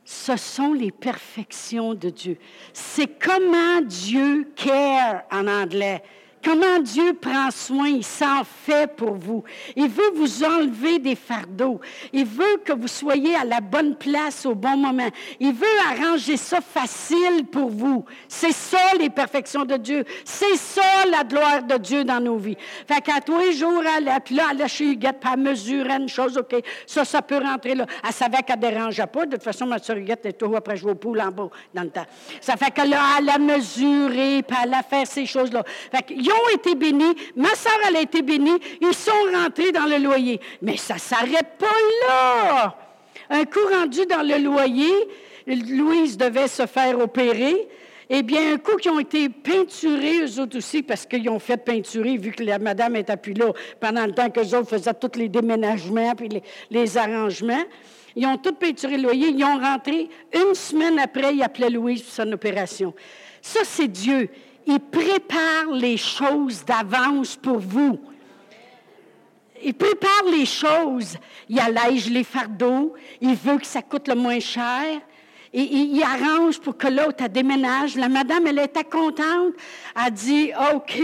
ce 0.05 0.35
sont 0.35 0.73
les 0.73 0.91
perfections 0.91 1.93
de 1.93 2.09
Dieu. 2.09 2.37
C'est 2.73 3.19
comment 3.19 3.81
Dieu 3.81 4.51
care 4.55 5.23
en 5.31 5.47
anglais. 5.47 6.03
Comment 6.43 6.79
Dieu 6.79 7.13
prend 7.13 7.51
soin, 7.51 7.87
il 7.87 8.03
s'en 8.03 8.43
fait 8.43 8.93
pour 8.95 9.13
vous. 9.13 9.43
Il 9.75 9.87
veut 9.87 10.11
vous 10.15 10.43
enlever 10.43 10.99
des 10.99 11.15
fardeaux. 11.15 11.79
Il 12.11 12.25
veut 12.25 12.57
que 12.65 12.73
vous 12.73 12.87
soyez 12.87 13.35
à 13.35 13.45
la 13.45 13.61
bonne 13.61 13.95
place 13.95 14.45
au 14.45 14.53
bon 14.53 14.75
moment. 14.75 15.07
Il 15.39 15.53
veut 15.53 15.65
arranger 15.91 16.35
ça 16.35 16.59
facile 16.59 17.45
pour 17.49 17.69
vous. 17.69 18.03
C'est 18.27 18.51
ça 18.51 18.77
les 18.99 19.09
perfections 19.09 19.63
de 19.63 19.77
Dieu. 19.77 20.03
C'est 20.25 20.57
ça 20.57 21.05
la 21.09 21.23
gloire 21.23 21.63
de 21.63 21.77
Dieu 21.77 22.03
dans 22.03 22.19
nos 22.19 22.37
vies. 22.37 22.57
Fait 22.87 22.99
qu'à 22.99 23.21
tous 23.21 23.37
les 23.37 23.53
jours, 23.53 23.81
elle, 23.97 24.11
puis 24.25 24.35
là, 24.35 24.47
elle 24.51 24.61
a 24.61 24.67
chez 24.67 24.91
Huguette, 24.91 25.19
puis 25.21 25.31
elle 25.33 26.01
une 26.01 26.09
chose, 26.09 26.37
OK, 26.37 26.55
ça, 26.85 27.05
ça 27.05 27.21
peut 27.21 27.37
rentrer 27.37 27.75
là. 27.75 27.85
Elle 28.05 28.13
savait 28.13 28.43
qu'elle 28.43 28.59
ne 28.59 28.69
dérangeait 28.69 29.07
pas. 29.07 29.25
De 29.25 29.31
toute 29.35 29.43
façon, 29.43 29.65
ma 29.65 29.79
soeur 29.79 29.97
Huguette 29.97 30.25
est 30.25 30.33
toujours 30.33 30.57
après 30.57 30.75
jouer 30.75 30.91
au 30.91 30.95
poule 30.95 31.21
en 31.21 31.31
bas 31.31 31.49
dans 31.73 31.83
le 31.83 31.89
temps. 31.89 32.05
Ça 32.41 32.57
fait 32.57 32.71
que 32.71 32.81
là, 32.81 32.99
elle 33.19 33.29
a 33.29 33.37
mesuré, 33.37 34.43
puis 34.43 34.57
elle 34.61 34.73
a 34.73 34.83
fait 34.83 35.05
ces 35.05 35.25
choses-là. 35.25 35.63
Ont 36.33 36.55
été 36.55 36.75
bénis, 36.75 37.15
ma 37.35 37.53
soeur, 37.55 37.77
elle 37.87 37.97
a 37.97 38.01
été 38.01 38.21
bénie, 38.21 38.59
ils 38.81 38.93
sont 38.93 39.11
rentrés 39.33 39.71
dans 39.71 39.85
le 39.85 39.97
loyer. 39.97 40.39
Mais 40.61 40.77
ça 40.77 40.95
ne 40.95 40.99
s'arrête 40.99 41.57
pas 41.57 41.65
là. 42.07 42.75
Un 43.29 43.45
coup 43.45 43.65
rendu 43.71 44.05
dans 44.05 44.21
le 44.21 44.37
loyer, 44.43 44.91
Louise 45.47 46.17
devait 46.17 46.47
se 46.47 46.65
faire 46.65 46.99
opérer. 46.99 47.67
Eh 48.09 48.21
bien, 48.21 48.53
un 48.53 48.57
coup 48.57 48.75
qui 48.75 48.89
ont 48.89 48.99
été 48.99 49.29
peinturés, 49.29 50.23
eux 50.23 50.39
autres 50.39 50.57
aussi, 50.57 50.83
parce 50.83 51.05
qu'ils 51.05 51.27
ont 51.29 51.39
fait 51.39 51.57
peinturer, 51.57 52.17
vu 52.17 52.31
que 52.31 52.43
la 52.43 52.59
madame 52.59 52.95
était 52.97 53.17
plus 53.17 53.33
là 53.33 53.51
pendant 53.79 54.05
le 54.05 54.11
temps 54.11 54.29
que 54.29 54.41
autres 54.41 54.69
faisaient 54.69 54.93
tous 54.93 55.17
les 55.17 55.29
déménagements 55.29 56.13
puis 56.15 56.27
les, 56.27 56.43
les, 56.69 56.97
arrangements. 56.97 57.63
Ils 58.15 58.27
ont 58.27 58.37
tout 58.37 58.53
peinturé 58.53 58.97
le 58.97 59.03
loyer. 59.03 59.29
Ils 59.29 59.43
ont 59.43 59.57
rentré. 59.57 60.09
Une 60.33 60.53
semaine 60.53 60.99
après, 60.99 61.33
ils 61.33 61.41
appelaient 61.41 61.69
Louise 61.69 62.03
pour 62.03 62.13
son 62.13 62.31
opération. 62.31 62.93
Ça, 63.41 63.61
c'est 63.63 63.87
Dieu. 63.87 64.29
Il 64.65 64.79
prépare 64.79 65.71
les 65.71 65.97
choses 65.97 66.63
d'avance 66.65 67.35
pour 67.35 67.59
vous. 67.59 67.99
Il 69.63 69.73
prépare 69.73 70.23
les 70.31 70.45
choses. 70.45 71.17
Il 71.49 71.59
allège 71.59 72.09
les 72.09 72.23
fardeaux. 72.23 72.93
Il 73.21 73.35
veut 73.35 73.57
que 73.57 73.65
ça 73.65 73.81
coûte 73.81 74.07
le 74.07 74.15
moins 74.15 74.39
cher. 74.39 75.01
Et, 75.53 75.61
il 75.61 76.01
arrange 76.01 76.59
pour 76.59 76.77
que 76.77 76.87
l'autre 76.87 77.27
déménage. 77.27 77.95
La 77.95 78.09
madame, 78.09 78.47
elle 78.47 78.59
était 78.59 78.83
contente. 78.83 79.53
Elle 79.95 80.11
dit, 80.11 80.51
OK. 80.73 80.99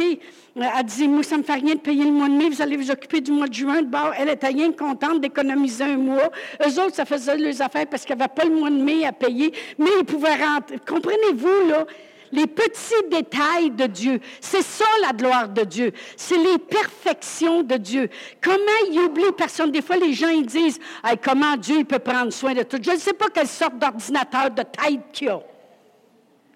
Elle 0.55 0.85
dit, 0.85 1.07
moi, 1.07 1.23
ça 1.23 1.35
ne 1.35 1.41
me 1.41 1.45
fait 1.45 1.53
rien 1.53 1.75
de 1.75 1.79
payer 1.79 2.03
le 2.03 2.11
mois 2.11 2.27
de 2.27 2.33
mai. 2.33 2.49
Vous 2.49 2.61
allez 2.61 2.75
vous 2.75 2.89
occuper 2.89 3.21
du 3.21 3.31
mois 3.31 3.47
de 3.47 3.53
juin. 3.53 3.81
Bord. 3.83 4.13
Elle 4.17 4.29
était 4.29 4.47
rien 4.47 4.71
contente 4.71 5.21
d'économiser 5.21 5.83
un 5.83 5.97
mois. 5.97 6.31
Eux 6.65 6.81
autres, 6.81 6.95
ça 6.95 7.05
faisait 7.05 7.37
les 7.37 7.61
affaires 7.61 7.87
parce 7.87 8.03
qu'il 8.03 8.15
n'y 8.15 8.21
avait 8.21 8.33
pas 8.33 8.43
le 8.43 8.55
mois 8.55 8.69
de 8.69 8.81
mai 8.81 9.05
à 9.05 9.13
payer. 9.13 9.53
Mais 9.77 9.89
ils 9.99 10.05
pouvaient 10.05 10.35
rentrer. 10.35 10.79
Comprenez-vous, 10.85 11.69
là? 11.69 11.85
Les 12.31 12.47
petits 12.47 13.09
détails 13.09 13.71
de 13.71 13.85
Dieu. 13.85 14.19
C'est 14.41 14.61
ça 14.61 14.85
la 15.01 15.13
gloire 15.13 15.49
de 15.49 15.63
Dieu. 15.63 15.91
C'est 16.15 16.37
les 16.37 16.57
perfections 16.57 17.63
de 17.63 17.75
Dieu. 17.75 18.09
Comment 18.41 18.59
il 18.91 18.99
oublie 19.01 19.31
personne? 19.37 19.71
Des 19.71 19.81
fois, 19.81 19.97
les 19.97 20.13
gens 20.13 20.29
ils 20.29 20.45
disent 20.45 20.79
comment 21.23 21.57
Dieu 21.57 21.77
il 21.79 21.85
peut 21.85 21.99
prendre 21.99 22.31
soin 22.31 22.53
de 22.53 22.63
tout. 22.63 22.79
Je 22.81 22.91
ne 22.91 22.97
sais 22.97 23.13
pas 23.13 23.29
quelle 23.29 23.47
sorte 23.47 23.77
d'ordinateur 23.77 24.51
de 24.51 24.63
taille 24.63 24.99
qu'il 25.11 25.29
a. 25.29 25.41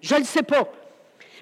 Je 0.00 0.16
ne 0.16 0.24
sais 0.24 0.42
pas. 0.42 0.68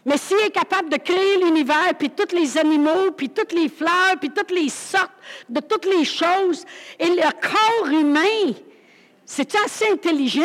Mais 0.05 0.16
s'il 0.16 0.39
est 0.39 0.51
capable 0.51 0.89
de 0.89 0.97
créer 0.97 1.39
l'univers, 1.45 1.95
puis 1.97 2.11
tous 2.11 2.35
les 2.35 2.59
animaux, 2.59 3.12
puis 3.16 3.28
toutes 3.28 3.53
les 3.53 3.68
fleurs, 3.68 4.16
puis 4.18 4.30
toutes 4.30 4.51
les 4.51 4.68
sortes 4.68 5.12
de 5.49 5.61
toutes 5.61 5.85
les 5.85 6.05
choses, 6.05 6.64
et 6.99 7.07
le 7.07 7.30
corps 7.41 7.89
humain, 7.89 8.53
c'est 9.24 9.55
assez 9.55 9.91
intelligent? 9.93 10.43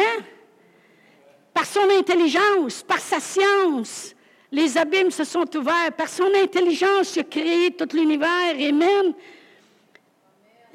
Par 1.57 1.65
son 1.65 1.89
intelligence, 1.89 2.83
par 2.83 2.99
sa 2.99 3.19
science. 3.19 4.13
Les 4.51 4.77
abîmes 4.77 5.09
se 5.09 5.23
sont 5.23 5.57
ouverts. 5.57 5.91
Par 5.97 6.07
son 6.07 6.29
intelligence, 6.35 7.15
il 7.15 7.21
a 7.21 7.23
créé 7.23 7.71
tout 7.71 7.87
l'univers. 7.93 8.53
Amen. 8.53 9.15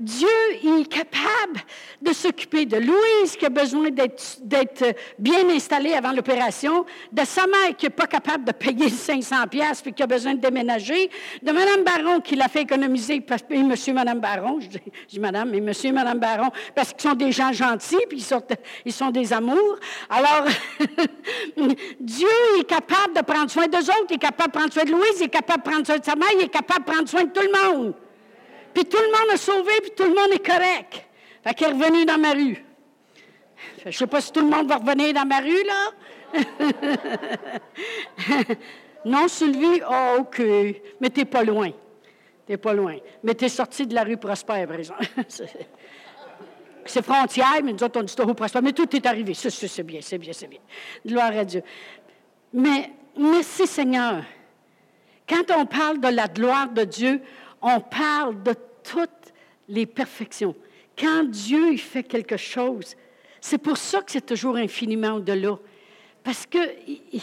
Dieu 0.03 0.29
est 0.65 0.89
capable 0.89 1.61
de 2.01 2.13
s'occuper 2.13 2.67
de 2.67 2.77
Louise 2.77 3.37
qui 3.39 3.47
a 3.47 3.51
besoin 3.51 3.89
d'être 3.91 4.95
bien 5.17 5.49
installée 5.49 5.93
avant 5.93 6.11
l'opération, 6.11 6.85
de 7.13 7.25
sa 7.25 7.47
mère 7.47 7.77
qui 7.79 7.87
n'est 7.87 7.91
pas 7.91 8.09
capable 8.09 8.45
de 8.45 8.51
payer 8.51 8.91
500 8.91 9.47
pièces 9.49 9.81
puis 9.81 9.93
qui 9.93 10.03
a 10.03 10.09
besoin 10.09 10.35
de 10.35 10.41
déménager, 10.41 11.09
de 11.41 11.53
Mme 11.53 11.85
Baron 11.85 12.21
qui 12.21 12.35
l'a 12.35 12.49
fait 12.49 12.63
économiser, 12.63 13.15
et 13.15 13.55
et 13.55 13.93
Mme 13.93 14.19
Baron, 14.19 14.59
je 14.59 14.69
dis, 15.09 15.21
Madame 15.21 15.55
et 15.55 15.61
Monsieur 15.61 15.91
et 15.91 15.93
Mme 15.93 16.19
Baron, 16.19 16.51
parce 16.75 16.93
qu'ils 16.93 17.09
sont 17.09 17.15
des 17.15 17.31
gens 17.31 17.53
gentils 17.53 18.05
puis 18.09 18.19
ils 18.19 18.25
sont, 18.25 18.43
sont 18.91 19.11
des 19.11 19.33
amours. 19.33 19.77
Alors, 20.11 20.47
Dieu 22.01 22.29
est 22.59 22.65
capable 22.65 23.15
de 23.15 23.23
prendre 23.23 23.51
soin 23.51 23.69
d'eux 23.69 23.79
autres, 23.79 24.07
il 24.11 24.17
est 24.17 24.19
capable 24.19 24.53
de 24.53 24.59
prendre 24.59 24.73
soin 24.73 24.85
de 24.85 24.91
Louise, 24.91 25.15
il 25.21 25.25
est 25.27 25.29
capable 25.29 25.63
de 25.63 25.71
prendre 25.71 25.87
soin 25.87 25.99
de 25.99 26.05
sa 26.05 26.17
mère, 26.17 26.29
il 26.35 26.43
est 26.43 26.49
capable 26.49 26.85
de 26.85 26.91
prendre 26.91 27.09
soin 27.09 27.23
de 27.23 27.31
tout 27.31 27.43
le 27.43 27.73
monde. 27.77 27.95
Puis 28.75 28.85
tout 28.85 28.99
le 28.99 29.07
monde 29.07 29.31
a 29.33 29.37
sauvé, 29.37 29.73
puis 29.83 29.93
tout 29.97 30.05
le 30.05 30.15
monde 30.15 30.33
est 30.33 30.45
correct. 30.45 31.07
Fait 31.45 31.55
qu'elle 31.55 31.71
est 31.71 31.85
revenue 31.85 32.05
dans 32.05 32.19
ma 32.19 32.33
rue. 32.33 32.65
Je 33.83 33.89
ne 33.89 33.93
sais 33.93 34.07
pas 34.07 34.21
si 34.21 34.33
tout 34.33 34.41
le 34.41 34.47
monde 34.47 34.69
va 34.69 34.77
revenir 34.77 35.13
dans 35.13 35.27
ma 35.27 35.41
rue, 35.41 35.65
là. 35.65 35.91
non, 39.05 39.29
Sylvie, 39.29 39.83
oh, 39.89 40.21
OK. 40.21 40.43
Mais 41.01 41.11
t'es 41.11 41.25
pas 41.25 41.43
loin. 41.43 41.71
T'es 42.47 42.57
pas 42.57 42.73
loin. 42.73 42.97
Mais 43.23 43.35
t'es 43.35 43.49
sorti 43.49 43.87
de 43.87 43.95
la 43.95 44.05
rue 44.05 44.17
Prosper, 44.17 44.67
par 44.67 44.77
exemple. 44.77 45.05
C'est 46.85 47.03
frontière, 47.03 47.61
mais 47.63 47.73
nous 47.73 47.83
autres, 47.83 48.01
on 48.01 48.03
dit 48.03 48.15
au 48.19 48.35
prospère. 48.35 48.63
Mais 48.63 48.73
tout 48.73 48.95
est 48.95 49.07
arrivé. 49.07 49.35
C'est 49.35 49.83
bien, 49.83 50.01
c'est 50.03 50.19
bien, 50.19 50.33
c'est 50.33 50.49
bien. 50.49 50.59
Gloire 51.07 51.37
à 51.37 51.45
Dieu. 51.45 51.63
Mais 52.53 52.91
merci 53.17 53.67
Seigneur. 53.67 54.25
Quand 55.29 55.45
on 55.57 55.67
parle 55.67 56.01
de 56.01 56.09
la 56.09 56.27
gloire 56.27 56.69
de 56.69 56.85
Dieu, 56.85 57.23
on 57.63 57.81
parle 57.81 58.43
de 58.43 58.55
toutes 58.83 59.33
les 59.69 59.87
perfections. 59.87 60.55
Quand 60.99 61.25
Dieu 61.25 61.73
il 61.73 61.79
fait 61.79 62.03
quelque 62.03 62.37
chose, 62.37 62.97
c'est 63.41 63.59
pour 63.59 63.77
ça 63.77 64.03
que 64.03 64.13
c'est 64.13 64.27
toujours 64.27 64.57
infiniment 64.57 65.15
au-delà. 65.15 65.59
Parce 66.23 66.47
qu'il 66.47 67.23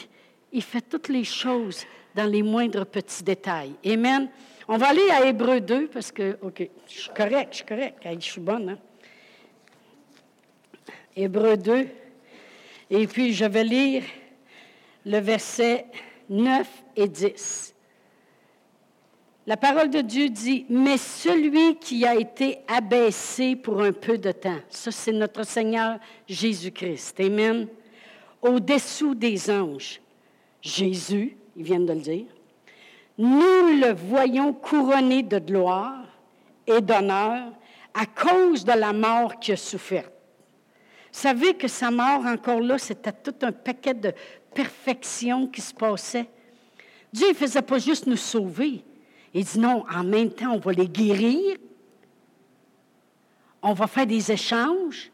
il 0.52 0.62
fait 0.64 0.82
toutes 0.82 1.10
les 1.10 1.24
choses 1.24 1.86
dans 2.16 2.26
les 2.26 2.42
moindres 2.42 2.86
petits 2.86 3.24
détails. 3.24 3.74
Amen. 3.86 4.30
On 4.68 4.78
va 4.78 4.90
aller 4.90 5.10
à 5.12 5.26
Hébreu 5.26 5.62
2 5.62 5.88
parce 5.88 6.12
que, 6.12 6.38
OK, 6.42 6.70
je 6.88 7.00
suis 7.00 7.10
correct, 7.10 7.48
je 7.52 7.56
suis 7.58 7.66
correct. 7.66 7.98
Je 8.04 8.20
suis 8.20 8.42
bonne. 8.42 8.70
Hein? 8.70 8.78
Hébreu 11.16 11.58
2. 11.58 11.88
Et 12.92 13.08
puis, 13.08 13.34
je 13.34 13.46
vais 13.46 13.64
lire 13.64 14.04
le 15.06 15.20
verset 15.20 15.86
9 16.30 16.68
et 16.96 17.08
10. 17.08 17.76
La 19.50 19.58
parole 19.58 19.90
de 19.90 20.02
Dieu 20.02 20.30
dit, 20.30 20.68
mais 20.70 20.98
celui 20.98 21.78
qui 21.78 22.06
a 22.06 22.14
été 22.14 22.60
abaissé 22.68 23.56
pour 23.56 23.82
un 23.82 23.92
peu 23.92 24.20
de 24.20 24.32
temps, 24.32 24.60
ça 24.70 24.92
c'est 24.92 25.12
notre 25.12 25.42
Seigneur 25.42 25.98
Jésus-Christ, 26.28 27.20
Amen, 27.20 27.68
au-dessous 28.44 29.16
des 29.16 29.50
anges. 29.50 30.02
Jésus, 30.62 31.36
il 31.58 31.64
vient 31.64 31.80
de 31.80 31.94
le 31.94 32.00
dire, 32.00 32.28
nous 33.18 33.80
le 33.82 33.92
voyons 33.92 34.54
couronné 34.54 35.24
de 35.24 35.40
gloire 35.40 36.06
et 36.68 36.80
d'honneur 36.80 37.52
à 37.96 38.06
cause 38.06 38.64
de 38.64 38.74
la 38.74 38.94
mort 38.94 39.40
qu'il 39.40 39.56
a 39.56 39.58
souffert. 39.58 40.12
Vous 41.12 41.20
savez 41.20 41.56
que 41.56 41.68
sa 41.68 41.90
mort, 41.90 42.24
encore 42.24 42.62
là, 42.62 42.78
c'était 42.78 43.14
tout 43.14 43.34
un 43.42 43.52
paquet 43.52 43.96
de 43.96 44.14
perfection 44.54 45.48
qui 45.48 45.62
se 45.62 45.74
passait. 45.74 46.30
Dieu 47.12 47.30
ne 47.30 47.34
faisait 47.34 47.64
pas 47.64 47.80
juste 47.80 48.06
nous 48.06 48.16
sauver. 48.16 48.84
Il 49.34 49.44
dit 49.44 49.60
non, 49.60 49.86
en 49.94 50.04
même 50.04 50.32
temps, 50.32 50.54
on 50.54 50.60
va 50.60 50.72
les 50.72 50.88
guérir. 50.88 51.58
On 53.62 53.74
va 53.74 53.88
faire 53.88 54.08
des 54.08 54.32
échanges. 54.32 55.12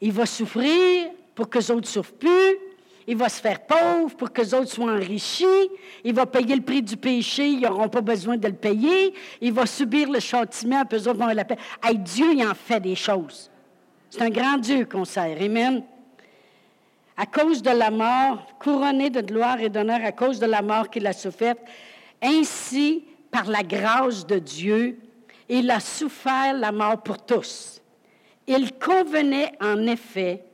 Il 0.00 0.12
va 0.12 0.26
souffrir 0.26 1.10
pour 1.34 1.48
que 1.48 1.58
les 1.58 1.70
autres 1.70 1.80
ne 1.80 1.86
souffrent 1.86 2.14
plus. 2.14 2.58
Il 3.06 3.16
va 3.16 3.28
se 3.28 3.40
faire 3.40 3.60
pauvre 3.66 4.14
pour 4.16 4.32
que 4.32 4.42
les 4.42 4.54
autres 4.54 4.70
soient 4.70 4.92
enrichis. 4.92 5.44
Il 6.04 6.14
va 6.14 6.26
payer 6.26 6.54
le 6.54 6.62
prix 6.62 6.82
du 6.82 6.96
péché, 6.96 7.48
ils 7.48 7.60
n'auront 7.60 7.88
pas 7.88 8.00
besoin 8.00 8.36
de 8.36 8.46
le 8.46 8.54
payer. 8.54 9.12
Il 9.40 9.52
va 9.52 9.66
subir 9.66 10.10
le 10.10 10.20
châtiment, 10.20 10.84
puis 10.84 10.98
eux 10.98 11.08
autres 11.08 11.18
vont 11.18 11.26
la 11.26 11.44
paix. 11.44 11.56
Dieu, 11.94 12.32
il 12.32 12.46
en 12.46 12.54
fait 12.54 12.80
des 12.80 12.94
choses. 12.94 13.50
C'est 14.10 14.22
un 14.22 14.30
grand 14.30 14.58
Dieu 14.58 14.84
qu'on 14.84 15.04
sert. 15.04 15.40
Amen. 15.40 15.82
À 17.16 17.26
cause 17.26 17.62
de 17.62 17.70
la 17.70 17.90
mort, 17.90 18.46
couronné 18.58 19.10
de 19.10 19.20
gloire 19.20 19.60
et 19.60 19.68
d'honneur 19.68 20.00
à 20.04 20.12
cause 20.12 20.38
de 20.38 20.46
la 20.46 20.62
mort 20.62 20.88
qu'il 20.88 21.06
a 21.06 21.12
soufferte, 21.12 21.58
ainsi, 22.22 23.04
par 23.30 23.46
la 23.46 23.62
grâce 23.62 24.26
de 24.26 24.38
Dieu, 24.38 24.98
il 25.48 25.70
a 25.70 25.80
souffert 25.80 26.54
la 26.54 26.72
mort 26.72 27.02
pour 27.02 27.24
tous. 27.24 27.82
Il 28.46 28.72
convenait 28.78 29.52
en 29.60 29.86
effet 29.86 30.44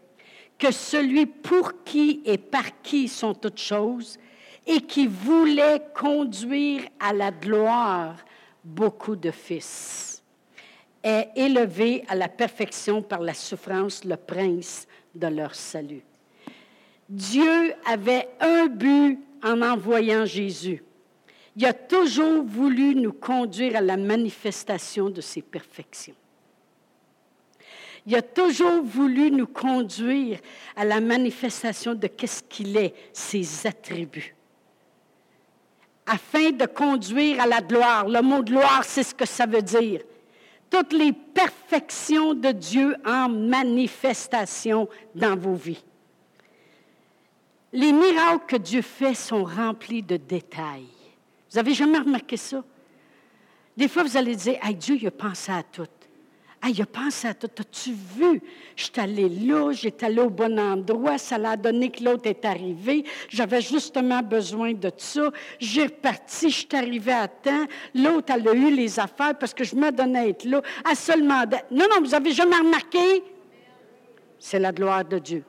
que 0.59 0.73
celui 0.73 1.27
pour 1.27 1.85
qui 1.85 2.21
et 2.25 2.39
par 2.39 2.83
qui 2.83 3.07
sont 3.07 3.35
toutes 3.35 3.61
choses, 3.61 4.19
et 4.67 4.81
qui 4.81 5.07
voulait 5.07 5.83
conduire 5.95 6.83
à 7.01 7.13
la 7.13 7.31
gloire 7.31 8.17
beaucoup 8.63 9.17
de 9.17 9.31
fils, 9.31 10.23
est 11.03 11.31
élevé 11.37 12.05
à 12.09 12.15
la 12.15 12.29
perfection 12.29 13.01
par 13.01 13.21
la 13.21 13.35
souffrance 13.35 14.05
le 14.05 14.17
prince 14.17 14.87
de 15.15 15.29
leur 15.29 15.55
salut. 15.55 16.03
Dieu 17.09 17.73
avait 17.87 18.29
un 18.41 18.67
but 18.67 19.19
en 19.43 19.63
envoyant 19.63 20.27
Jésus. 20.27 20.83
Il 21.57 21.67
a 21.67 21.73
toujours 21.73 22.45
voulu 22.45 22.95
nous 22.95 23.13
conduire 23.13 23.77
à 23.77 23.81
la 23.81 23.97
manifestation 23.97 25.11
de 25.11 25.21
ses 25.21 25.43
perfections. 25.43 26.15
Il 28.07 28.17
a 28.17 28.23
toujours 28.23 28.83
voulu 28.83 29.31
nous 29.31 29.47
conduire 29.47 30.39
à 30.75 30.85
la 30.85 30.99
manifestation 30.99 31.95
de 31.95 32.07
qu'est-ce 32.07 32.43
qu'il 32.43 32.75
est, 32.77 32.95
ses 33.13 33.67
attributs. 33.67 34.35
Afin 36.07 36.53
de 36.53 36.65
conduire 36.65 37.43
à 37.43 37.47
la 37.47 37.61
gloire. 37.61 38.09
Le 38.09 38.23
mot 38.23 38.43
gloire, 38.43 38.83
c'est 38.83 39.03
ce 39.03 39.15
que 39.15 39.27
ça 39.27 39.45
veut 39.45 39.61
dire. 39.61 40.01
Toutes 40.71 40.95
les 40.95 41.13
perfections 41.13 42.33
de 42.33 42.53
Dieu 42.53 42.97
en 43.05 43.29
manifestation 43.29 44.89
dans 45.15 45.37
vos 45.37 45.55
vies. 45.55 45.85
Les 47.75 47.93
miracles 47.93 48.47
que 48.47 48.57
Dieu 48.57 48.81
fait 48.81 49.15
sont 49.15 49.45
remplis 49.45 50.03
de 50.03 50.17
détails. 50.17 50.89
Vous 51.51 51.59
avez 51.59 51.75
jamais 51.75 51.99
remarqué 51.99 52.37
ça? 52.37 52.63
Des 53.77 53.89
fois, 53.89 54.03
vous 54.03 54.17
allez 54.17 54.35
dire, 54.35 54.59
hey, 54.63 54.75
Dieu, 54.75 54.99
il 55.01 55.07
a 55.07 55.11
pensé 55.11 55.53
à 55.53 55.63
tout. 55.63 55.87
Ah, 56.61 56.69
il 56.69 56.83
a 56.83 56.87
pensé 56.87 57.29
à 57.29 57.35
tout. 57.35 57.49
As-tu 57.59 57.93
vu? 57.93 58.43
Je 58.75 58.85
suis 58.85 58.93
allé 58.97 59.29
là, 59.29 59.71
j'étais 59.71 60.07
allé 60.07 60.21
au 60.21 60.29
bon 60.29 60.59
endroit, 60.59 61.17
ça 61.17 61.39
l'a 61.39 61.57
donné 61.57 61.89
que 61.89 62.03
l'autre 62.03 62.29
est 62.29 62.45
arrivé. 62.45 63.05
J'avais 63.29 63.61
justement 63.61 64.21
besoin 64.23 64.73
de 64.73 64.91
ça. 64.97 65.31
J'ai 65.61 65.85
reparti, 65.85 66.51
je 66.51 66.57
suis 66.57 66.69
arrivé 66.73 67.13
à 67.13 67.29
temps. 67.29 67.65
L'autre, 67.95 68.33
elle 68.35 68.49
a 68.49 68.55
eu 68.55 68.75
les 68.75 68.99
affaires 68.99 69.39
parce 69.39 69.55
que 69.55 69.63
je 69.63 69.77
me 69.77 69.93
donnais 69.93 70.19
à 70.19 70.27
être 70.27 70.45
là. 70.45 70.61
Seulement. 70.95 71.45
Non, 71.71 71.87
non, 71.89 72.01
vous 72.01 72.15
avez 72.15 72.33
jamais 72.33 72.57
remarqué? 72.57 73.23
C'est 74.41 74.59
la 74.59 74.73
gloire 74.73 75.05
de 75.05 75.21
Dieu. 75.21 75.45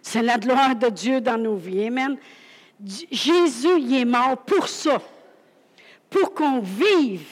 C'est 0.00 0.22
la 0.22 0.38
gloire 0.38 0.74
de 0.74 0.88
Dieu 0.88 1.20
dans 1.20 1.36
nos 1.36 1.56
vies. 1.56 1.88
Amen. 1.88 2.16
Jésus, 2.84 3.80
il 3.80 3.96
est 3.96 4.04
mort 4.04 4.38
pour 4.38 4.68
ça. 4.68 5.00
Pour 6.10 6.34
qu'on 6.34 6.60
vive 6.60 7.28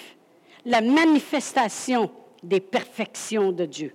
la 0.65 0.81
manifestation 0.81 2.11
des 2.43 2.61
perfections 2.61 3.53
de 3.53 3.65
Dieu 3.65 3.95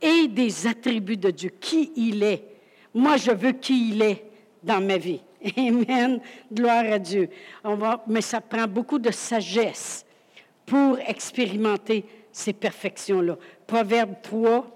et 0.00 0.26
des 0.28 0.66
attributs 0.66 1.16
de 1.16 1.30
Dieu, 1.30 1.50
qui 1.60 1.92
il 1.96 2.22
est. 2.22 2.44
Moi, 2.92 3.16
je 3.16 3.30
veux 3.30 3.52
qui 3.52 3.90
il 3.90 4.02
est 4.02 4.24
dans 4.62 4.80
ma 4.80 4.96
vie. 4.96 5.20
Amen. 5.56 6.20
Gloire 6.52 6.84
à 6.92 6.98
Dieu. 6.98 7.28
Mais 8.06 8.20
ça 8.20 8.40
prend 8.40 8.66
beaucoup 8.66 8.98
de 8.98 9.10
sagesse 9.10 10.04
pour 10.66 10.98
expérimenter 10.98 12.04
ces 12.32 12.52
perfections-là. 12.52 13.36
Proverbe 13.66 14.14
3, 14.22 14.66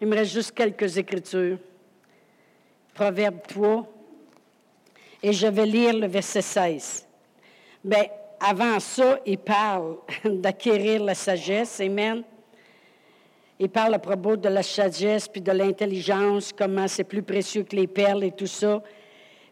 il 0.00 0.08
me 0.08 0.16
reste 0.16 0.32
juste 0.32 0.52
quelques 0.52 0.96
écritures. 0.96 1.58
Proverbe 2.94 3.38
3, 3.46 3.95
et 5.26 5.32
je 5.32 5.48
vais 5.48 5.66
lire 5.66 5.92
le 5.92 6.06
verset 6.06 6.40
16. 6.40 7.04
Bien, 7.82 8.04
avant 8.38 8.78
ça, 8.78 9.18
il 9.26 9.38
parle 9.38 9.96
d'acquérir 10.24 11.02
la 11.02 11.16
sagesse. 11.16 11.80
Amen. 11.80 12.22
Il 13.58 13.68
parle 13.68 13.94
à 13.94 13.98
propos 13.98 14.36
de 14.36 14.48
la 14.48 14.62
sagesse 14.62 15.26
puis 15.26 15.40
de 15.40 15.50
l'intelligence, 15.50 16.52
comment 16.56 16.86
c'est 16.86 17.02
plus 17.02 17.24
précieux 17.24 17.64
que 17.64 17.74
les 17.74 17.88
perles 17.88 18.22
et 18.22 18.30
tout 18.30 18.46
ça. 18.46 18.80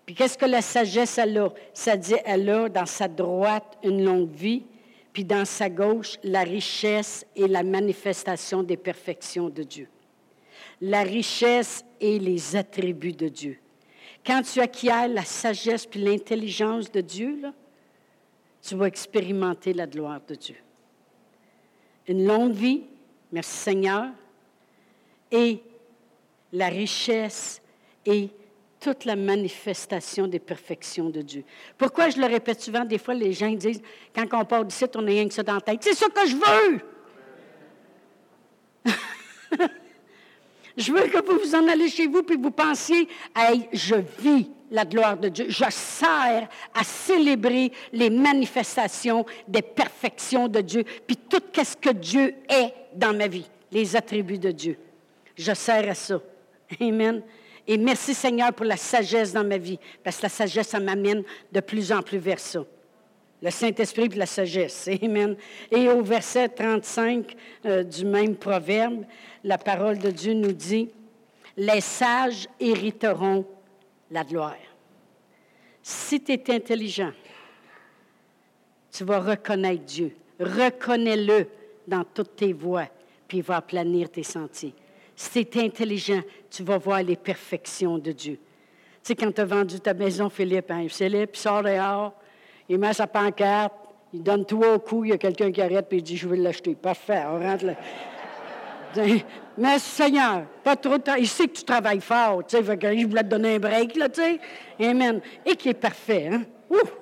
Puis 0.06 0.14
qu'est-ce 0.14 0.38
que 0.38 0.46
la 0.46 0.62
sagesse 0.62 1.18
elle 1.18 1.38
a? 1.38 1.48
Ça 1.72 1.96
dit, 1.96 2.14
elle 2.24 2.48
a 2.50 2.68
dans 2.68 2.86
sa 2.86 3.08
droite 3.08 3.76
une 3.82 4.04
longue 4.04 4.30
vie, 4.30 4.62
puis 5.12 5.24
dans 5.24 5.44
sa 5.44 5.68
gauche 5.70 6.18
la 6.22 6.44
richesse 6.44 7.26
et 7.34 7.48
la 7.48 7.64
manifestation 7.64 8.62
des 8.62 8.76
perfections 8.76 9.48
de 9.48 9.64
Dieu. 9.64 9.88
La 10.80 11.02
richesse 11.02 11.84
et 12.00 12.20
les 12.20 12.54
attributs 12.54 13.10
de 13.10 13.26
Dieu. 13.26 13.58
Quand 14.26 14.42
tu 14.42 14.60
acquiers 14.60 15.08
la 15.08 15.24
sagesse 15.24 15.86
puis 15.86 16.00
l'intelligence 16.02 16.90
de 16.90 17.00
Dieu, 17.00 17.42
tu 18.62 18.74
vas 18.74 18.86
expérimenter 18.86 19.72
la 19.74 19.86
gloire 19.86 20.20
de 20.26 20.34
Dieu. 20.34 20.56
Une 22.08 22.26
longue 22.26 22.52
vie, 22.52 22.82
merci 23.30 23.56
Seigneur, 23.56 24.06
et 25.30 25.60
la 26.52 26.68
richesse 26.68 27.60
et 28.06 28.30
toute 28.80 29.04
la 29.04 29.16
manifestation 29.16 30.26
des 30.26 30.38
perfections 30.38 31.08
de 31.08 31.22
Dieu. 31.22 31.44
Pourquoi 31.76 32.10
je 32.10 32.18
le 32.18 32.26
répète 32.26 32.60
souvent, 32.60 32.84
des 32.84 32.98
fois 32.98 33.14
les 33.14 33.32
gens 33.32 33.50
disent, 33.50 33.82
quand 34.14 34.26
on 34.32 34.44
part 34.44 34.64
d'ici, 34.64 34.84
on 34.94 35.02
n'a 35.02 35.10
rien 35.10 35.26
que 35.26 35.34
ça 35.34 35.42
dans 35.42 35.54
la 35.54 35.60
tête. 35.60 35.82
C'est 35.82 35.94
ça 35.94 36.08
que 36.08 36.26
je 36.26 36.36
veux! 36.36 36.93
Je 40.76 40.92
veux 40.92 41.08
que 41.08 41.24
vous 41.24 41.38
vous 41.38 41.54
en 41.54 41.68
allez 41.68 41.88
chez 41.88 42.06
vous 42.06 42.22
puis 42.22 42.36
vous 42.36 42.50
pensiez, 42.50 43.08
hey, 43.36 43.68
je 43.72 43.96
vis 44.18 44.48
la 44.70 44.84
gloire 44.84 45.16
de 45.16 45.28
Dieu. 45.28 45.46
Je 45.48 45.64
sers 45.70 46.48
à 46.74 46.84
célébrer 46.84 47.70
les 47.92 48.10
manifestations 48.10 49.24
des 49.46 49.62
perfections 49.62 50.48
de 50.48 50.60
Dieu, 50.60 50.84
puis 51.06 51.16
tout 51.16 51.42
ce 51.54 51.76
que 51.76 51.90
Dieu 51.90 52.34
est 52.48 52.74
dans 52.94 53.16
ma 53.16 53.28
vie, 53.28 53.48
les 53.70 53.94
attributs 53.94 54.38
de 54.38 54.50
Dieu. 54.50 54.76
Je 55.36 55.54
sers 55.54 55.88
à 55.88 55.94
ça. 55.94 56.20
Amen. 56.80 57.22
Et 57.66 57.78
merci 57.78 58.14
Seigneur 58.14 58.52
pour 58.52 58.66
la 58.66 58.76
sagesse 58.76 59.32
dans 59.32 59.44
ma 59.44 59.58
vie, 59.58 59.78
parce 60.02 60.18
que 60.18 60.22
la 60.24 60.28
sagesse, 60.28 60.68
ça 60.68 60.80
m'amène 60.80 61.22
de 61.52 61.60
plus 61.60 61.92
en 61.92 62.02
plus 62.02 62.18
vers 62.18 62.40
ça. 62.40 62.64
Le 63.42 63.50
Saint-Esprit 63.50 64.04
et 64.04 64.16
la 64.16 64.26
sagesse. 64.26 64.88
Amen. 65.02 65.36
Et 65.70 65.88
au 65.88 66.02
verset 66.02 66.48
35 66.48 67.36
euh, 67.66 67.82
du 67.82 68.04
même 68.04 68.36
proverbe, 68.36 69.04
la 69.42 69.58
parole 69.58 69.98
de 69.98 70.10
Dieu 70.10 70.34
nous 70.34 70.52
dit, 70.52 70.90
Les 71.56 71.80
sages 71.80 72.48
hériteront 72.58 73.44
la 74.10 74.24
gloire. 74.24 74.56
Si 75.82 76.22
tu 76.22 76.32
es 76.32 76.50
intelligent, 76.50 77.12
tu 78.90 79.04
vas 79.04 79.20
reconnaître 79.20 79.84
Dieu. 79.84 80.16
Reconnais-le 80.40 81.46
dans 81.86 82.04
toutes 82.04 82.36
tes 82.36 82.52
voies, 82.52 82.88
puis 83.28 83.38
il 83.38 83.44
va 83.44 83.56
aplanir 83.56 84.10
tes 84.10 84.22
sentiers. 84.22 84.74
Si 85.14 85.44
tu 85.46 85.58
es 85.58 85.64
intelligent, 85.64 86.22
tu 86.50 86.62
vas 86.62 86.78
voir 86.78 87.02
les 87.02 87.16
perfections 87.16 87.98
de 87.98 88.12
Dieu. 88.12 88.34
Tu 88.34 89.08
sais, 89.08 89.14
quand 89.14 89.30
tu 89.30 89.40
as 89.40 89.44
vendu 89.44 89.78
ta 89.80 89.92
maison, 89.92 90.30
Philippe, 90.30 90.70
hein, 90.70 90.86
Philippe, 90.88 91.30
il 91.34 91.38
sort 91.38 91.62
dehors, 91.62 92.14
il 92.68 92.78
met 92.78 92.92
sa 92.92 93.06
pancarte, 93.06 93.74
il 94.12 94.22
donne 94.22 94.44
trois 94.44 94.78
coups, 94.78 95.08
il 95.08 95.10
y 95.10 95.12
a 95.12 95.18
quelqu'un 95.18 95.50
qui 95.50 95.60
arrête, 95.60 95.88
puis 95.88 95.98
il 95.98 96.02
dit, 96.02 96.16
je 96.16 96.28
vais 96.28 96.36
l'acheter. 96.36 96.74
Parfait, 96.74 97.22
on 97.26 97.40
rentre 97.40 97.64
là. 97.66 97.74
Mais 99.58 99.78
Seigneur, 99.78 100.44
pas 100.62 100.76
trop 100.76 100.98
tard. 100.98 101.18
Il 101.18 101.28
sait 101.28 101.46
que 101.46 101.52
tu 101.52 101.64
travailles 101.64 102.00
fort, 102.00 102.44
tu 102.46 102.56
sais, 102.56 102.94
il 102.94 103.06
voulait 103.06 103.22
te 103.22 103.28
donner 103.28 103.56
un 103.56 103.58
break, 103.58 103.96
là, 103.96 104.08
tu 104.08 104.20
sais. 104.20 104.40
Amen. 104.80 105.20
Et 105.44 105.56
qui 105.56 105.68
est 105.68 105.74
parfait, 105.74 106.28
hein? 106.32 106.42
Ouf! 106.70 106.92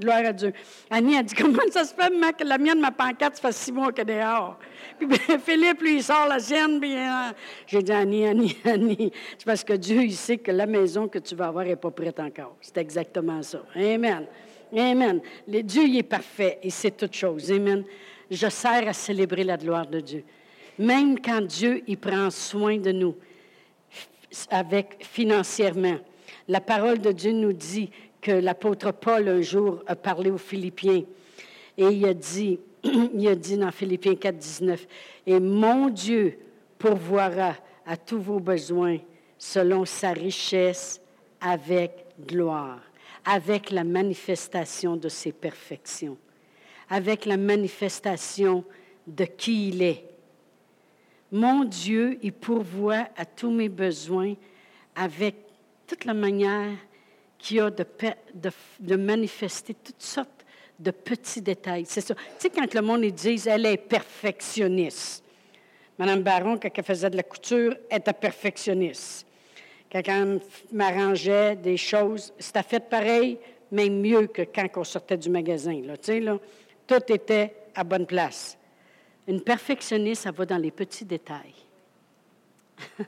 Gloire 0.00 0.26
à 0.26 0.32
Dieu. 0.32 0.52
Annie 0.90 1.16
a 1.16 1.22
dit 1.22 1.34
Comment 1.38 1.62
ça 1.72 1.84
se 1.84 1.92
fait, 1.92 2.10
que 2.36 2.44
la 2.44 2.58
mienne, 2.58 2.80
ma 2.80 2.92
pancarte, 2.92 3.36
ça 3.36 3.48
fait 3.48 3.52
six 3.52 3.72
mois 3.72 3.92
qu'elle 3.92 4.10
est 4.10 4.20
dehors? 4.20 4.58
Puis 4.96 5.08
ben, 5.08 5.18
Philippe, 5.44 5.82
lui, 5.82 5.96
il 5.96 6.02
sort 6.02 6.28
la 6.28 6.38
sienne. 6.38 6.78
Puis 6.80 6.94
euh, 6.96 7.32
j'ai 7.66 7.82
dit 7.82 7.92
Annie, 7.92 8.26
Annie, 8.26 8.56
Annie. 8.64 9.12
C'est 9.36 9.44
parce 9.44 9.64
que 9.64 9.72
Dieu, 9.72 10.02
il 10.02 10.14
sait 10.14 10.38
que 10.38 10.52
la 10.52 10.66
maison 10.66 11.08
que 11.08 11.18
tu 11.18 11.34
vas 11.34 11.48
avoir 11.48 11.64
n'est 11.64 11.76
pas 11.76 11.90
prête 11.90 12.20
encore. 12.20 12.54
C'est 12.60 12.78
exactement 12.78 13.42
ça. 13.42 13.60
Amen. 13.74 14.26
Amen. 14.76 15.20
Dieu, 15.46 15.84
il 15.84 15.98
est 15.98 16.02
parfait 16.02 16.58
et 16.62 16.70
c'est 16.70 16.96
toute 16.96 17.14
chose. 17.14 17.50
Amen. 17.50 17.84
Je 18.30 18.48
sers 18.48 18.86
à 18.88 18.92
célébrer 18.92 19.44
la 19.44 19.56
gloire 19.56 19.86
de 19.86 20.00
Dieu. 20.00 20.24
Même 20.78 21.20
quand 21.20 21.40
Dieu, 21.40 21.82
il 21.86 21.98
prend 21.98 22.30
soin 22.30 22.78
de 22.78 22.92
nous, 22.92 23.16
avec 24.50 24.98
financièrement. 25.00 25.98
La 26.46 26.60
parole 26.60 26.98
de 26.98 27.12
Dieu 27.12 27.32
nous 27.32 27.52
dit 27.52 27.90
que 28.20 28.32
l'apôtre 28.32 28.92
Paul 28.92 29.28
un 29.28 29.40
jour 29.40 29.82
a 29.86 29.96
parlé 29.96 30.30
aux 30.30 30.38
Philippiens. 30.38 31.02
Et 31.76 31.84
il 31.84 32.04
a 32.06 32.14
dit, 32.14 32.60
il 32.84 33.26
a 33.28 33.34
dit 33.34 33.56
dans 33.56 33.70
Philippiens 33.70 34.14
4, 34.14 34.36
19, 34.36 34.86
Et 35.26 35.40
mon 35.40 35.88
Dieu 35.88 36.38
pourvoira 36.78 37.54
à 37.86 37.96
tous 37.96 38.20
vos 38.20 38.40
besoins 38.40 38.98
selon 39.38 39.84
sa 39.84 40.12
richesse 40.12 41.00
avec 41.40 41.92
gloire, 42.26 42.80
avec 43.24 43.70
la 43.70 43.84
manifestation 43.84 44.96
de 44.96 45.08
ses 45.08 45.32
perfections, 45.32 46.16
avec 46.88 47.24
la 47.24 47.36
manifestation 47.36 48.64
de 49.06 49.24
qui 49.24 49.68
il 49.68 49.82
est. 49.82 50.04
Mon 51.30 51.64
Dieu, 51.64 52.18
il 52.22 52.32
pourvoit 52.32 53.08
à 53.16 53.24
tous 53.24 53.50
mes 53.50 53.68
besoins 53.68 54.34
avec 54.94 55.36
toute 55.86 56.04
la 56.04 56.14
manière 56.14 56.72
qui 57.38 57.60
a 57.60 57.70
de, 57.70 58.96
manifester 58.96 59.74
toutes 59.74 60.02
sortes 60.02 60.44
de 60.78 60.90
petits 60.90 61.40
détails. 61.40 61.84
C'est 61.86 62.00
ça. 62.00 62.14
Tu 62.14 62.22
sais, 62.38 62.50
quand 62.50 62.72
le 62.74 62.82
monde 62.82 63.04
dit 63.04 63.40
elle 63.46 63.66
est 63.66 63.76
perfectionniste. 63.76 65.24
Madame 65.98 66.22
Baron, 66.22 66.58
quand 66.58 66.70
elle 66.74 66.84
faisait 66.84 67.10
de 67.10 67.16
la 67.16 67.22
couture, 67.22 67.74
elle 67.90 67.98
était 67.98 68.12
perfectionniste. 68.12 69.26
Quand 69.90 70.02
elle 70.06 70.40
m'arrangeait 70.72 71.56
des 71.56 71.76
choses, 71.76 72.32
c'était 72.38 72.62
fait 72.62 72.88
pareil, 72.88 73.38
mais 73.72 73.88
mieux 73.88 74.26
que 74.26 74.42
quand 74.42 74.66
on 74.76 74.84
sortait 74.84 75.16
du 75.16 75.30
magasin. 75.30 75.80
Là, 75.82 75.94
tout 76.86 77.12
était 77.12 77.54
à 77.74 77.84
bonne 77.84 78.06
place. 78.06 78.58
Une 79.26 79.42
perfectionniste, 79.42 80.22
ça 80.22 80.30
va 80.30 80.46
dans 80.46 80.58
les 80.58 80.70
petits 80.70 81.04
détails. 81.04 81.54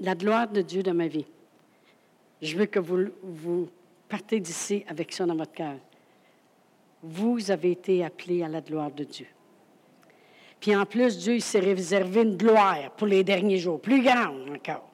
la 0.00 0.14
gloire 0.14 0.48
de 0.48 0.62
Dieu 0.62 0.82
dans 0.82 0.94
ma 0.94 1.06
vie. 1.06 1.26
Je 2.40 2.56
veux 2.56 2.66
que 2.66 2.78
vous, 2.78 3.08
vous 3.22 3.68
partez 4.08 4.40
d'ici 4.40 4.84
avec 4.88 5.12
ça 5.12 5.26
dans 5.26 5.36
votre 5.36 5.52
cœur. 5.52 5.76
Vous 7.02 7.50
avez 7.50 7.72
été 7.72 8.04
appelés 8.04 8.42
à 8.42 8.48
la 8.48 8.60
gloire 8.60 8.90
de 8.90 9.04
Dieu. 9.04 9.26
Puis 10.60 10.76
en 10.76 10.84
plus, 10.84 11.18
Dieu 11.18 11.38
s'est 11.40 11.60
réservé 11.60 12.22
une 12.22 12.36
gloire 12.36 12.90
pour 12.96 13.06
les 13.06 13.24
derniers 13.24 13.58
jours, 13.58 13.80
plus 13.80 14.02
grande 14.02 14.50
encore. 14.50 14.89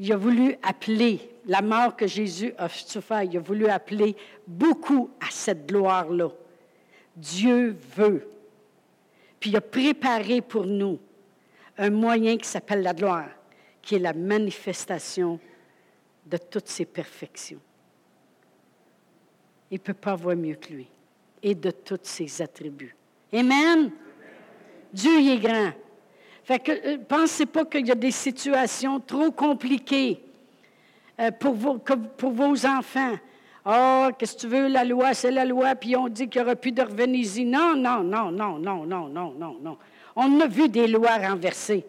Il 0.00 0.10
a 0.12 0.16
voulu 0.16 0.56
appeler 0.62 1.20
la 1.44 1.60
mort 1.60 1.94
que 1.94 2.06
Jésus 2.06 2.54
a 2.56 2.70
souffert, 2.70 3.22
il 3.22 3.36
a 3.36 3.40
voulu 3.40 3.66
appeler 3.66 4.16
beaucoup 4.46 5.10
à 5.20 5.30
cette 5.30 5.66
gloire-là. 5.66 6.30
Dieu 7.14 7.76
veut. 7.96 8.26
Puis 9.38 9.50
il 9.50 9.56
a 9.56 9.60
préparé 9.60 10.40
pour 10.40 10.64
nous 10.64 10.98
un 11.76 11.90
moyen 11.90 12.38
qui 12.38 12.48
s'appelle 12.48 12.82
la 12.82 12.94
gloire 12.94 13.28
qui 13.82 13.96
est 13.96 13.98
la 13.98 14.14
manifestation 14.14 15.38
de 16.24 16.36
toutes 16.38 16.68
ses 16.68 16.86
perfections. 16.86 17.60
Il 19.70 19.74
ne 19.74 19.80
peut 19.80 19.94
pas 19.94 20.14
voir 20.14 20.34
mieux 20.34 20.54
que 20.54 20.72
lui 20.72 20.88
et 21.42 21.54
de 21.54 21.70
tous 21.70 22.00
ses 22.04 22.40
attributs. 22.40 22.96
Amen. 23.32 23.90
Dieu 24.92 25.20
y 25.20 25.30
est 25.30 25.38
grand. 25.38 25.72
Euh, 26.50 26.98
pensez 27.08 27.46
pas 27.46 27.64
qu'il 27.64 27.86
y 27.86 27.92
a 27.92 27.94
des 27.94 28.10
situations 28.10 28.98
trop 28.98 29.30
compliquées 29.30 30.20
euh, 31.20 31.30
pour, 31.30 31.54
vos, 31.54 31.78
pour 31.78 32.32
vos 32.32 32.66
enfants. 32.66 33.16
Oh, 33.64 34.08
qu'est-ce 34.18 34.34
que 34.34 34.40
tu 34.40 34.46
veux, 34.48 34.68
la 34.68 34.84
loi, 34.84 35.14
c'est 35.14 35.30
la 35.30 35.44
loi, 35.44 35.74
puis 35.74 35.94
on 35.94 36.08
dit 36.08 36.28
qu'il 36.28 36.40
n'y 36.40 36.46
aura 36.46 36.56
plus 36.56 36.72
de 36.72 36.82
revenus 36.82 37.38
Non, 37.40 37.76
non, 37.76 38.02
non, 38.02 38.30
non, 38.32 38.58
non, 38.58 38.86
non, 38.86 39.08
non, 39.08 39.34
non, 39.38 39.56
non. 39.62 39.76
On 40.16 40.40
a 40.40 40.46
vu 40.46 40.68
des 40.68 40.88
lois 40.88 41.18
renversées. 41.18 41.84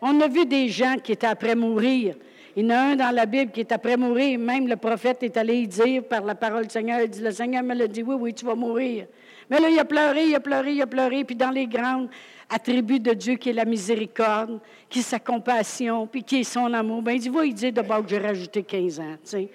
On 0.00 0.18
a 0.20 0.28
vu 0.28 0.46
des 0.46 0.68
gens 0.68 0.96
qui 1.02 1.12
étaient 1.12 1.26
après 1.26 1.54
mourir. 1.54 2.14
Il 2.56 2.64
y 2.64 2.66
en 2.66 2.70
a 2.70 2.78
un 2.78 2.96
dans 2.96 3.14
la 3.14 3.26
Bible 3.26 3.52
qui 3.52 3.60
est 3.60 3.72
après 3.72 3.96
mourir. 3.96 4.38
Même 4.38 4.66
le 4.66 4.76
prophète 4.76 5.22
est 5.22 5.36
allé 5.36 5.56
y 5.56 5.68
dire 5.68 6.04
par 6.04 6.22
la 6.22 6.34
parole 6.34 6.64
du 6.64 6.70
Seigneur, 6.70 7.00
il 7.00 7.10
dit, 7.10 7.20
le 7.20 7.32
Seigneur 7.32 7.62
me 7.62 7.74
l'a 7.74 7.86
dit, 7.86 8.02
oui, 8.02 8.16
oui, 8.18 8.34
tu 8.34 8.46
vas 8.46 8.54
mourir. 8.54 9.06
Mais 9.50 9.58
là, 9.58 9.68
il 9.68 9.78
a 9.78 9.84
pleuré, 9.84 10.26
il 10.26 10.34
a 10.34 10.40
pleuré, 10.40 10.72
il 10.72 10.82
a 10.82 10.86
pleuré. 10.86 11.24
Puis 11.24 11.34
dans 11.34 11.50
les 11.50 11.66
grands 11.66 12.06
attributs 12.48 13.00
de 13.00 13.12
Dieu 13.12 13.34
qui 13.34 13.50
est 13.50 13.52
la 13.52 13.64
miséricorde, 13.64 14.60
qui 14.88 15.00
est 15.00 15.02
sa 15.02 15.18
compassion, 15.18 16.06
puis 16.06 16.22
qui 16.22 16.40
est 16.40 16.44
son 16.44 16.72
amour, 16.72 17.02
ben 17.02 17.12
il 17.12 17.20
dit, 17.20 17.28
va 17.28 17.44
il 17.44 17.54
dit 17.54 17.72
d'abord 17.72 18.02
que 18.02 18.10
j'ai 18.10 18.18
rajouté 18.18 18.62
15 18.62 19.00
ans. 19.00 19.16
Tu 19.24 19.30
sais. 19.30 19.50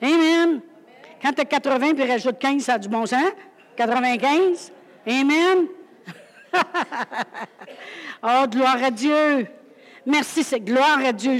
Amen. 0.00 0.60
Quand 1.20 1.32
tu 1.32 1.40
as 1.40 1.44
80 1.44 1.94
puis 1.94 2.04
rajoute 2.04 2.38
15, 2.38 2.62
ça 2.62 2.74
a 2.74 2.78
du 2.78 2.88
bon 2.88 3.06
sens. 3.06 3.30
95. 3.76 4.72
Amen. 5.06 5.66
oh, 8.22 8.44
gloire 8.50 8.82
à 8.82 8.90
Dieu. 8.90 9.46
Merci, 10.04 10.42
c'est 10.42 10.60
gloire 10.60 10.98
à 11.04 11.12
Dieu. 11.12 11.38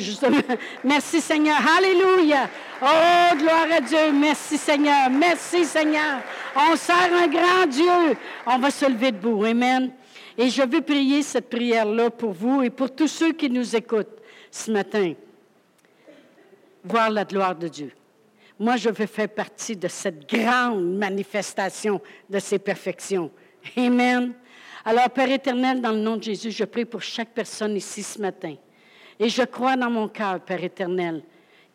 Merci, 0.85 1.21
Seigneur. 1.21 1.57
Alléluia. 1.77 2.49
Oh, 2.81 3.37
gloire 3.37 3.67
à 3.73 3.81
Dieu. 3.81 4.13
Merci, 4.13 4.57
Seigneur. 4.57 5.11
Merci, 5.11 5.65
Seigneur. 5.65 6.21
On 6.55 6.77
sert 6.77 7.11
un 7.13 7.27
grand 7.27 7.67
Dieu. 7.67 8.17
On 8.47 8.59
va 8.59 8.71
se 8.71 8.87
lever 8.87 9.11
debout. 9.11 9.45
Amen. 9.45 9.91
Et 10.39 10.49
je 10.49 10.63
veux 10.63 10.81
prier 10.81 11.23
cette 11.23 11.51
prière-là 11.51 12.11
pour 12.11 12.33
vous 12.33 12.63
et 12.63 12.71
pour 12.71 12.95
tous 12.95 13.09
ceux 13.09 13.33
qui 13.33 13.51
nous 13.51 13.75
écoutent 13.75 14.21
ce 14.51 14.71
matin. 14.71 15.15
Voir 16.85 17.11
la 17.11 17.25
gloire 17.25 17.55
de 17.55 17.69
Dieu. 17.69 17.93
Moi, 18.59 18.77
je 18.77 18.91
veux 18.91 19.07
faire 19.07 19.29
partie 19.29 19.77
de 19.77 19.89
cette 19.89 20.29
grande 20.29 20.97
manifestation 20.97 22.01
de 22.31 22.39
ses 22.39 22.59
perfections. 22.59 23.31
Amen. 23.77 24.35
Alors, 24.85 25.11
Père 25.11 25.31
éternel, 25.31 25.81
dans 25.81 25.93
le 25.93 25.99
nom 25.99 26.17
de 26.17 26.23
Jésus, 26.23 26.51
je 26.51 26.65
prie 26.65 26.85
pour 26.85 27.03
chaque 27.03 27.31
personne 27.31 27.77
ici 27.77 28.03
ce 28.03 28.21
matin. 28.21 28.57
Et 29.19 29.29
je 29.29 29.43
crois 29.43 29.77
dans 29.77 29.91
mon 29.91 30.09
cœur, 30.09 30.41
Père 30.41 30.65
éternel, 30.65 31.23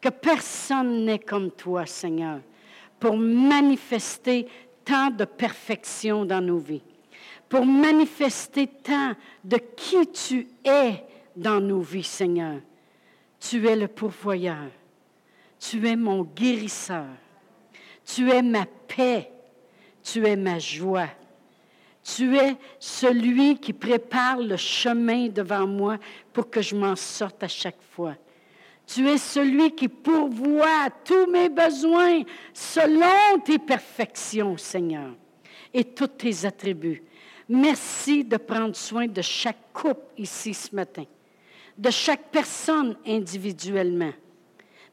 que 0.02 0.10
personne 0.10 1.06
n'est 1.06 1.20
comme 1.20 1.52
toi, 1.52 1.86
Seigneur, 1.86 2.40
pour 3.00 3.16
manifester 3.16 4.48
tant 4.84 5.10
de 5.10 5.26
perfection 5.26 6.26
dans 6.26 6.42
nos 6.42 6.58
vies, 6.58 6.84
pour 7.48 7.66
manifester 7.66 8.68
tant 8.68 9.14
de 9.44 9.58
qui 9.76 10.08
tu 10.08 10.48
es 10.66 11.04
dans 11.36 11.62
nos 11.62 11.82
vies, 11.82 12.04
Seigneur. 12.04 12.60
Tu 13.40 13.68
es 13.68 13.76
le 13.76 13.88
pourvoyeur. 13.88 14.70
Tu 15.60 15.88
es 15.88 15.96
mon 15.96 16.24
guérisseur. 16.24 17.06
Tu 18.06 18.30
es 18.30 18.42
ma 18.42 18.66
paix. 18.66 19.32
Tu 20.04 20.26
es 20.26 20.36
ma 20.36 20.60
joie. 20.60 21.10
Tu 22.16 22.38
es 22.38 22.56
celui 22.80 23.60
qui 23.60 23.74
prépare 23.74 24.38
le 24.40 24.56
chemin 24.56 25.28
devant 25.28 25.68
moi 25.68 25.98
pour 26.32 26.50
que 26.50 26.62
je 26.62 26.74
m'en 26.76 26.96
sorte 26.96 27.44
à 27.44 27.48
chaque 27.50 27.82
fois. 27.92 28.16
Tu 28.86 29.06
es 29.10 29.18
celui 29.18 29.76
qui 29.76 29.90
pourvoit 29.90 30.90
tous 31.04 31.30
mes 31.30 31.50
besoins 31.50 32.22
selon 32.54 33.40
tes 33.44 33.60
perfections, 33.60 34.56
Seigneur, 34.56 35.10
et 35.74 35.84
tous 35.84 36.08
tes 36.08 36.46
attributs. 36.46 37.04
Merci 37.50 38.24
de 38.24 38.38
prendre 38.38 38.76
soin 38.76 39.08
de 39.08 39.22
chaque 39.22 39.74
couple 39.74 40.06
ici 40.18 40.54
ce 40.54 40.74
matin, 40.74 41.04
de 41.78 41.90
chaque 41.90 42.32
personne 42.32 42.96
individuellement. 43.06 44.14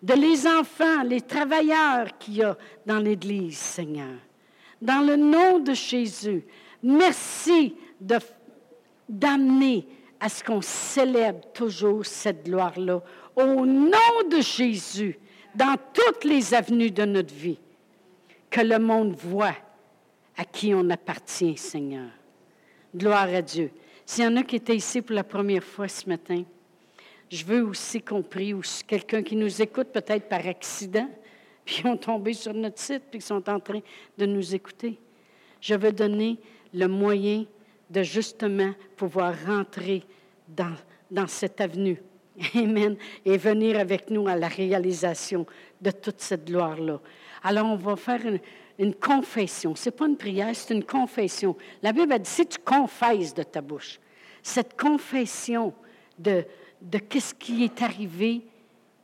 de 0.03 0.13
les 0.13 0.47
enfants, 0.47 1.03
les 1.03 1.23
travailleurs 1.23 2.19
qu'il 2.19 2.35
y 2.35 2.43
a 2.43 2.59
dans 2.85 2.99
l'Église, 2.99 3.57
Seigneur. 3.57 4.19
Dans 4.83 5.01
le 5.01 5.17
nom 5.17 5.61
de 5.61 5.73
Jésus, 5.73 6.45
merci 6.85 7.75
d'amener 9.09 9.87
à 10.21 10.29
ce 10.29 10.45
qu'on 10.45 10.61
célèbre 10.61 11.41
toujours 11.53 12.07
cette 12.07 12.45
gloire-là. 12.45 13.03
Au 13.35 13.67
nom 13.67 14.29
de 14.31 14.41
Jésus, 14.41 15.19
dans 15.55 15.77
toutes 15.93 16.25
les 16.25 16.55
avenues 16.55 16.91
de 16.91 17.05
notre 17.05 17.35
vie, 17.35 17.59
que 18.51 18.61
le 18.61 18.79
monde 18.79 19.15
voit 19.17 19.57
à 20.37 20.45
qui 20.45 20.73
on 20.75 20.89
appartient, 20.91 21.57
Seigneur. 21.57 22.11
Gloire 22.95 23.29
à 23.35 23.43
Dieu. 23.43 23.71
S'il 24.07 24.25
y 24.25 24.27
en 24.27 24.37
a 24.37 24.43
qui 24.43 24.57
étaient 24.57 24.77
ici 24.77 25.03
pour 25.03 25.15
la 25.15 25.25
première 25.25 25.65
fois 25.65 25.89
ce 25.89 26.09
matin, 26.09 26.45
je 27.31 27.45
veux 27.45 27.63
aussi 27.63 28.01
qu'on 28.01 28.23
prie, 28.23 28.55
ou 28.55 28.61
quelqu'un 28.87 29.23
qui 29.23 29.35
nous 29.35 29.63
écoute 29.63 29.89
peut-être 29.89 30.29
par 30.29 30.47
accident, 30.47 31.09
puis 31.65 31.81
ils 31.83 31.89
ont 31.89 31.97
tombé 31.97 32.35
sur 32.35 32.53
notre 32.55 32.79
site, 32.79 33.03
puis 33.11 33.19
ils 33.19 33.23
sont 33.23 33.49
en 33.49 33.59
train 33.59 33.81
de 34.19 34.27
nous 34.27 34.55
écouter. 34.55 34.99
Je 35.61 35.75
veux 35.75 35.93
donner 35.93 36.39
le 36.75 36.89
moyen 36.89 37.47
de 37.89 38.03
justement 38.03 38.73
pouvoir 38.97 39.35
rentrer 39.47 40.03
dans, 40.49 40.75
dans 41.11 41.27
cette 41.27 41.61
avenue. 41.61 42.03
Amen. 42.55 42.97
Et 43.25 43.37
venir 43.39 43.79
avec 43.79 44.11
nous 44.11 44.27
à 44.29 44.37
la 44.37 44.49
réalisation 44.49 45.47
de 45.81 45.91
toute 45.91 46.21
cette 46.21 46.47
gloire-là. 46.47 47.01
Alors, 47.43 47.67
on 47.67 47.77
va 47.77 47.97
faire 47.97 48.21
une, 48.79 48.95
confession. 48.95 49.77
Ce 49.77 49.89
n'est 49.89 49.97
pas 49.97 50.07
une 50.07 50.17
prière, 50.17 50.51
c'est 50.55 50.75
une 50.75 50.85
confession. 50.85 51.57
La 51.83 51.93
Bible 51.93 52.13
a 52.13 52.19
dit, 52.19 52.29
si 52.29 52.47
tu 52.47 52.59
confesses 52.59 53.33
de 53.33 53.45
ta 53.45 53.61
bouche, 53.61 54.01
cette 54.43 54.79
confession 54.79 55.73
de, 56.19 56.45
de 56.83 56.99
qu'est-ce 56.99 57.35
qui 57.35 57.65
est 57.65 57.83
arrivé, 57.83 58.43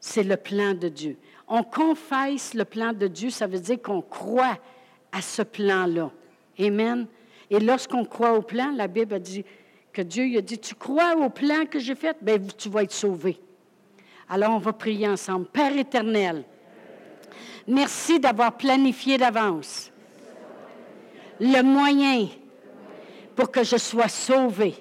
c'est 0.00 0.24
le 0.24 0.36
plan 0.36 0.74
de 0.74 0.88
Dieu. 0.88 1.16
On 1.46 1.62
confesse 1.62 2.54
le 2.54 2.64
plan 2.64 2.92
de 2.92 3.06
Dieu, 3.06 3.30
ça 3.30 3.46
veut 3.46 3.60
dire 3.60 3.80
qu'on 3.80 4.02
croit 4.02 4.58
à 5.12 5.20
ce 5.20 5.42
plan-là. 5.42 6.10
Amen. 6.58 7.06
Et 7.50 7.58
lorsqu'on 7.58 8.04
croit 8.04 8.32
au 8.32 8.42
plan, 8.42 8.72
la 8.74 8.86
Bible 8.86 9.14
a 9.14 9.18
dit 9.18 9.44
que 9.92 10.02
Dieu 10.02 10.38
a 10.38 10.40
dit, 10.40 10.58
tu 10.58 10.74
crois 10.74 11.16
au 11.16 11.30
plan 11.30 11.66
que 11.66 11.78
j'ai 11.78 11.94
fait, 11.94 12.16
bien, 12.22 12.38
tu 12.56 12.68
vas 12.68 12.84
être 12.84 12.92
sauvé. 12.92 13.38
Alors, 14.28 14.52
on 14.52 14.58
va 14.58 14.72
prier 14.72 15.08
ensemble. 15.08 15.46
Père 15.46 15.76
éternel, 15.76 16.44
merci 17.66 18.20
d'avoir 18.20 18.56
planifié 18.56 19.18
d'avance 19.18 19.90
le 21.40 21.62
moyen 21.62 22.28
pour 23.34 23.50
que 23.50 23.64
je 23.64 23.76
sois 23.76 24.08
sauvé 24.08 24.74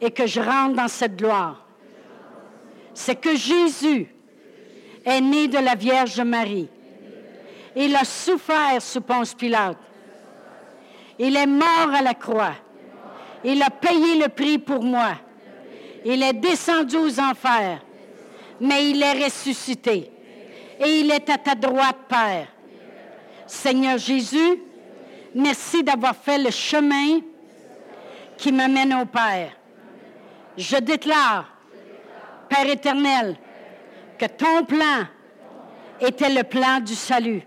et 0.00 0.10
que 0.10 0.26
je 0.26 0.40
rentre 0.40 0.74
dans 0.74 0.88
cette 0.88 1.16
gloire 1.16 1.66
c'est 2.96 3.16
que 3.16 3.36
Jésus 3.36 4.08
est 5.04 5.20
né 5.20 5.48
de 5.48 5.58
la 5.58 5.74
Vierge 5.74 6.18
Marie. 6.20 6.68
Il 7.76 7.94
a 7.94 8.04
souffert 8.04 8.80
sous 8.80 9.02
Ponce 9.02 9.34
Pilate. 9.34 9.76
Il 11.18 11.36
est 11.36 11.46
mort 11.46 11.92
à 11.94 12.02
la 12.02 12.14
croix. 12.14 12.54
Il 13.44 13.62
a 13.62 13.70
payé 13.70 14.16
le 14.20 14.28
prix 14.28 14.58
pour 14.58 14.82
moi. 14.82 15.12
Il 16.04 16.22
est 16.22 16.34
descendu 16.34 16.96
aux 16.96 17.20
enfers, 17.20 17.80
mais 18.60 18.90
il 18.90 19.02
est 19.02 19.24
ressuscité. 19.24 20.10
Et 20.78 21.00
il 21.00 21.10
est 21.10 21.28
à 21.30 21.38
ta 21.38 21.54
droite, 21.54 21.96
Père. 22.08 22.48
Seigneur 23.46 23.98
Jésus, 23.98 24.62
merci 25.34 25.82
d'avoir 25.82 26.14
fait 26.16 26.38
le 26.38 26.50
chemin 26.50 27.20
qui 28.36 28.52
m'amène 28.52 28.94
au 28.94 29.06
Père. 29.06 29.52
Je 30.56 30.76
déclare 30.76 31.46
Père 32.48 32.68
éternel, 32.68 33.36
que 34.18 34.26
ton 34.26 34.64
plan 34.64 35.06
était 36.00 36.30
le 36.30 36.42
plan 36.42 36.80
du 36.80 36.94
salut 36.94 37.42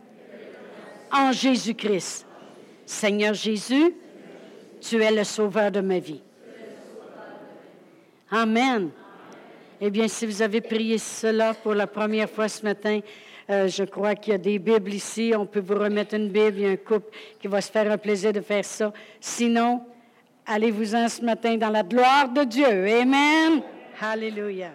en 1.12 1.32
Jésus-Christ. 1.32 2.26
Seigneur 2.90 3.36
Jésus, 3.36 3.94
tu 4.82 5.00
es 5.04 5.12
le 5.12 5.24
sauveur 5.24 5.72
de 5.72 5.80
ma 5.80 6.00
vie. 6.00 6.24
Amen. 8.32 8.90
Eh 9.80 9.92
bien, 9.92 10.08
si 10.08 10.26
vous 10.26 10.42
avez 10.42 10.60
prié 10.60 10.98
cela 10.98 11.54
pour 11.54 11.76
la 11.76 11.86
première 11.86 12.28
fois 12.28 12.50
ce 12.50 12.64
matin, 12.64 13.00
euh, 13.48 13.68
je 13.68 13.84
crois 13.84 14.16
qu'il 14.16 14.32
y 14.32 14.36
a 14.36 14.40
des 14.40 14.58
Bibles 14.58 14.92
ici. 14.92 15.34
On 15.38 15.46
peut 15.46 15.60
vous 15.60 15.76
remettre 15.76 16.16
une 16.16 16.30
Bible. 16.30 16.58
Il 16.58 16.62
y 16.62 16.66
a 16.66 16.72
un 16.72 16.78
couple 16.78 17.16
qui 17.40 17.48
va 17.48 17.62
se 17.62 17.72
faire 17.72 17.92
un 17.92 17.98
plaisir 18.00 18.34
de 18.34 18.42
faire 18.42 18.66
ça. 18.66 18.92
Sinon, 19.22 19.84
allez-vous-en 20.48 21.10
ce 21.10 21.22
matin 21.22 21.58
dans 21.58 21.70
la 21.70 21.84
gloire 21.84 22.30
de 22.30 22.44
Dieu. 22.44 22.66
Amen. 22.66 23.62
Hallelujah. 24.02 24.74